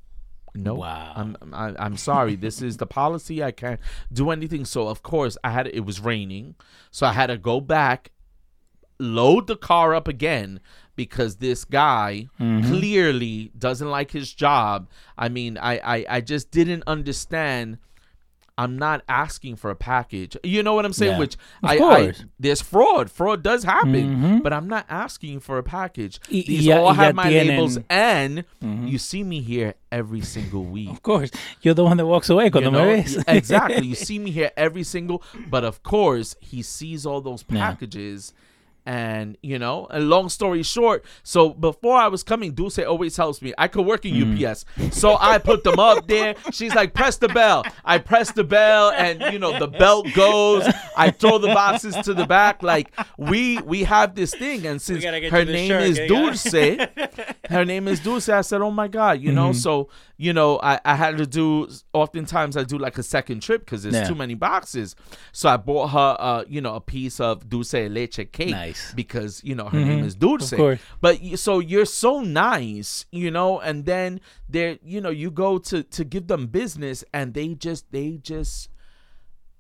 no, 0.54 0.74
Wow. 0.76 1.14
I'm, 1.16 1.38
I'm 1.54 1.76
I'm 1.80 1.98
sorry. 1.98 2.36
this 2.36 2.62
is 2.62 2.76
the 2.76 2.86
policy. 2.86 3.42
I 3.42 3.52
can't 3.52 3.80
do 4.12 4.32
anything. 4.32 4.66
So 4.66 4.90
of 4.90 5.02
course 5.04 5.38
I 5.46 5.52
had 5.52 5.68
it 5.68 5.86
was 5.86 6.02
raining, 6.02 6.56
so 6.92 7.08
I 7.08 7.14
had 7.14 7.28
to 7.28 7.38
go 7.38 7.62
back, 7.62 8.12
load 9.00 9.48
the 9.48 9.56
car 9.58 9.94
up 9.94 10.08
again 10.08 10.60
because 10.96 11.38
this 11.38 11.66
guy 11.66 12.28
Mm-hmm. 12.40 12.68
clearly 12.70 13.52
doesn't 13.58 13.90
like 13.90 14.12
his 14.12 14.34
job. 14.34 14.88
I 15.18 15.30
mean, 15.30 15.58
I, 15.58 15.80
I 15.80 16.06
I 16.18 16.22
just 16.22 16.52
didn't 16.52 16.84
understand. 16.88 17.78
I'm 18.58 18.78
not 18.78 19.04
asking 19.10 19.58
for 19.58 19.70
a 19.70 19.76
package. 19.76 20.38
You 20.42 20.64
know 20.64 20.76
what 20.76 20.86
I'm 20.86 20.94
saying? 20.94 21.14
Yeah. 21.14 21.20
Which 21.20 21.34
Of 21.62 21.72
I, 21.72 21.78
I 21.78 22.14
there's 22.40 22.62
fraud. 22.62 23.12
Fraud 23.12 23.44
does 23.44 23.66
happen, 23.66 24.16
Mhm. 24.16 24.44
but 24.44 24.54
I'm 24.54 24.70
not 24.70 24.86
asking 24.88 25.42
for 25.42 25.58
a 25.58 25.64
package. 25.64 26.22
Y- 26.32 26.46
These 26.48 26.66
ya- 26.68 26.78
all 26.80 26.94
have 26.94 27.08
ya 27.08 27.14
my 27.24 27.30
labels, 27.30 27.78
tienen- 27.80 27.84
and 27.90 28.44
Mhm. 28.64 28.90
you 28.90 28.98
see 28.98 29.24
me 29.26 29.42
here 29.42 29.74
every 29.92 30.22
single 30.22 30.64
week. 30.64 30.90
Of 30.90 31.02
course, 31.04 31.32
you're 31.64 31.74
the 31.74 31.84
one 31.84 31.98
that 31.98 32.06
walks 32.06 32.30
away 32.30 32.46
You 32.46 32.52
cuando 32.52 32.72
me 32.72 33.02
ves. 33.02 33.22
exactly. 33.28 33.86
You 33.88 33.96
see 34.08 34.20
me 34.20 34.32
here 34.32 34.52
every 34.56 34.84
single, 34.84 35.22
but 35.50 35.66
of 35.66 35.84
course 35.84 36.38
he 36.40 36.62
sees 36.62 37.06
all 37.06 37.20
those 37.20 37.44
Yeah. 37.50 37.58
Packages. 38.86 39.16
And 39.16 39.38
you 39.42 39.58
know, 39.60 39.88
a 39.90 40.00
long 40.00 40.30
story 40.30 40.62
short, 40.64 41.04
so 41.24 41.50
before 41.50 41.98
I 41.98 42.08
was 42.08 42.24
coming, 42.24 42.54
Dulce 42.54 42.80
always 42.80 43.18
helps 43.18 43.42
me. 43.42 43.54
I 43.58 43.68
could 43.68 43.86
work 43.86 44.06
in 44.06 44.14
Mm. 44.14 44.36
UPS, 44.52 44.66
so 44.98 45.18
I 45.20 45.38
put 45.40 45.64
them 45.64 45.80
up 45.80 46.08
there. 46.08 46.36
She's 46.52 46.74
like, 46.76 46.94
"Press 46.94 47.18
the 47.18 47.28
bell." 47.30 47.66
I 47.84 47.98
press 47.98 48.32
the 48.32 48.44
bell, 48.44 48.92
and 48.92 49.34
you 49.34 49.40
know 49.40 49.58
the 49.58 49.68
belt 49.68 50.08
goes. 50.14 50.68
I 50.96 51.10
throw 51.12 51.40
the 51.40 51.48
boxes 51.48 51.96
to 52.06 52.14
the 52.14 52.26
back. 52.28 52.62
Like 52.64 52.92
we 53.18 53.58
we 53.60 53.84
have 53.86 54.16
this 54.16 54.34
thing, 54.36 54.66
and 54.68 54.82
since 54.82 55.04
her 55.04 55.46
name 55.46 55.70
shirt, 55.70 55.82
is 55.84 56.00
okay. 56.00 56.08
Dulce, 56.08 57.26
her 57.50 57.66
name 57.66 57.88
is 57.88 58.00
Dulce. 58.00 58.30
I 58.30 58.42
said, 58.42 58.62
"Oh 58.62 58.72
my 58.72 58.88
god," 58.88 59.20
you 59.20 59.32
know. 59.32 59.50
Mhm. 59.50 59.56
So 59.56 59.90
you 60.18 60.32
know, 60.32 60.60
I 60.62 60.80
I 60.86 60.96
had 60.96 61.18
to 61.18 61.26
do. 61.26 61.68
Oftentimes, 61.94 62.56
I 62.58 62.64
do 62.64 62.78
like 62.78 62.98
a 62.98 63.04
second 63.04 63.42
trip 63.42 63.62
because 63.66 63.84
there's 63.84 63.96
Yeah. 63.96 64.08
too 64.08 64.16
many 64.16 64.36
boxes. 64.36 64.96
So 65.32 65.50
I 65.50 65.58
bought 65.58 65.88
her, 65.90 66.16
uh, 66.20 66.44
you 66.48 66.62
know, 66.62 66.76
a 66.76 66.82
piece 66.82 67.20
of 67.20 67.50
dulce 67.50 67.74
leche 67.74 68.20
cake 68.32 68.50
Nice. 68.52 68.75
Because 68.96 69.44
you 69.44 69.56
know 69.56 69.66
her 69.66 69.78
Mhm. 69.80 69.88
name 69.88 70.06
is 70.06 70.16
Dulce. 70.16 70.54
Of. 70.54 70.80
But 71.02 71.20
so 71.38 71.60
you're 71.60 71.86
so 71.86 72.22
nice, 72.22 73.06
you 73.12 73.32
know, 73.32 73.60
and 73.60 73.86
then 73.86 74.20
there, 74.50 74.78
you 74.84 75.02
know, 75.02 75.10
you 75.10 75.32
go 75.32 75.58
to 75.60 75.84
to 75.84 76.04
give 76.04 76.28
them 76.28 76.48
business, 76.48 77.04
and 77.14 77.34
they 77.34 77.54
just 77.56 77.92
they 77.92 78.18
just. 78.22 78.70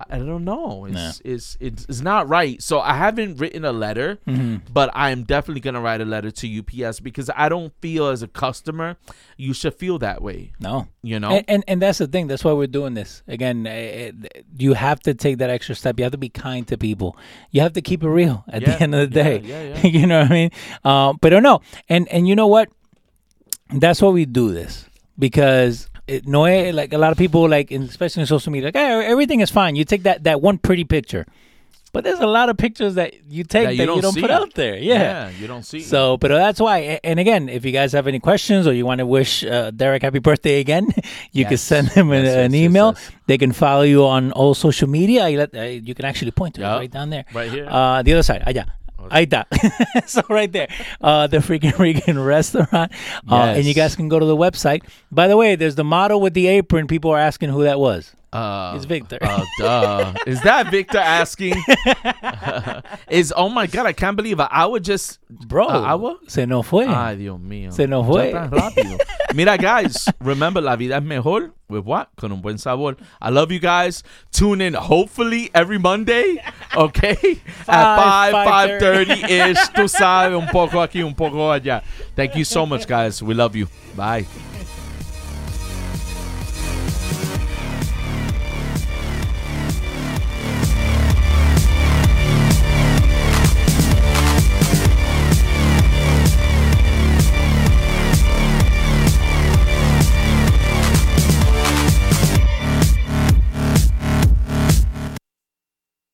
I 0.10 0.18
don't 0.18 0.43
know. 0.43 0.86
It's, 0.89 1.22
it's 1.24 1.58
it's 1.62 1.86
it's 1.88 2.02
not 2.02 2.28
right. 2.28 2.62
So 2.62 2.82
I 2.82 2.96
haven't 2.96 3.38
written 3.39 3.64
a 3.64 3.72
letter, 3.72 4.20
Mhm. 4.28 4.62
but 4.74 4.89
I 4.93 5.12
am 5.12 5.24
definitely 5.24 5.62
gonna 5.62 5.80
write 5.80 6.02
a 6.02 6.06
letter 6.06 6.32
to 6.32 6.48
UPS 6.48 7.00
because 7.00 7.30
I 7.34 7.48
don't 7.48 7.72
feel 7.82 8.08
as 8.08 8.22
a 8.22 8.28
customer 8.28 8.98
you 9.38 9.54
should 9.54 9.74
feel 9.76 9.98
that 10.00 10.22
way. 10.22 10.52
No. 10.60 10.88
You 11.02 11.20
know, 11.22 11.32
And, 11.32 11.46
and 11.48 11.64
and 11.68 11.82
that's 11.82 12.00
the 12.00 12.08
thing. 12.08 12.28
That's 12.28 12.43
why 12.43 12.52
we're 12.52 12.68
doing 12.68 12.93
this. 12.93 13.24
Again, 13.28 13.66
eh, 13.66 13.72
eh, 13.72 14.12
you 14.58 14.74
have 14.74 15.00
to 15.02 15.14
take 15.14 15.38
that 15.38 15.50
extra 15.50 15.76
step. 15.76 15.98
You 15.98 16.04
have 16.04 16.12
to 16.12 16.18
be 16.18 16.30
kind 16.30 16.68
to 16.68 16.78
people. 16.78 17.16
You 17.52 17.62
have 17.62 17.72
to 17.74 17.82
keep 17.82 18.04
it 18.04 18.10
real 18.10 18.43
at 18.50 18.64
Yeah, 18.64 18.76
the 18.76 18.84
end 18.84 18.96
of 18.96 19.00
the 19.10 19.24
day. 19.24 19.39
yeah, 19.46 19.62
yeah. 19.82 19.88
you 19.88 20.06
know 20.08 20.20
what 20.24 20.32
I 20.32 20.34
mean? 20.34 20.50
Um, 20.84 21.18
but 21.22 21.32
I 21.32 21.36
don't 21.38 21.43
know. 21.43 21.62
And 21.88 22.10
and 22.10 22.28
you 22.28 22.36
know 22.36 22.48
what? 22.48 22.68
That's 23.70 24.02
why 24.02 24.10
we 24.10 24.26
do 24.26 24.52
this 24.52 24.86
because 25.18 25.89
it, 26.08 26.28
no, 26.28 26.45
eh, 26.45 26.72
like 26.74 26.93
a 26.93 26.97
lot 26.97 27.12
of 27.12 27.18
people, 27.18 27.47
like 27.49 27.72
especially 27.72 28.22
in 28.22 28.28
social 28.28 28.51
media, 28.51 28.68
like 28.68 28.76
hey, 28.76 29.06
everything 29.06 29.41
is 29.41 29.49
fine. 29.49 29.76
You 29.76 29.86
take 29.86 30.03
that 30.03 30.24
that 30.24 30.41
one 30.41 30.58
pretty 30.58 30.84
picture, 30.84 31.26
but 31.93 32.03
there's 32.03 32.20
a 32.20 32.28
lot 32.28 32.49
of 32.49 32.58
pictures 32.58 32.95
that 32.95 33.14
you 33.28 33.43
take 33.43 33.66
that 33.68 33.76
you 33.76 33.86
don't, 33.86 34.14
see. 34.14 34.22
put 34.22 34.30
out 34.30 34.53
there. 34.53 34.78
Yeah. 34.78 35.30
you 35.30 35.47
don't 35.47 35.64
see. 35.64 35.80
So, 35.80 36.18
but 36.18 36.28
that's 36.28 36.60
why. 36.60 36.99
And 37.03 37.20
again, 37.20 37.47
if 37.49 37.64
you 37.66 37.72
guys 37.72 37.93
have 37.93 38.06
any 38.08 38.20
questions 38.20 38.68
or 38.68 38.74
you 38.74 38.86
want 38.86 38.99
to 38.99 39.06
wish 39.06 39.43
uh, 39.45 39.72
Derek 39.72 40.03
happy 40.03 40.20
birthday 40.20 40.60
again, 40.60 40.89
you 41.32 41.45
can 41.45 41.58
send 41.58 41.89
him 41.89 42.12
an, 42.12 42.26
Yes, 42.26 42.36
yes, 42.36 42.45
an 42.45 42.53
email. 42.53 42.93
yes. 42.95 43.12
They 43.28 43.38
can 43.38 43.51
follow 43.53 43.84
you 43.84 44.06
on 44.06 44.32
all 44.34 44.53
social 44.53 44.89
media. 44.89 45.30
You, 45.30 45.38
let, 45.39 45.56
uh, 45.56 45.62
you 45.62 45.95
can 45.95 46.06
actually 46.06 46.32
point 46.32 46.56
to 46.56 46.62
it 46.62 46.66
right 46.66 46.91
down 46.91 47.10
there. 47.10 47.26
Right 47.34 47.49
here. 47.49 47.66
Uh, 47.70 48.03
the 48.03 48.14
other 48.14 48.24
side. 48.24 48.43
Allá. 48.45 48.66
Ahí 49.10 49.28
está. 49.28 49.46
so 50.08 50.22
right 50.30 50.52
there, 50.52 50.68
uh, 51.02 51.28
the 51.28 51.38
freaking 51.38 51.78
Regan 51.80 52.20
restaurant, 52.20 52.91
uh, 53.30 53.36
and 53.36 53.66
you 53.66 53.74
guys 53.74 53.96
can 53.96 54.10
go 54.10 54.20
to 54.20 54.26
the 54.26 54.36
website. 54.36 54.84
By 55.12 55.28
the 55.28 55.38
way, 55.38 55.56
there's 55.56 55.76
the 55.76 55.84
model 55.84 56.22
with 56.22 56.34
the 56.34 56.48
apron. 56.48 56.88
People 56.88 57.12
are 57.12 57.20
asking 57.20 57.50
who 57.50 57.64
that 57.64 57.80
was. 57.80 58.16
Uh, 58.34 58.74
It's 58.76 58.86
Victor. 58.86 59.18
Uh, 59.22 59.44
duh. 59.60 60.14
Is 60.28 60.42
that 60.42 60.70
Victor 60.70 60.98
asking? 60.98 61.56
is 63.10 63.34
oh 63.36 63.48
my 63.50 63.66
god! 63.68 63.86
I 63.86 63.94
can't 63.94 64.18
believe. 64.18 64.40
I 64.40 64.66
would 64.66 64.84
just, 64.84 65.20
Bro, 65.30 65.68
Uh, 65.68 65.82
agua? 65.86 66.18
se 66.28 66.46
no 66.46 66.62
fue. 66.62 66.86
Ay, 66.86 67.16
Dios 67.16 67.40
mío. 67.40 67.72
Se 67.72 67.88
nos 67.88 68.06
Ya 68.06 68.12
fue. 68.12 68.32
tan 68.32 68.52
rápido. 68.52 68.98
Mira, 69.34 69.58
guys, 69.58 70.08
remember 70.20 70.62
la 70.62 70.76
vida 70.76 70.98
es 70.98 71.04
mejor 71.04 71.54
with 71.70 71.84
what? 71.86 72.10
Con 72.18 72.32
un 72.32 72.42
buen 72.42 72.58
sabor. 72.58 72.98
I 73.22 73.30
love 73.30 73.52
you 73.52 73.60
guys. 73.60 74.04
Tune 74.32 74.62
in 74.62 74.74
hopefully 74.74 75.50
every 75.54 75.78
Monday, 75.78 76.38
okay? 76.76 77.16
At 77.68 77.96
Five, 77.98 78.32
5, 78.34 78.70
5.30 78.82 79.30
ish. 79.30 79.58
Tú 79.74 79.88
sabes, 79.90 80.38
un 80.38 80.48
poco 80.50 80.82
aquí, 80.82 81.04
un 81.04 81.14
poco 81.16 81.52
allá. 81.52 81.84
Thank 82.16 82.36
you 82.36 82.44
so 82.46 82.66
much, 82.72 82.86
guys. 82.88 83.22
We 83.24 83.34
love 83.34 83.56
you. 83.56 83.68
Bye. 83.96 84.26